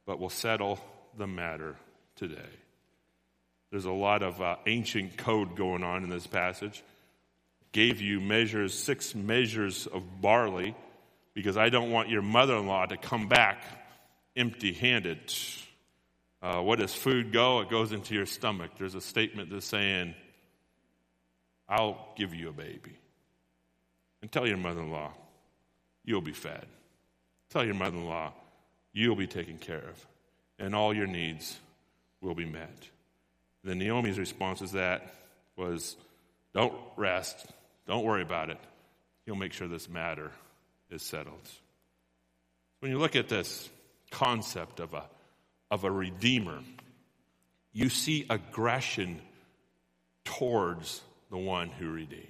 but 0.05 0.19
will 0.19 0.29
settle 0.29 0.79
the 1.17 1.27
matter 1.27 1.77
today. 2.17 2.35
There's 3.71 3.85
a 3.85 3.91
lot 3.91 4.21
of 4.21 4.41
uh, 4.41 4.57
ancient 4.65 5.17
code 5.17 5.55
going 5.55 5.81
on 5.81 6.03
in 6.03 6.09
this 6.09 6.27
passage. 6.27 6.83
Gave 7.71 8.01
you 8.01 8.19
measures, 8.19 8.73
six 8.73 9.15
measures 9.15 9.87
of 9.87 10.21
barley, 10.21 10.75
because 11.33 11.55
I 11.55 11.69
don't 11.69 11.91
want 11.91 12.09
your 12.09 12.21
mother 12.21 12.57
in 12.57 12.67
law 12.67 12.85
to 12.85 12.97
come 12.97 13.27
back 13.29 13.63
empty 14.35 14.73
handed. 14.73 15.33
Uh, 16.41 16.61
what 16.61 16.79
does 16.79 16.93
food 16.93 17.31
go? 17.31 17.61
It 17.61 17.69
goes 17.69 17.93
into 17.93 18.13
your 18.13 18.25
stomach. 18.25 18.71
There's 18.77 18.95
a 18.95 19.01
statement 19.01 19.49
that's 19.51 19.65
saying, 19.65 20.15
I'll 21.67 22.09
give 22.17 22.33
you 22.33 22.49
a 22.49 22.53
baby. 22.53 22.97
And 24.21 24.29
tell 24.29 24.45
your 24.45 24.57
mother 24.57 24.81
in 24.81 24.91
law, 24.91 25.13
you'll 26.03 26.21
be 26.21 26.33
fed. 26.33 26.65
Tell 27.55 27.63
your 27.63 27.75
mother 27.75 27.95
in 27.95 28.03
law, 28.03 28.33
you'll 28.91 29.15
be 29.15 29.27
taken 29.27 29.57
care 29.57 29.77
of, 29.77 30.05
and 30.59 30.75
all 30.75 30.93
your 30.93 31.07
needs 31.07 31.57
will 32.19 32.35
be 32.35 32.43
met. 32.43 32.89
Then 33.63 33.79
Naomi's 33.79 34.19
response 34.19 34.59
to 34.59 34.67
that 34.73 35.13
was, 35.55 35.95
Don't 36.53 36.73
rest. 36.97 37.45
Don't 37.87 38.03
worry 38.03 38.23
about 38.23 38.49
it. 38.49 38.57
He'll 39.25 39.37
make 39.37 39.53
sure 39.53 39.69
this 39.69 39.87
matter 39.87 40.31
is 40.89 41.01
settled. 41.01 41.49
When 42.81 42.91
you 42.91 42.99
look 42.99 43.15
at 43.15 43.29
this 43.29 43.69
concept 44.11 44.81
of 44.81 44.93
a, 44.93 45.05
of 45.71 45.85
a 45.85 45.91
redeemer, 45.91 46.59
you 47.71 47.87
see 47.87 48.25
aggression 48.29 49.21
towards 50.25 50.99
the 51.31 51.37
one 51.37 51.69
who 51.69 51.89
redeemed. 51.89 52.27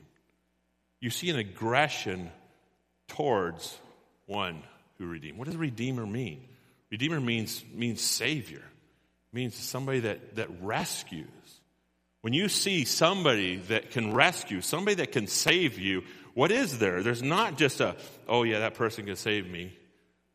You 1.00 1.10
see 1.10 1.32
an 1.32 1.38
aggression 1.38 2.30
towards 3.08 3.76
one 4.28 4.62
who 4.98 5.06
redeemed. 5.06 5.38
What 5.38 5.48
does 5.48 5.58
redeemer 5.58 6.06
mean? 6.06 6.46
Redeemer 6.92 7.20
means, 7.20 7.64
means 7.74 8.02
savior, 8.02 8.64
means 9.34 9.56
somebody 9.56 10.02
that, 10.02 10.36
that 10.36 10.50
rescues. 10.62 11.28
When 12.22 12.34
you 12.34 12.50
see 12.50 12.86
somebody 12.86 13.58
that 13.58 13.92
can 13.92 14.14
rescue, 14.14 14.62
somebody 14.62 14.96
that 14.96 15.12
can 15.12 15.28
save 15.28 15.78
you, 15.78 16.04
what 16.34 16.52
is 16.52 16.80
there? 16.80 17.04
There's 17.04 17.24
not 17.24 17.58
just 17.58 17.82
a, 17.82 17.96
oh 18.28 18.44
yeah, 18.44 18.60
that 18.60 18.74
person 18.74 19.06
can 19.06 19.16
save 19.16 19.50
me. 19.50 19.78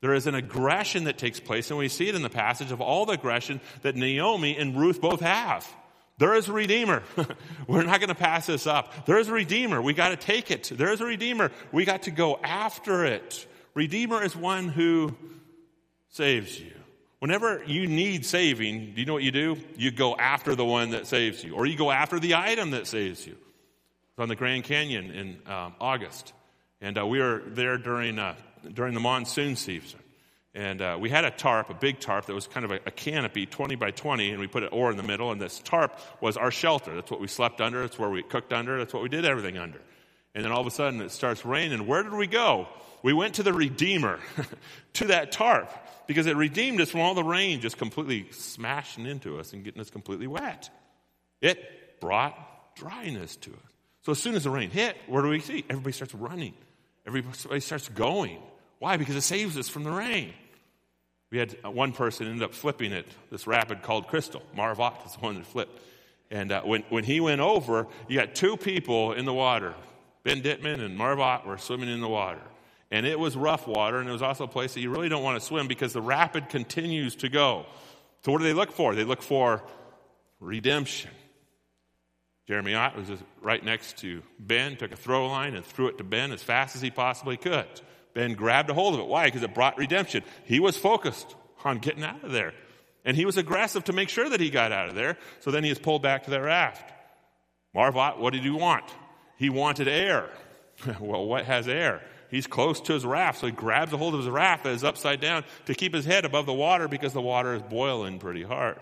There 0.00 0.14
is 0.14 0.26
an 0.26 0.34
aggression 0.34 1.04
that 1.04 1.18
takes 1.18 1.40
place, 1.40 1.70
and 1.70 1.78
we 1.78 1.88
see 1.88 2.08
it 2.08 2.14
in 2.14 2.22
the 2.22 2.30
passage 2.30 2.72
of 2.72 2.80
all 2.80 3.04
the 3.06 3.12
aggression 3.12 3.60
that 3.82 3.96
Naomi 3.96 4.56
and 4.56 4.78
Ruth 4.78 5.00
both 5.00 5.20
have. 5.20 5.68
There 6.16 6.34
is 6.34 6.48
a 6.48 6.52
Redeemer. 6.52 7.02
We're 7.66 7.82
not 7.82 8.00
going 8.00 8.08
to 8.08 8.14
pass 8.14 8.46
this 8.46 8.66
up. 8.66 9.06
There 9.06 9.18
is 9.18 9.28
a 9.28 9.32
Redeemer. 9.32 9.80
We 9.80 9.94
got 9.94 10.10
to 10.10 10.16
take 10.16 10.50
it. 10.50 10.70
There 10.74 10.92
is 10.92 11.00
a 11.00 11.06
Redeemer. 11.06 11.50
We 11.72 11.84
got 11.84 12.02
to 12.02 12.10
go 12.10 12.38
after 12.42 13.04
it. 13.04 13.46
Redeemer 13.74 14.22
is 14.22 14.34
one 14.34 14.68
who 14.68 15.14
saves 16.08 16.58
you. 16.58 16.72
Whenever 17.20 17.62
you 17.64 17.86
need 17.86 18.24
saving, 18.24 18.94
do 18.94 19.00
you 19.00 19.06
know 19.06 19.12
what 19.12 19.22
you 19.22 19.30
do? 19.30 19.56
You 19.76 19.90
go 19.90 20.16
after 20.16 20.54
the 20.54 20.64
one 20.64 20.90
that 20.90 21.06
saves 21.06 21.44
you, 21.44 21.54
or 21.54 21.66
you 21.66 21.76
go 21.76 21.90
after 21.90 22.18
the 22.18 22.34
item 22.34 22.70
that 22.70 22.86
saves 22.86 23.26
you. 23.26 23.36
on 24.18 24.28
the 24.28 24.36
Grand 24.36 24.64
Canyon 24.64 25.10
in 25.10 25.52
um, 25.52 25.74
August, 25.80 26.32
and 26.80 26.98
uh, 26.98 27.06
we 27.06 27.20
were 27.20 27.42
there 27.46 27.78
during 27.78 28.18
uh, 28.18 28.34
during 28.72 28.94
the 28.94 29.00
monsoon 29.00 29.56
season. 29.56 30.00
And 30.54 30.82
uh, 30.82 30.98
we 31.00 31.10
had 31.10 31.24
a 31.24 31.30
tarp, 31.30 31.70
a 31.70 31.74
big 31.74 32.00
tarp 32.00 32.26
that 32.26 32.34
was 32.34 32.48
kind 32.48 32.64
of 32.64 32.72
a, 32.72 32.80
a, 32.86 32.90
canopy, 32.90 33.46
20 33.46 33.76
by 33.76 33.92
20, 33.92 34.30
and 34.30 34.40
we 34.40 34.48
put 34.48 34.64
an 34.64 34.70
oar 34.72 34.90
in 34.90 34.96
the 34.96 35.04
middle, 35.04 35.30
and 35.30 35.40
this 35.40 35.60
tarp 35.60 35.96
was 36.20 36.36
our 36.36 36.50
shelter. 36.50 36.92
That's 36.92 37.10
what 37.10 37.20
we 37.20 37.28
slept 37.28 37.60
under, 37.60 37.82
that's 37.82 37.98
where 38.00 38.10
we 38.10 38.24
cooked 38.24 38.52
under, 38.52 38.76
that's 38.78 38.92
what 38.92 39.02
we 39.02 39.08
did 39.08 39.24
everything 39.24 39.58
under. 39.58 39.80
And 40.34 40.44
then 40.44 40.52
all 40.52 40.60
of 40.60 40.66
a 40.66 40.70
sudden 40.70 41.00
it 41.00 41.10
starts 41.10 41.44
raining. 41.44 41.86
Where 41.86 42.02
did 42.02 42.12
we 42.12 42.26
go? 42.26 42.68
We 43.02 43.12
went 43.12 43.34
to 43.36 43.42
the 43.42 43.52
Redeemer, 43.52 44.20
to 44.94 45.06
that 45.06 45.32
tarp, 45.32 45.70
because 46.06 46.26
it 46.26 46.36
redeemed 46.36 46.80
us 46.80 46.90
from 46.90 47.00
all 47.00 47.14
the 47.14 47.24
rain 47.24 47.60
just 47.60 47.78
completely 47.78 48.30
smashing 48.32 49.06
into 49.06 49.38
us 49.38 49.52
and 49.52 49.64
getting 49.64 49.80
us 49.80 49.90
completely 49.90 50.26
wet. 50.26 50.70
It 51.40 52.00
brought 52.00 52.74
dryness 52.76 53.36
to 53.36 53.50
us. 53.50 53.72
So 54.02 54.12
as 54.12 54.18
soon 54.18 54.34
as 54.34 54.44
the 54.44 54.50
rain 54.50 54.70
hit, 54.70 54.96
where 55.06 55.22
do 55.22 55.28
we 55.28 55.40
see? 55.40 55.64
Everybody 55.68 55.92
starts 55.92 56.14
running. 56.14 56.54
Everybody 57.06 57.60
starts 57.60 57.88
going. 57.88 58.38
Why? 58.78 58.96
Because 58.96 59.16
it 59.16 59.22
saves 59.22 59.56
us 59.56 59.68
from 59.68 59.84
the 59.84 59.90
rain. 59.90 60.32
We 61.30 61.38
had 61.38 61.56
uh, 61.64 61.70
one 61.70 61.92
person 61.92 62.26
end 62.26 62.42
up 62.42 62.54
flipping 62.54 62.92
it, 62.92 63.06
this 63.30 63.46
rapid 63.46 63.82
called 63.82 64.08
Crystal. 64.08 64.42
Marvat 64.56 65.06
is 65.06 65.12
the 65.12 65.20
one 65.20 65.36
that 65.36 65.46
flipped. 65.46 65.80
And 66.30 66.50
uh, 66.50 66.62
when, 66.62 66.82
when 66.88 67.04
he 67.04 67.20
went 67.20 67.40
over, 67.40 67.86
you 68.08 68.18
got 68.18 68.34
two 68.34 68.56
people 68.56 69.12
in 69.12 69.24
the 69.24 69.34
water. 69.34 69.74
Ben 70.22 70.42
Dittman 70.42 70.80
and 70.80 70.98
Marvat 70.98 71.46
were 71.46 71.58
swimming 71.58 71.88
in 71.88 72.00
the 72.00 72.08
water. 72.08 72.42
And 72.90 73.06
it 73.06 73.18
was 73.18 73.36
rough 73.36 73.66
water, 73.66 73.98
and 73.98 74.08
it 74.08 74.12
was 74.12 74.22
also 74.22 74.44
a 74.44 74.48
place 74.48 74.74
that 74.74 74.80
you 74.80 74.90
really 74.90 75.08
don't 75.08 75.22
want 75.22 75.40
to 75.40 75.46
swim 75.46 75.68
because 75.68 75.92
the 75.92 76.02
rapid 76.02 76.48
continues 76.48 77.14
to 77.16 77.28
go. 77.28 77.66
So, 78.24 78.32
what 78.32 78.38
do 78.38 78.44
they 78.44 78.52
look 78.52 78.72
for? 78.72 78.94
They 78.94 79.04
look 79.04 79.22
for 79.22 79.62
redemption. 80.40 81.10
Jeremy 82.48 82.74
Ott 82.74 82.96
was 82.96 83.08
right 83.40 83.64
next 83.64 83.98
to 83.98 84.22
Ben, 84.40 84.76
took 84.76 84.90
a 84.90 84.96
throw 84.96 85.28
line 85.28 85.54
and 85.54 85.64
threw 85.64 85.86
it 85.86 85.98
to 85.98 86.04
Ben 86.04 86.32
as 86.32 86.42
fast 86.42 86.74
as 86.74 86.82
he 86.82 86.90
possibly 86.90 87.36
could. 87.36 87.68
Ben 88.12 88.34
grabbed 88.34 88.70
a 88.70 88.74
hold 88.74 88.94
of 88.94 89.00
it. 89.00 89.06
Why? 89.06 89.26
Because 89.26 89.44
it 89.44 89.54
brought 89.54 89.78
redemption. 89.78 90.24
He 90.44 90.58
was 90.58 90.76
focused 90.76 91.36
on 91.64 91.78
getting 91.78 92.02
out 92.02 92.24
of 92.24 92.32
there. 92.32 92.52
And 93.04 93.16
he 93.16 93.24
was 93.24 93.36
aggressive 93.36 93.84
to 93.84 93.92
make 93.92 94.08
sure 94.08 94.28
that 94.28 94.40
he 94.40 94.50
got 94.50 94.72
out 94.72 94.88
of 94.88 94.96
there. 94.96 95.16
So 95.38 95.52
then 95.52 95.62
he 95.62 95.70
is 95.70 95.78
pulled 95.78 96.02
back 96.02 96.24
to 96.24 96.30
the 96.30 96.40
raft. 96.40 96.92
Marvat, 97.74 98.18
what 98.18 98.32
did 98.32 98.42
he 98.42 98.50
want? 98.50 98.84
He 99.40 99.48
wanted 99.48 99.88
air. 99.88 100.28
well, 101.00 101.24
what 101.24 101.46
has 101.46 101.66
air? 101.66 102.02
He's 102.30 102.46
close 102.46 102.78
to 102.82 102.92
his 102.92 103.06
raft, 103.06 103.40
so 103.40 103.46
he 103.46 103.52
grabs 103.52 103.90
a 103.90 103.96
hold 103.96 104.12
of 104.12 104.20
his 104.20 104.28
raft 104.28 104.64
that 104.64 104.74
is 104.74 104.84
upside 104.84 105.22
down 105.22 105.44
to 105.64 105.74
keep 105.74 105.94
his 105.94 106.04
head 106.04 106.26
above 106.26 106.44
the 106.44 106.52
water 106.52 106.88
because 106.88 107.14
the 107.14 107.22
water 107.22 107.54
is 107.54 107.62
boiling 107.62 108.18
pretty 108.18 108.42
hard. 108.42 108.78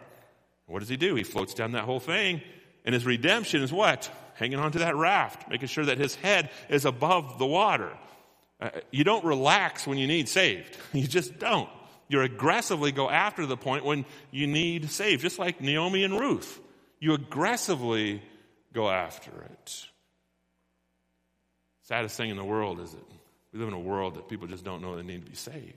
What 0.66 0.80
does 0.80 0.88
he 0.88 0.96
do? 0.96 1.14
He 1.14 1.22
floats 1.22 1.54
down 1.54 1.72
that 1.72 1.84
whole 1.84 2.00
thing, 2.00 2.42
and 2.84 2.92
his 2.92 3.06
redemption 3.06 3.62
is 3.62 3.72
what? 3.72 4.10
Hanging 4.34 4.58
onto 4.58 4.80
that 4.80 4.96
raft, 4.96 5.48
making 5.48 5.68
sure 5.68 5.84
that 5.84 5.96
his 5.96 6.16
head 6.16 6.50
is 6.68 6.84
above 6.84 7.38
the 7.38 7.46
water. 7.46 7.92
Uh, 8.60 8.70
you 8.90 9.04
don't 9.04 9.24
relax 9.24 9.86
when 9.86 9.96
you 9.96 10.08
need 10.08 10.28
saved. 10.28 10.76
You 10.92 11.06
just 11.06 11.38
don't. 11.38 11.70
You 12.08 12.20
aggressively 12.22 12.90
go 12.90 13.08
after 13.08 13.46
the 13.46 13.56
point 13.56 13.84
when 13.84 14.04
you 14.32 14.48
need 14.48 14.90
saved, 14.90 15.22
just 15.22 15.38
like 15.38 15.60
Naomi 15.60 16.02
and 16.02 16.18
Ruth. 16.18 16.60
You 16.98 17.14
aggressively 17.14 18.22
go 18.72 18.90
after 18.90 19.30
it. 19.52 19.88
Saddest 21.88 22.18
thing 22.18 22.28
in 22.28 22.36
the 22.36 22.44
world 22.44 22.80
is 22.80 22.90
that 22.90 23.02
we 23.50 23.58
live 23.58 23.68
in 23.68 23.72
a 23.72 23.80
world 23.80 24.16
that 24.16 24.28
people 24.28 24.46
just 24.46 24.62
don't 24.62 24.82
know 24.82 24.94
they 24.94 25.02
need 25.02 25.24
to 25.24 25.30
be 25.30 25.34
saved. 25.34 25.72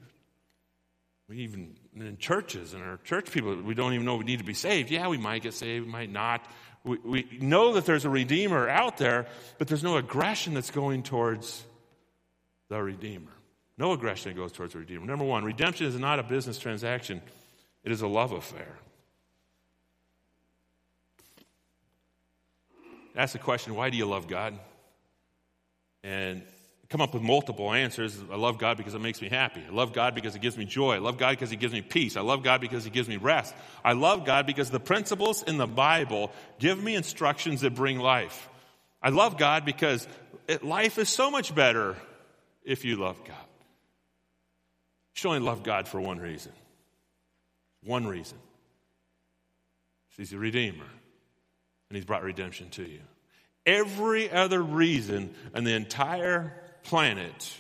We 1.30 1.38
even 1.38 1.78
in 1.95 2.17
churches 2.17 2.74
and 2.74 2.84
our 2.84 2.97
church 3.06 3.32
people, 3.32 3.56
we 3.56 3.74
don't 3.76 3.93
even 3.93 4.06
know 4.06 4.17
we 4.17 4.26
need 4.26 4.39
to 4.39 4.45
be 4.45 4.54
saved. 4.54 4.91
Yeah, 4.91 5.08
we 5.08 5.17
might 5.17 5.41
get 5.41 5.54
saved, 5.54 5.86
we 5.86 5.91
might 5.91 6.12
not. 6.12 6.45
We, 6.84 6.97
we 6.97 7.28
know 7.39 7.76
that 7.76 7.86
there's 7.86 8.04
a 8.04 8.10
redeemer 8.10 8.67
out 8.67 8.97
there, 8.97 9.26
but 9.58 9.69
there's 9.69 9.84
no 9.84 9.95
aggression 9.95 10.54
that's 10.54 10.69
going 10.69 11.04
towards 11.04 11.63
the 12.67 12.84
Redeemer. 12.84 13.32
No 13.78 13.93
aggression 13.93 14.36
goes 14.36 14.52
towards 14.52 14.74
the 14.74 14.80
Redeemer. 14.80 15.06
Number 15.06 15.24
one, 15.24 15.45
redemption 15.45 15.88
is 15.88 15.97
not 15.97 16.19
a 16.19 16.24
business 16.24 16.60
transaction, 16.60 17.21
it 17.86 17.91
is 17.93 18.02
a 18.02 18.08
love 18.08 18.34
affair. 18.34 18.76
Ask 23.15 23.32
the 23.32 23.39
question 23.39 23.76
why 23.76 23.89
do 23.89 23.95
you 23.95 24.08
love 24.08 24.28
God? 24.28 24.60
And 26.04 26.42
come 26.90 27.00
up 27.02 27.14
with 27.14 27.24
multiple 27.24 27.72
answers. 27.72 28.18
I 28.32 28.36
love 28.36 28.58
God 28.58 28.78
because 28.78 28.94
it 28.94 29.02
makes 29.02 29.22
me 29.22 29.30
happy. 29.30 29.64
I 29.66 29.72
love 29.72 29.94
God 29.94 30.14
because 30.14 30.36
it 30.36 30.42
gives 30.42 30.58
me 30.58 30.66
joy. 30.66 30.96
I 30.96 31.00
love 31.00 31.18
God 31.18 31.32
because 31.32 31.50
He 31.50 31.56
gives 31.56 31.74
me 31.74 31.82
peace. 31.82 32.18
I 32.18 32.22
love 32.22 32.44
God 32.44 32.60
because 32.60 32.84
He 32.84 32.90
gives 32.90 33.08
me 33.08 33.18
rest. 33.18 33.56
I 33.84 33.94
love 33.94 34.26
God 34.26 34.46
because 34.46 34.70
the 34.70 34.80
principles 34.80 35.42
in 35.42 35.58
the 35.58 35.68
Bible 35.68 36.32
give 36.60 36.82
me 36.82 36.96
instructions 36.96 37.62
that 37.62 37.76
bring 37.76 37.98
life. 37.98 38.50
I 39.02 39.10
love 39.10 39.38
God 39.38 39.64
because 39.66 40.08
it, 40.48 40.64
life 40.64 40.98
is 40.98 41.08
so 41.08 41.32
much 41.32 41.56
better 41.56 41.96
if 42.64 42.84
you 42.84 42.98
love 42.98 43.18
God. 43.24 43.38
You 45.14 45.20
should 45.20 45.30
only 45.30 45.40
love 45.40 45.64
God 45.64 45.88
for 45.88 46.00
one 46.02 46.20
reason. 46.20 46.52
One 47.84 48.06
reason. 48.06 48.38
He's 50.18 50.34
a 50.34 50.38
Redeemer, 50.38 50.86
and 51.89 51.95
He's 51.95 52.06
brought 52.06 52.22
redemption 52.22 52.70
to 52.72 52.84
you. 52.84 52.99
Every 53.66 54.32
other 54.32 54.62
reason 54.62 55.34
on 55.53 55.64
the 55.64 55.74
entire 55.74 56.53
planet 56.84 57.53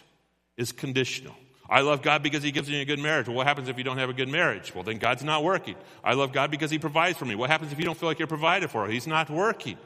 is 0.57 0.71
conditional. 0.71 1.35
I 1.69 1.81
love 1.81 2.01
God 2.01 2.21
because 2.21 2.43
He 2.43 2.51
gives 2.51 2.69
me 2.69 2.81
a 2.81 2.85
good 2.85 2.99
marriage. 2.99 3.27
Well, 3.27 3.37
what 3.37 3.47
happens 3.47 3.69
if 3.69 3.77
you 3.77 3.83
don't 3.83 3.97
have 3.97 4.09
a 4.09 4.13
good 4.13 4.27
marriage? 4.27 4.75
Well, 4.75 4.83
then 4.83 4.97
God's 4.97 5.23
not 5.23 5.43
working. 5.43 5.75
I 6.03 6.13
love 6.13 6.33
God 6.33 6.51
because 6.51 6.69
He 6.69 6.79
provides 6.79 7.17
for 7.17 7.25
me. 7.25 7.35
What 7.35 7.49
happens 7.49 7.71
if 7.71 7.79
you 7.79 7.85
don't 7.85 7.97
feel 7.97 8.09
like 8.09 8.19
you're 8.19 8.27
provided 8.27 8.69
for? 8.69 8.87
He's 8.87 9.07
not 9.07 9.29
working. 9.29 9.77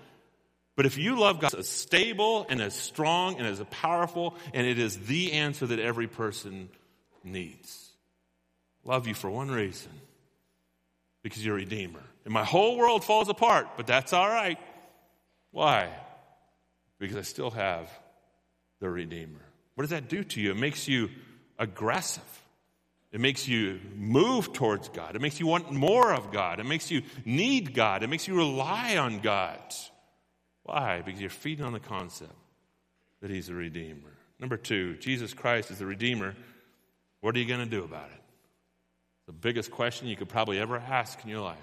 But 0.75 0.85
if 0.85 0.97
you 0.97 1.19
love 1.19 1.39
God 1.39 1.53
as 1.53 1.69
stable 1.69 2.45
and 2.49 2.59
as 2.59 2.73
strong 2.73 3.37
and 3.37 3.45
as 3.45 3.61
powerful, 3.69 4.35
and 4.53 4.65
it 4.65 4.79
is 4.79 4.97
the 5.05 5.33
answer 5.33 5.67
that 5.67 5.79
every 5.79 6.07
person 6.07 6.69
needs. 7.23 7.91
Love 8.83 9.07
you 9.07 9.13
for 9.13 9.29
one 9.29 9.49
reason 9.49 9.91
because 11.23 11.45
you're 11.45 11.55
a 11.55 11.59
redeemer. 11.59 12.03
And 12.25 12.33
my 12.33 12.43
whole 12.43 12.77
world 12.77 13.03
falls 13.03 13.29
apart, 13.29 13.67
but 13.77 13.87
that's 13.87 14.11
all 14.11 14.27
right. 14.27 14.57
Why? 15.51 15.89
Because 16.99 17.17
I 17.17 17.21
still 17.21 17.51
have 17.51 17.89
the 18.79 18.89
redeemer. 18.89 19.41
What 19.75 19.83
does 19.83 19.91
that 19.91 20.07
do 20.09 20.23
to 20.23 20.41
you? 20.41 20.51
It 20.51 20.57
makes 20.57 20.87
you 20.87 21.09
aggressive. 21.59 22.23
It 23.11 23.21
makes 23.21 23.47
you 23.47 23.79
move 23.95 24.51
towards 24.53 24.89
God. 24.89 25.15
It 25.15 25.21
makes 25.21 25.39
you 25.39 25.47
want 25.47 25.71
more 25.71 26.13
of 26.13 26.31
God. 26.31 26.59
It 26.59 26.65
makes 26.65 26.91
you 26.91 27.01
need 27.23 27.73
God. 27.73 28.03
It 28.03 28.07
makes 28.07 28.27
you 28.27 28.35
rely 28.35 28.97
on 28.97 29.19
God. 29.19 29.59
Why? 30.63 31.01
Because 31.01 31.21
you're 31.21 31.29
feeding 31.29 31.65
on 31.65 31.73
the 31.73 31.79
concept 31.79 32.33
that 33.21 33.29
He's 33.29 33.49
a 33.49 33.53
Redeemer. 33.53 34.11
Number 34.39 34.57
two, 34.57 34.95
Jesus 34.97 35.33
Christ 35.33 35.71
is 35.71 35.79
the 35.79 35.85
Redeemer. 35.85 36.35
What 37.21 37.35
are 37.35 37.39
you 37.39 37.45
going 37.45 37.61
to 37.61 37.65
do 37.65 37.83
about 37.83 38.09
it? 38.13 38.21
The 39.27 39.31
biggest 39.31 39.71
question 39.71 40.07
you 40.07 40.15
could 40.15 40.29
probably 40.29 40.59
ever 40.59 40.77
ask 40.77 41.23
in 41.23 41.29
your 41.29 41.41
life. 41.41 41.57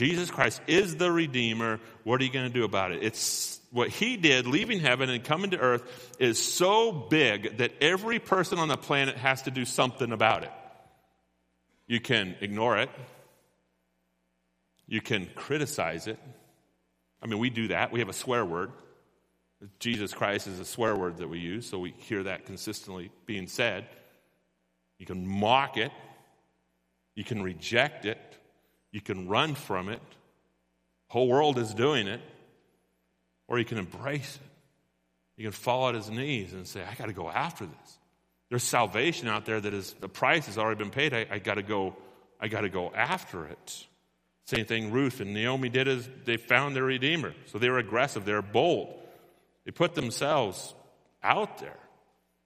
Jesus 0.00 0.30
Christ 0.30 0.62
is 0.66 0.96
the 0.96 1.12
Redeemer. 1.12 1.78
What 2.04 2.22
are 2.22 2.24
you 2.24 2.32
going 2.32 2.46
to 2.46 2.52
do 2.52 2.64
about 2.64 2.90
it? 2.90 3.02
It's 3.02 3.60
what 3.70 3.90
He 3.90 4.16
did, 4.16 4.46
leaving 4.46 4.80
heaven 4.80 5.10
and 5.10 5.22
coming 5.22 5.50
to 5.50 5.58
earth, 5.58 6.16
is 6.18 6.42
so 6.42 6.90
big 6.90 7.58
that 7.58 7.72
every 7.82 8.18
person 8.18 8.58
on 8.58 8.68
the 8.68 8.78
planet 8.78 9.18
has 9.18 9.42
to 9.42 9.50
do 9.50 9.66
something 9.66 10.10
about 10.10 10.44
it. 10.44 10.52
You 11.86 12.00
can 12.00 12.34
ignore 12.40 12.78
it, 12.78 12.88
you 14.86 15.02
can 15.02 15.28
criticize 15.34 16.06
it. 16.06 16.18
I 17.22 17.26
mean, 17.26 17.38
we 17.38 17.50
do 17.50 17.68
that. 17.68 17.92
We 17.92 18.00
have 18.00 18.08
a 18.08 18.14
swear 18.14 18.42
word. 18.42 18.72
Jesus 19.80 20.14
Christ 20.14 20.46
is 20.46 20.60
a 20.60 20.64
swear 20.64 20.96
word 20.96 21.18
that 21.18 21.28
we 21.28 21.40
use, 21.40 21.68
so 21.68 21.78
we 21.78 21.92
hear 21.98 22.22
that 22.22 22.46
consistently 22.46 23.10
being 23.26 23.48
said. 23.48 23.86
You 24.98 25.04
can 25.04 25.26
mock 25.26 25.76
it, 25.76 25.92
you 27.14 27.22
can 27.22 27.42
reject 27.42 28.06
it, 28.06 28.38
you 28.92 29.00
can 29.00 29.28
run 29.28 29.54
from 29.54 29.88
it. 29.88 30.00
Whole 31.08 31.28
world 31.28 31.58
is 31.58 31.72
doing 31.74 32.06
it. 32.06 32.20
Or 33.48 33.58
you 33.58 33.64
can 33.64 33.78
embrace 33.78 34.36
it. 34.36 34.50
You 35.36 35.44
can 35.46 35.52
fall 35.52 35.88
at 35.88 35.94
his 35.94 36.10
knees 36.10 36.52
and 36.52 36.66
say, 36.66 36.82
I 36.84 36.94
got 36.94 37.06
to 37.06 37.12
go 37.12 37.28
after 37.28 37.64
this. 37.64 37.98
There's 38.48 38.62
salvation 38.62 39.28
out 39.28 39.46
there 39.46 39.60
that 39.60 39.72
is 39.72 39.94
the 40.00 40.08
price 40.08 40.46
has 40.46 40.58
already 40.58 40.78
been 40.78 40.90
paid. 40.90 41.14
I, 41.14 41.26
I 41.30 41.38
got 41.38 41.54
to 41.54 41.62
go. 41.62 41.96
I 42.40 42.48
got 42.48 42.62
to 42.62 42.68
go 42.68 42.92
after 42.94 43.46
it. 43.46 43.86
Same 44.46 44.64
thing 44.64 44.90
Ruth 44.90 45.20
and 45.20 45.32
Naomi 45.32 45.68
did 45.68 45.86
is 45.86 46.08
they 46.24 46.36
found 46.36 46.74
their 46.74 46.84
redeemer. 46.84 47.34
So 47.46 47.58
they 47.58 47.70
were 47.70 47.78
aggressive. 47.78 48.24
They 48.24 48.32
were 48.32 48.42
bold. 48.42 48.94
They 49.64 49.70
put 49.70 49.94
themselves 49.94 50.74
out 51.22 51.58
there. 51.58 51.78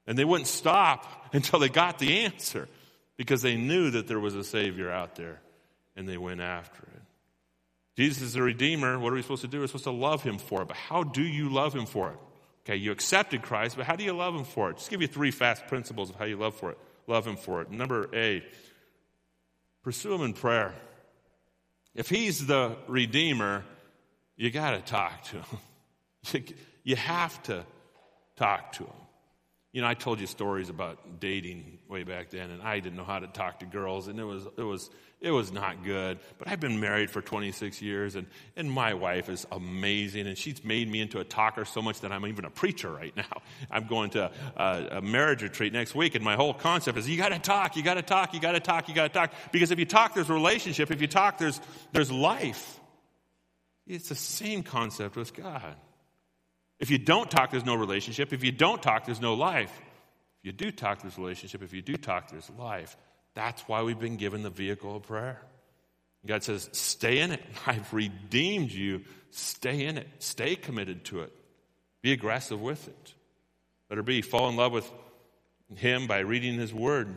And 0.06 0.18
they 0.18 0.24
wouldn't 0.24 0.48
stop 0.48 1.30
until 1.32 1.58
they 1.58 1.68
got 1.68 1.98
the 1.98 2.20
answer 2.24 2.68
because 3.16 3.42
they 3.42 3.56
knew 3.56 3.90
that 3.90 4.06
there 4.06 4.20
was 4.20 4.34
a 4.34 4.44
Savior 4.44 4.90
out 4.90 5.16
there 5.16 5.40
and 5.96 6.08
they 6.08 6.16
went 6.16 6.40
after 6.40 6.82
it. 6.82 7.02
Jesus 7.96 8.22
is 8.22 8.32
the 8.32 8.42
Redeemer. 8.42 8.98
What 8.98 9.12
are 9.12 9.16
we 9.16 9.22
supposed 9.22 9.42
to 9.42 9.48
do? 9.48 9.60
We're 9.60 9.68
supposed 9.68 9.84
to 9.84 9.92
love 9.92 10.22
Him 10.22 10.38
for 10.38 10.62
it. 10.62 10.68
But 10.68 10.76
how 10.76 11.04
do 11.04 11.22
you 11.22 11.48
love 11.48 11.74
Him 11.74 11.86
for 11.86 12.10
it? 12.10 12.18
Okay, 12.64 12.76
you 12.76 12.92
accepted 12.92 13.42
Christ, 13.42 13.76
but 13.76 13.86
how 13.86 13.94
do 13.94 14.04
you 14.04 14.12
love 14.12 14.34
Him 14.34 14.44
for 14.44 14.70
it? 14.70 14.78
Just 14.78 14.90
give 14.90 15.02
you 15.02 15.06
three 15.06 15.30
fast 15.30 15.66
principles 15.66 16.10
of 16.10 16.16
how 16.16 16.24
you 16.24 16.36
love 16.36 16.54
for 16.54 16.70
it. 16.70 16.78
Love 17.06 17.26
Him 17.26 17.36
for 17.36 17.62
it. 17.62 17.70
Number 17.70 18.08
A, 18.14 18.42
pursue 19.82 20.14
Him 20.14 20.22
in 20.22 20.32
prayer. 20.32 20.74
If 21.94 22.08
He's 22.08 22.46
the 22.46 22.76
Redeemer, 22.88 23.64
you 24.36 24.50
got 24.50 24.72
to 24.72 24.80
talk 24.80 25.22
to 25.24 25.36
Him. 25.36 26.54
you 26.84 26.96
have 26.96 27.40
to 27.44 27.64
talk 28.36 28.72
to 28.72 28.84
Him. 28.84 28.92
You 29.72 29.82
know, 29.82 29.88
I 29.88 29.94
told 29.94 30.20
you 30.20 30.26
stories 30.26 30.68
about 30.68 31.20
dating 31.20 31.78
way 31.88 32.04
back 32.04 32.30
then, 32.30 32.50
and 32.50 32.62
I 32.62 32.80
didn't 32.80 32.96
know 32.96 33.04
how 33.04 33.18
to 33.18 33.26
talk 33.26 33.58
to 33.58 33.66
girls, 33.66 34.08
and 34.08 34.18
it 34.18 34.24
was 34.24 34.46
it 34.56 34.62
was 34.62 34.88
it 35.24 35.30
was 35.30 35.50
not 35.50 35.82
good. 35.82 36.18
But 36.38 36.48
I've 36.48 36.60
been 36.60 36.80
married 36.80 37.10
for 37.10 37.22
26 37.22 37.80
years, 37.80 38.14
and 38.14 38.26
and 38.56 38.70
my 38.70 38.92
wife 38.92 39.30
is 39.30 39.46
amazing, 39.50 40.26
and 40.26 40.36
she's 40.36 40.62
made 40.62 40.90
me 40.90 41.00
into 41.00 41.18
a 41.18 41.24
talker 41.24 41.64
so 41.64 41.80
much 41.80 42.00
that 42.00 42.12
I'm 42.12 42.26
even 42.26 42.44
a 42.44 42.50
preacher 42.50 42.92
right 42.92 43.16
now. 43.16 43.42
I'm 43.70 43.86
going 43.86 44.10
to 44.10 44.30
a, 44.56 44.98
a 44.98 45.00
marriage 45.00 45.42
retreat 45.42 45.72
next 45.72 45.94
week, 45.94 46.14
and 46.14 46.22
my 46.22 46.36
whole 46.36 46.52
concept 46.52 46.98
is 46.98 47.08
you 47.08 47.16
got 47.16 47.30
to 47.30 47.38
talk, 47.38 47.74
you 47.74 47.82
got 47.82 47.94
to 47.94 48.02
talk, 48.02 48.34
you 48.34 48.40
got 48.40 48.52
to 48.52 48.60
talk, 48.60 48.88
you 48.88 48.94
got 48.94 49.12
to 49.12 49.18
talk, 49.18 49.32
because 49.50 49.70
if 49.70 49.78
you 49.78 49.86
talk, 49.86 50.14
there's 50.14 50.28
a 50.28 50.34
relationship. 50.34 50.90
If 50.90 51.00
you 51.00 51.08
talk, 51.08 51.38
there's 51.38 51.60
there's 51.92 52.12
life. 52.12 52.78
It's 53.86 54.10
the 54.10 54.14
same 54.14 54.62
concept 54.62 55.16
with 55.16 55.34
God. 55.34 55.76
If 56.78 56.90
you 56.90 56.98
don't 56.98 57.30
talk, 57.30 57.50
there's 57.50 57.64
no 57.64 57.76
relationship. 57.76 58.32
If 58.32 58.44
you 58.44 58.52
don't 58.52 58.82
talk, 58.82 59.06
there's 59.06 59.20
no 59.20 59.34
life. 59.34 59.72
If 60.40 60.46
you 60.46 60.52
do 60.52 60.70
talk, 60.70 61.00
there's 61.00 61.16
relationship. 61.16 61.62
If 61.62 61.72
you 61.72 61.80
do 61.80 61.96
talk, 61.96 62.30
there's 62.30 62.50
life. 62.58 62.96
That's 63.34 63.62
why 63.62 63.82
we've 63.82 63.98
been 63.98 64.16
given 64.16 64.42
the 64.42 64.50
vehicle 64.50 64.96
of 64.96 65.02
prayer. 65.02 65.40
God 66.26 66.42
says, 66.42 66.68
stay 66.72 67.20
in 67.20 67.32
it. 67.32 67.42
I've 67.66 67.92
redeemed 67.92 68.70
you. 68.70 69.02
Stay 69.30 69.84
in 69.84 69.98
it. 69.98 70.08
Stay 70.18 70.56
committed 70.56 71.04
to 71.06 71.20
it. 71.20 71.32
Be 72.02 72.12
aggressive 72.12 72.60
with 72.60 72.86
it. 72.88 73.14
Let 73.90 73.96
her 73.96 74.02
be. 74.02 74.22
Fall 74.22 74.48
in 74.48 74.56
love 74.56 74.72
with 74.72 74.90
Him 75.76 76.06
by 76.06 76.18
reading 76.18 76.58
His 76.58 76.72
Word. 76.72 77.14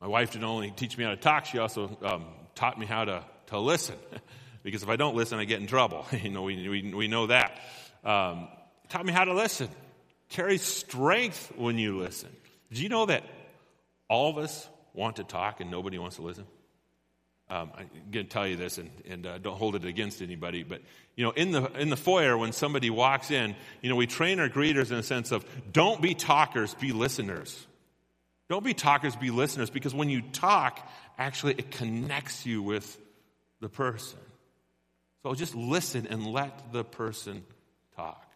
My 0.00 0.08
wife 0.08 0.32
didn't 0.32 0.44
only 0.44 0.70
teach 0.70 0.98
me 0.98 1.04
how 1.04 1.10
to 1.10 1.16
talk, 1.16 1.44
she 1.44 1.58
also 1.58 1.96
um, 2.02 2.26
taught 2.56 2.78
me 2.78 2.86
how 2.86 3.04
to, 3.04 3.24
to 3.46 3.58
listen. 3.58 3.96
because 4.62 4.82
if 4.82 4.88
I 4.88 4.96
don't 4.96 5.14
listen, 5.14 5.38
I 5.38 5.44
get 5.44 5.60
in 5.60 5.66
trouble. 5.66 6.06
you 6.22 6.30
know, 6.30 6.42
we, 6.42 6.68
we, 6.68 6.92
we 6.94 7.08
know 7.08 7.28
that. 7.28 7.60
Um, 8.04 8.48
taught 8.88 9.06
me 9.06 9.12
how 9.12 9.24
to 9.24 9.34
listen. 9.34 9.68
Carry 10.28 10.58
strength 10.58 11.52
when 11.56 11.78
you 11.78 11.98
listen. 11.98 12.30
Did 12.70 12.78
you 12.78 12.88
know 12.88 13.06
that 13.06 13.24
all 14.12 14.28
of 14.28 14.36
us 14.36 14.68
want 14.92 15.16
to 15.16 15.24
talk 15.24 15.60
and 15.60 15.70
nobody 15.70 15.96
wants 15.96 16.16
to 16.16 16.22
listen? 16.22 16.44
Um, 17.48 17.70
I'm 17.74 17.90
going 18.10 18.26
to 18.26 18.30
tell 18.30 18.46
you 18.46 18.56
this, 18.56 18.76
and, 18.76 18.90
and 19.08 19.26
uh, 19.26 19.38
don't 19.38 19.56
hold 19.56 19.74
it 19.74 19.86
against 19.86 20.20
anybody. 20.20 20.64
But 20.64 20.82
you 21.16 21.24
know, 21.24 21.30
in 21.30 21.50
the 21.50 21.64
in 21.78 21.88
the 21.88 21.96
foyer, 21.96 22.36
when 22.36 22.52
somebody 22.52 22.90
walks 22.90 23.30
in, 23.30 23.56
you 23.80 23.88
know, 23.88 23.96
we 23.96 24.06
train 24.06 24.38
our 24.38 24.50
greeters 24.50 24.90
in 24.90 24.98
a 24.98 25.02
sense 25.02 25.32
of 25.32 25.46
don't 25.72 26.02
be 26.02 26.14
talkers, 26.14 26.74
be 26.74 26.92
listeners. 26.92 27.66
Don't 28.50 28.64
be 28.64 28.74
talkers, 28.74 29.16
be 29.16 29.30
listeners, 29.30 29.70
because 29.70 29.94
when 29.94 30.10
you 30.10 30.20
talk, 30.20 30.86
actually, 31.16 31.54
it 31.54 31.70
connects 31.70 32.44
you 32.44 32.62
with 32.62 32.98
the 33.60 33.70
person. 33.70 34.18
So 35.22 35.34
just 35.34 35.54
listen 35.54 36.06
and 36.06 36.26
let 36.26 36.70
the 36.70 36.84
person 36.84 37.44
talk. 37.96 38.26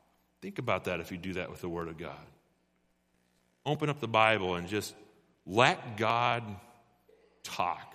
Think 0.40 0.58
about 0.58 0.84
that 0.84 1.00
if 1.00 1.12
you 1.12 1.18
do 1.18 1.34
that 1.34 1.50
with 1.50 1.60
the 1.60 1.68
Word 1.68 1.88
of 1.88 1.98
God. 1.98 2.26
Open 3.66 3.90
up 3.90 4.00
the 4.00 4.08
Bible 4.08 4.54
and 4.54 4.68
just 4.68 4.94
let 5.46 5.96
God 5.96 6.42
talk. 7.42 7.94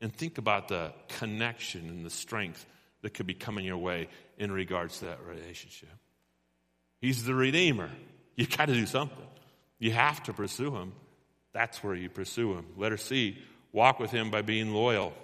And 0.00 0.14
think 0.14 0.38
about 0.38 0.68
the 0.68 0.92
connection 1.08 1.88
and 1.88 2.04
the 2.04 2.10
strength 2.10 2.66
that 3.02 3.14
could 3.14 3.26
be 3.26 3.34
coming 3.34 3.64
your 3.64 3.78
way 3.78 4.08
in 4.38 4.52
regards 4.52 4.98
to 4.98 5.06
that 5.06 5.18
relationship. 5.26 5.88
He's 7.00 7.24
the 7.24 7.34
Redeemer. 7.34 7.90
You 8.36 8.46
got 8.46 8.66
to 8.66 8.74
do 8.74 8.86
something. 8.86 9.16
You 9.78 9.92
have 9.92 10.22
to 10.24 10.32
pursue 10.32 10.74
Him. 10.74 10.92
That's 11.52 11.82
where 11.82 11.94
you 11.94 12.08
pursue 12.08 12.54
Him. 12.54 12.66
Let 12.76 12.92
her 12.92 12.98
see. 12.98 13.38
Walk 13.72 13.98
with 13.98 14.10
Him 14.10 14.30
by 14.30 14.42
being 14.42 14.72
loyal. 14.74 15.14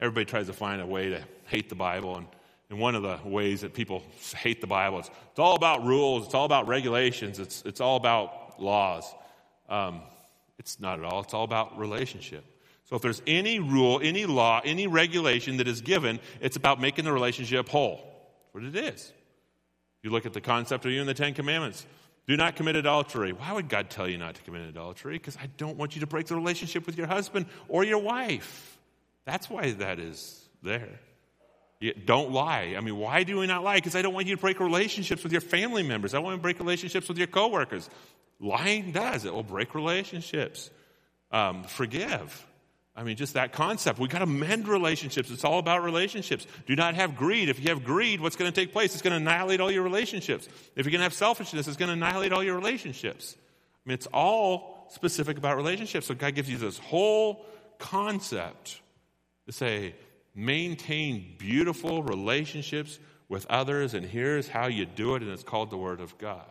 everybody 0.00 0.26
tries 0.26 0.46
to 0.48 0.52
find 0.52 0.82
a 0.82 0.86
way 0.86 1.10
to 1.10 1.24
hate 1.46 1.68
the 1.68 1.74
Bible. 1.74 2.16
And, 2.16 2.26
and 2.70 2.78
one 2.78 2.94
of 2.94 3.02
the 3.02 3.18
ways 3.24 3.62
that 3.62 3.74
people 3.74 4.02
hate 4.36 4.60
the 4.60 4.66
Bible 4.66 5.00
is 5.00 5.10
it's 5.30 5.38
all 5.38 5.56
about 5.56 5.84
rules, 5.84 6.26
it's 6.26 6.34
all 6.34 6.44
about 6.44 6.68
regulations, 6.68 7.38
it's, 7.38 7.62
it's 7.64 7.80
all 7.80 7.96
about 7.96 8.43
laws. 8.60 9.04
Um, 9.68 10.02
it's 10.58 10.80
not 10.80 10.98
at 10.98 11.04
all, 11.04 11.20
it's 11.20 11.34
all 11.34 11.44
about 11.44 11.78
relationship. 11.78 12.44
So 12.84 12.96
if 12.96 13.02
there's 13.02 13.22
any 13.26 13.60
rule, 13.60 14.00
any 14.02 14.26
law, 14.26 14.60
any 14.64 14.86
regulation 14.86 15.56
that 15.56 15.68
is 15.68 15.80
given, 15.80 16.20
it's 16.40 16.56
about 16.56 16.80
making 16.80 17.06
the 17.06 17.12
relationship 17.12 17.68
whole. 17.68 18.00
What 18.52 18.62
it 18.62 18.76
is. 18.76 19.12
You 20.02 20.10
look 20.10 20.26
at 20.26 20.34
the 20.34 20.40
concept 20.40 20.84
of 20.84 20.92
you 20.92 21.00
in 21.00 21.06
the 21.06 21.14
Ten 21.14 21.34
Commandments. 21.34 21.86
Do 22.26 22.36
not 22.36 22.56
commit 22.56 22.76
adultery. 22.76 23.32
Why 23.32 23.52
would 23.52 23.68
God 23.68 23.90
tell 23.90 24.08
you 24.08 24.16
not 24.16 24.34
to 24.36 24.42
commit 24.42 24.62
adultery? 24.68 25.14
Because 25.14 25.36
I 25.36 25.48
don't 25.56 25.76
want 25.76 25.94
you 25.94 26.00
to 26.00 26.06
break 26.06 26.26
the 26.26 26.36
relationship 26.36 26.86
with 26.86 26.96
your 26.96 27.06
husband 27.06 27.46
or 27.68 27.84
your 27.84 27.98
wife. 27.98 28.78
That's 29.24 29.48
why 29.50 29.72
that 29.72 29.98
is 29.98 30.42
there. 30.62 31.00
You 31.80 31.92
don't 31.92 32.32
lie. 32.32 32.74
I 32.76 32.80
mean, 32.80 32.96
why 32.96 33.24
do 33.24 33.38
we 33.38 33.46
not 33.46 33.62
lie? 33.62 33.76
Because 33.76 33.94
I 33.94 34.02
don't 34.02 34.14
want 34.14 34.26
you 34.26 34.36
to 34.36 34.40
break 34.40 34.60
relationships 34.60 35.22
with 35.22 35.32
your 35.32 35.42
family 35.42 35.82
members. 35.82 36.14
I 36.14 36.18
want 36.18 36.36
to 36.36 36.40
break 36.40 36.58
relationships 36.58 37.08
with 37.08 37.18
your 37.18 37.26
coworkers. 37.26 37.90
Lying 38.44 38.92
does. 38.92 39.24
It 39.24 39.32
will 39.32 39.42
break 39.42 39.74
relationships. 39.74 40.70
Um, 41.30 41.64
forgive. 41.64 42.46
I 42.94 43.02
mean, 43.02 43.16
just 43.16 43.34
that 43.34 43.52
concept. 43.52 43.98
We've 43.98 44.10
got 44.10 44.20
to 44.20 44.26
mend 44.26 44.68
relationships. 44.68 45.30
It's 45.30 45.44
all 45.44 45.58
about 45.58 45.82
relationships. 45.82 46.46
Do 46.66 46.76
not 46.76 46.94
have 46.94 47.16
greed. 47.16 47.48
If 47.48 47.58
you 47.58 47.70
have 47.70 47.82
greed, 47.84 48.20
what's 48.20 48.36
going 48.36 48.52
to 48.52 48.54
take 48.54 48.72
place? 48.72 48.92
It's 48.92 49.02
going 49.02 49.12
to 49.12 49.16
annihilate 49.16 49.60
all 49.60 49.72
your 49.72 49.82
relationships. 49.82 50.46
If 50.76 50.84
you're 50.84 50.92
going 50.92 51.00
to 51.00 51.04
have 51.04 51.14
selfishness, 51.14 51.66
it's 51.66 51.78
going 51.78 51.88
to 51.88 51.94
annihilate 51.94 52.32
all 52.32 52.44
your 52.44 52.54
relationships. 52.54 53.34
I 53.38 53.88
mean, 53.88 53.94
it's 53.94 54.06
all 54.12 54.86
specific 54.90 55.38
about 55.38 55.56
relationships. 55.56 56.06
So 56.06 56.14
God 56.14 56.34
gives 56.34 56.50
you 56.50 56.58
this 56.58 56.78
whole 56.78 57.46
concept 57.78 58.80
to 59.46 59.52
say, 59.52 59.94
maintain 60.34 61.34
beautiful 61.38 62.02
relationships 62.02 62.98
with 63.28 63.46
others, 63.50 63.94
and 63.94 64.04
here's 64.04 64.48
how 64.48 64.66
you 64.66 64.84
do 64.84 65.14
it, 65.14 65.22
and 65.22 65.30
it's 65.30 65.42
called 65.42 65.70
the 65.70 65.76
Word 65.76 66.00
of 66.00 66.16
God. 66.18 66.44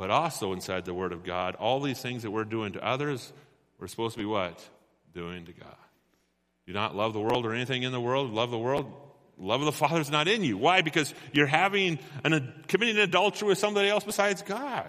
But 0.00 0.08
also 0.08 0.54
inside 0.54 0.86
the 0.86 0.94
Word 0.94 1.12
of 1.12 1.24
God, 1.24 1.56
all 1.56 1.78
these 1.78 2.00
things 2.00 2.22
that 2.22 2.30
we're 2.30 2.44
doing 2.44 2.72
to 2.72 2.82
others, 2.82 3.34
we're 3.78 3.86
supposed 3.86 4.14
to 4.14 4.18
be 4.18 4.24
what? 4.24 4.58
Doing 5.12 5.44
to 5.44 5.52
God. 5.52 5.76
Do 6.66 6.72
not 6.72 6.96
love 6.96 7.12
the 7.12 7.20
world 7.20 7.44
or 7.44 7.52
anything 7.52 7.82
in 7.82 7.92
the 7.92 8.00
world. 8.00 8.32
Love 8.32 8.50
the 8.50 8.56
world. 8.56 8.90
Love 9.36 9.60
of 9.60 9.66
the 9.66 9.72
Father 9.72 10.00
is 10.00 10.10
not 10.10 10.26
in 10.26 10.42
you. 10.42 10.56
Why? 10.56 10.80
Because 10.80 11.12
you're 11.34 11.46
having 11.46 11.98
an, 12.24 12.50
committing 12.66 12.96
adultery 12.96 13.48
with 13.48 13.58
somebody 13.58 13.90
else 13.90 14.02
besides 14.02 14.40
God. 14.40 14.86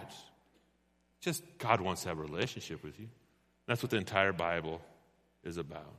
Just 1.19 1.43
God 1.57 1.81
wants 1.81 2.03
to 2.03 2.07
have 2.07 2.17
a 2.17 2.21
relationship 2.21 2.81
with 2.81 2.97
you. 2.97 3.09
That's 3.67 3.83
what 3.83 3.89
the 3.89 3.97
entire 3.97 4.31
Bible 4.31 4.79
is 5.43 5.57
about. 5.57 5.93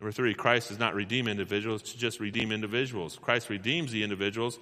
Number 0.00 0.10
three, 0.10 0.34
Christ 0.34 0.70
does 0.70 0.80
not 0.80 0.96
redeem 0.96 1.28
individuals 1.28 1.80
to 1.82 1.96
just 1.96 2.18
redeem 2.18 2.50
individuals. 2.50 3.20
Christ 3.22 3.50
redeems 3.50 3.92
the 3.92 4.02
individuals 4.02 4.58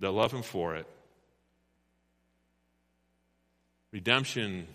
that 0.00 0.10
love 0.10 0.32
him 0.32 0.42
for 0.42 0.74
it. 0.74 0.88
Redemption 3.92 4.66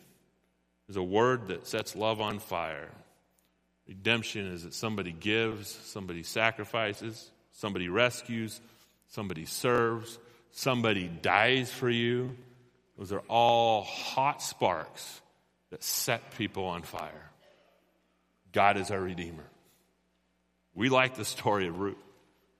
is 0.90 0.96
a 0.96 1.04
word 1.04 1.48
that 1.48 1.68
sets 1.68 1.96
love 1.96 2.20
on 2.20 2.40
fire. 2.40 2.90
Redemption 3.88 4.48
is 4.48 4.64
that 4.64 4.74
somebody 4.74 5.12
gives, 5.12 5.70
somebody 5.70 6.24
sacrifices, 6.24 7.32
somebody 7.52 7.90
rescues, 7.90 8.62
somebody 9.10 9.46
serves, 9.46 10.18
somebody 10.52 11.08
dies 11.08 11.72
for 11.72 11.90
you. 11.90 12.36
Those 12.98 13.12
are 13.12 13.24
all 13.28 13.84
hot 13.84 14.42
sparks 14.42 15.22
that 15.72 15.84
set 15.84 16.38
people 16.38 16.66
on 16.66 16.84
fire. 16.84 17.30
God 18.52 18.78
is 18.78 18.92
our 18.92 19.02
Redeemer. 19.02 19.44
We 20.76 20.90
like 20.90 21.16
the 21.16 21.26
story 21.26 21.68
of 21.68 21.80
Ruth 21.80 21.98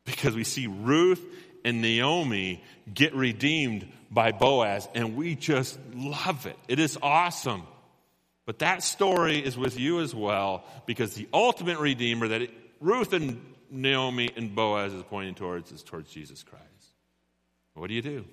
because 0.06 0.36
we 0.36 0.44
see 0.44 0.68
Ruth 0.68 1.24
and 1.64 1.82
Naomi 1.82 2.64
get 2.94 3.14
redeemed 3.16 3.88
by 4.12 4.32
Boaz, 4.32 4.88
and 4.94 5.16
we 5.16 5.36
just 5.36 5.80
love 5.94 6.46
it. 6.46 6.58
It 6.68 6.80
is 6.80 6.98
awesome. 7.02 7.64
But 8.46 8.60
that 8.60 8.84
story 8.84 9.40
is 9.40 9.58
with 9.58 9.80
you 9.80 10.02
as 10.02 10.14
well 10.14 10.66
because 10.86 11.14
the 11.16 11.28
ultimate 11.34 11.80
Redeemer 11.80 12.28
that 12.28 12.42
it, 12.42 12.52
Ruth 12.80 13.14
and 13.14 13.42
Naomi 13.72 14.30
and 14.36 14.54
Boaz 14.54 14.94
is 14.94 15.04
pointing 15.04 15.36
towards 15.36 15.72
is 15.72 15.82
towards 15.82 16.12
Jesus 16.12 16.44
Christ. 16.44 16.64
What 17.74 17.88
do 17.88 17.94
you 17.94 18.02
do? 18.02 18.26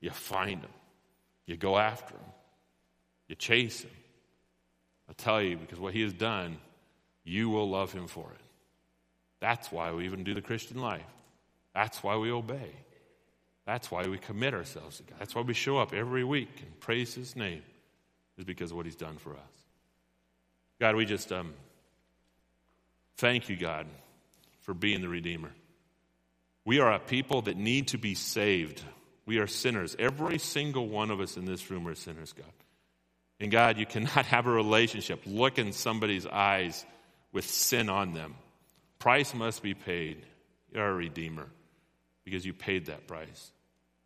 You 0.00 0.10
find 0.10 0.60
him, 0.60 0.70
you 1.46 1.56
go 1.56 1.78
after 1.78 2.14
him, 2.14 2.32
you 3.28 3.36
chase 3.36 3.82
him. 3.82 3.90
I'll 5.08 5.14
tell 5.14 5.40
you, 5.40 5.56
because 5.56 5.78
what 5.78 5.94
he 5.94 6.02
has 6.02 6.12
done, 6.12 6.58
you 7.24 7.48
will 7.48 7.70
love 7.70 7.92
him 7.92 8.06
for 8.06 8.30
it. 8.34 8.40
That's 9.40 9.70
why 9.70 9.92
we 9.92 10.04
even 10.04 10.24
do 10.24 10.34
the 10.34 10.42
Christian 10.42 10.78
life. 10.78 11.02
That's 11.74 12.02
why 12.02 12.16
we 12.16 12.30
obey. 12.30 12.70
That's 13.66 13.90
why 13.90 14.06
we 14.06 14.18
commit 14.18 14.54
ourselves 14.54 14.98
to 14.98 15.02
God. 15.04 15.18
That's 15.18 15.34
why 15.34 15.42
we 15.42 15.54
show 15.54 15.78
up 15.78 15.94
every 15.94 16.24
week 16.24 16.50
and 16.60 16.80
praise 16.80 17.14
His 17.14 17.34
name, 17.34 17.62
is 18.38 18.44
because 18.44 18.70
of 18.70 18.76
what 18.76 18.86
He's 18.86 18.96
done 18.96 19.16
for 19.16 19.32
us. 19.32 19.64
God, 20.80 20.96
we 20.96 21.04
just 21.04 21.32
um, 21.32 21.54
thank 23.16 23.48
you, 23.48 23.56
God, 23.56 23.86
for 24.60 24.74
being 24.74 25.00
the 25.00 25.08
Redeemer. 25.08 25.50
We 26.64 26.80
are 26.80 26.92
a 26.92 26.98
people 26.98 27.42
that 27.42 27.56
need 27.56 27.88
to 27.88 27.98
be 27.98 28.14
saved. 28.14 28.82
We 29.26 29.38
are 29.38 29.46
sinners. 29.46 29.96
Every 29.98 30.38
single 30.38 30.88
one 30.88 31.10
of 31.10 31.20
us 31.20 31.36
in 31.36 31.44
this 31.44 31.70
room 31.70 31.88
are 31.88 31.94
sinners, 31.94 32.32
God. 32.32 32.46
And 33.40 33.50
God, 33.50 33.78
you 33.78 33.86
cannot 33.86 34.26
have 34.26 34.46
a 34.46 34.50
relationship, 34.50 35.22
look 35.26 35.58
in 35.58 35.72
somebody's 35.72 36.26
eyes 36.26 36.84
with 37.32 37.48
sin 37.48 37.88
on 37.88 38.12
them. 38.12 38.34
Price 38.98 39.34
must 39.34 39.62
be 39.62 39.74
paid. 39.74 40.24
You're 40.72 40.88
a 40.88 40.94
Redeemer 40.94 41.46
because 42.24 42.44
you 42.44 42.52
paid 42.52 42.86
that 42.86 43.06
price. 43.06 43.52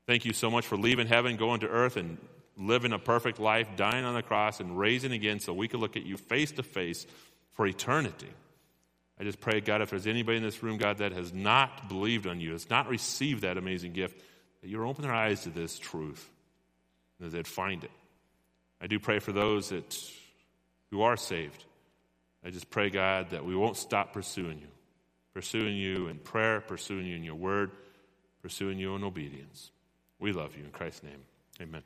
Thank 0.07 0.25
you 0.25 0.33
so 0.33 0.51
much 0.51 0.67
for 0.67 0.77
leaving 0.77 1.07
heaven, 1.07 1.37
going 1.37 1.61
to 1.61 1.69
earth, 1.69 1.97
and 1.97 2.19
living 2.57 2.93
a 2.93 2.99
perfect 2.99 3.39
life, 3.39 3.69
dying 3.77 4.05
on 4.05 4.15
the 4.15 4.23
cross, 4.23 4.61
and 4.61 4.79
raising 4.79 5.13
again 5.13 5.39
so 5.39 5.53
we 5.53 5.69
could 5.69 5.81
look 5.81 5.97
at 5.97 6.05
you 6.05 6.17
face 6.17 6.51
to 6.53 6.63
face 6.63 7.07
for 7.53 7.67
eternity. 7.67 8.31
I 9.21 9.25
just 9.25 9.41
pray, 9.41 9.61
God, 9.61 9.83
if 9.83 9.91
there's 9.91 10.07
anybody 10.07 10.39
in 10.39 10.43
this 10.43 10.63
room, 10.63 10.79
God, 10.79 10.99
that 10.99 11.13
has 11.13 11.33
not 11.33 11.89
believed 11.89 12.27
on 12.27 12.41
you, 12.41 12.53
has 12.53 12.71
not 12.71 12.89
received 12.89 13.43
that 13.43 13.59
amazing 13.59 13.93
gift, 13.93 14.21
that 14.63 14.69
you 14.69 14.85
open 14.85 15.03
their 15.03 15.15
eyes 15.15 15.43
to 15.43 15.51
this 15.51 15.79
truth, 15.79 16.29
that 17.21 17.31
they'd 17.31 17.47
find 17.47 17.85
it. 17.85 17.91
I 18.81 18.87
do 18.87 18.99
pray 18.99 19.19
for 19.19 19.33
those 19.33 19.71
that 19.71 19.97
who 20.91 21.03
are 21.03 21.17
saved. 21.17 21.65
I 22.45 22.51
just 22.51 22.71
pray, 22.71 22.91
God, 22.91 23.31
that 23.31 23.45
we 23.45 23.57
won't 23.57 23.77
stop 23.77 24.13
pursuing 24.13 24.59
you, 24.59 24.69
pursuing 25.35 25.77
you 25.77 26.07
in 26.09 26.19
prayer, 26.19 26.61
pursuing 26.61 27.07
you 27.07 27.17
in 27.17 27.25
your 27.25 27.35
word, 27.35 27.73
pursuing 28.43 28.79
you 28.79 28.95
in 28.95 29.05
obedience. 29.05 29.71
We 30.19 30.33
love 30.33 30.57
you 30.57 30.65
in 30.65 30.71
Christ's 30.71 31.03
name. 31.03 31.23
Amen. 31.61 31.83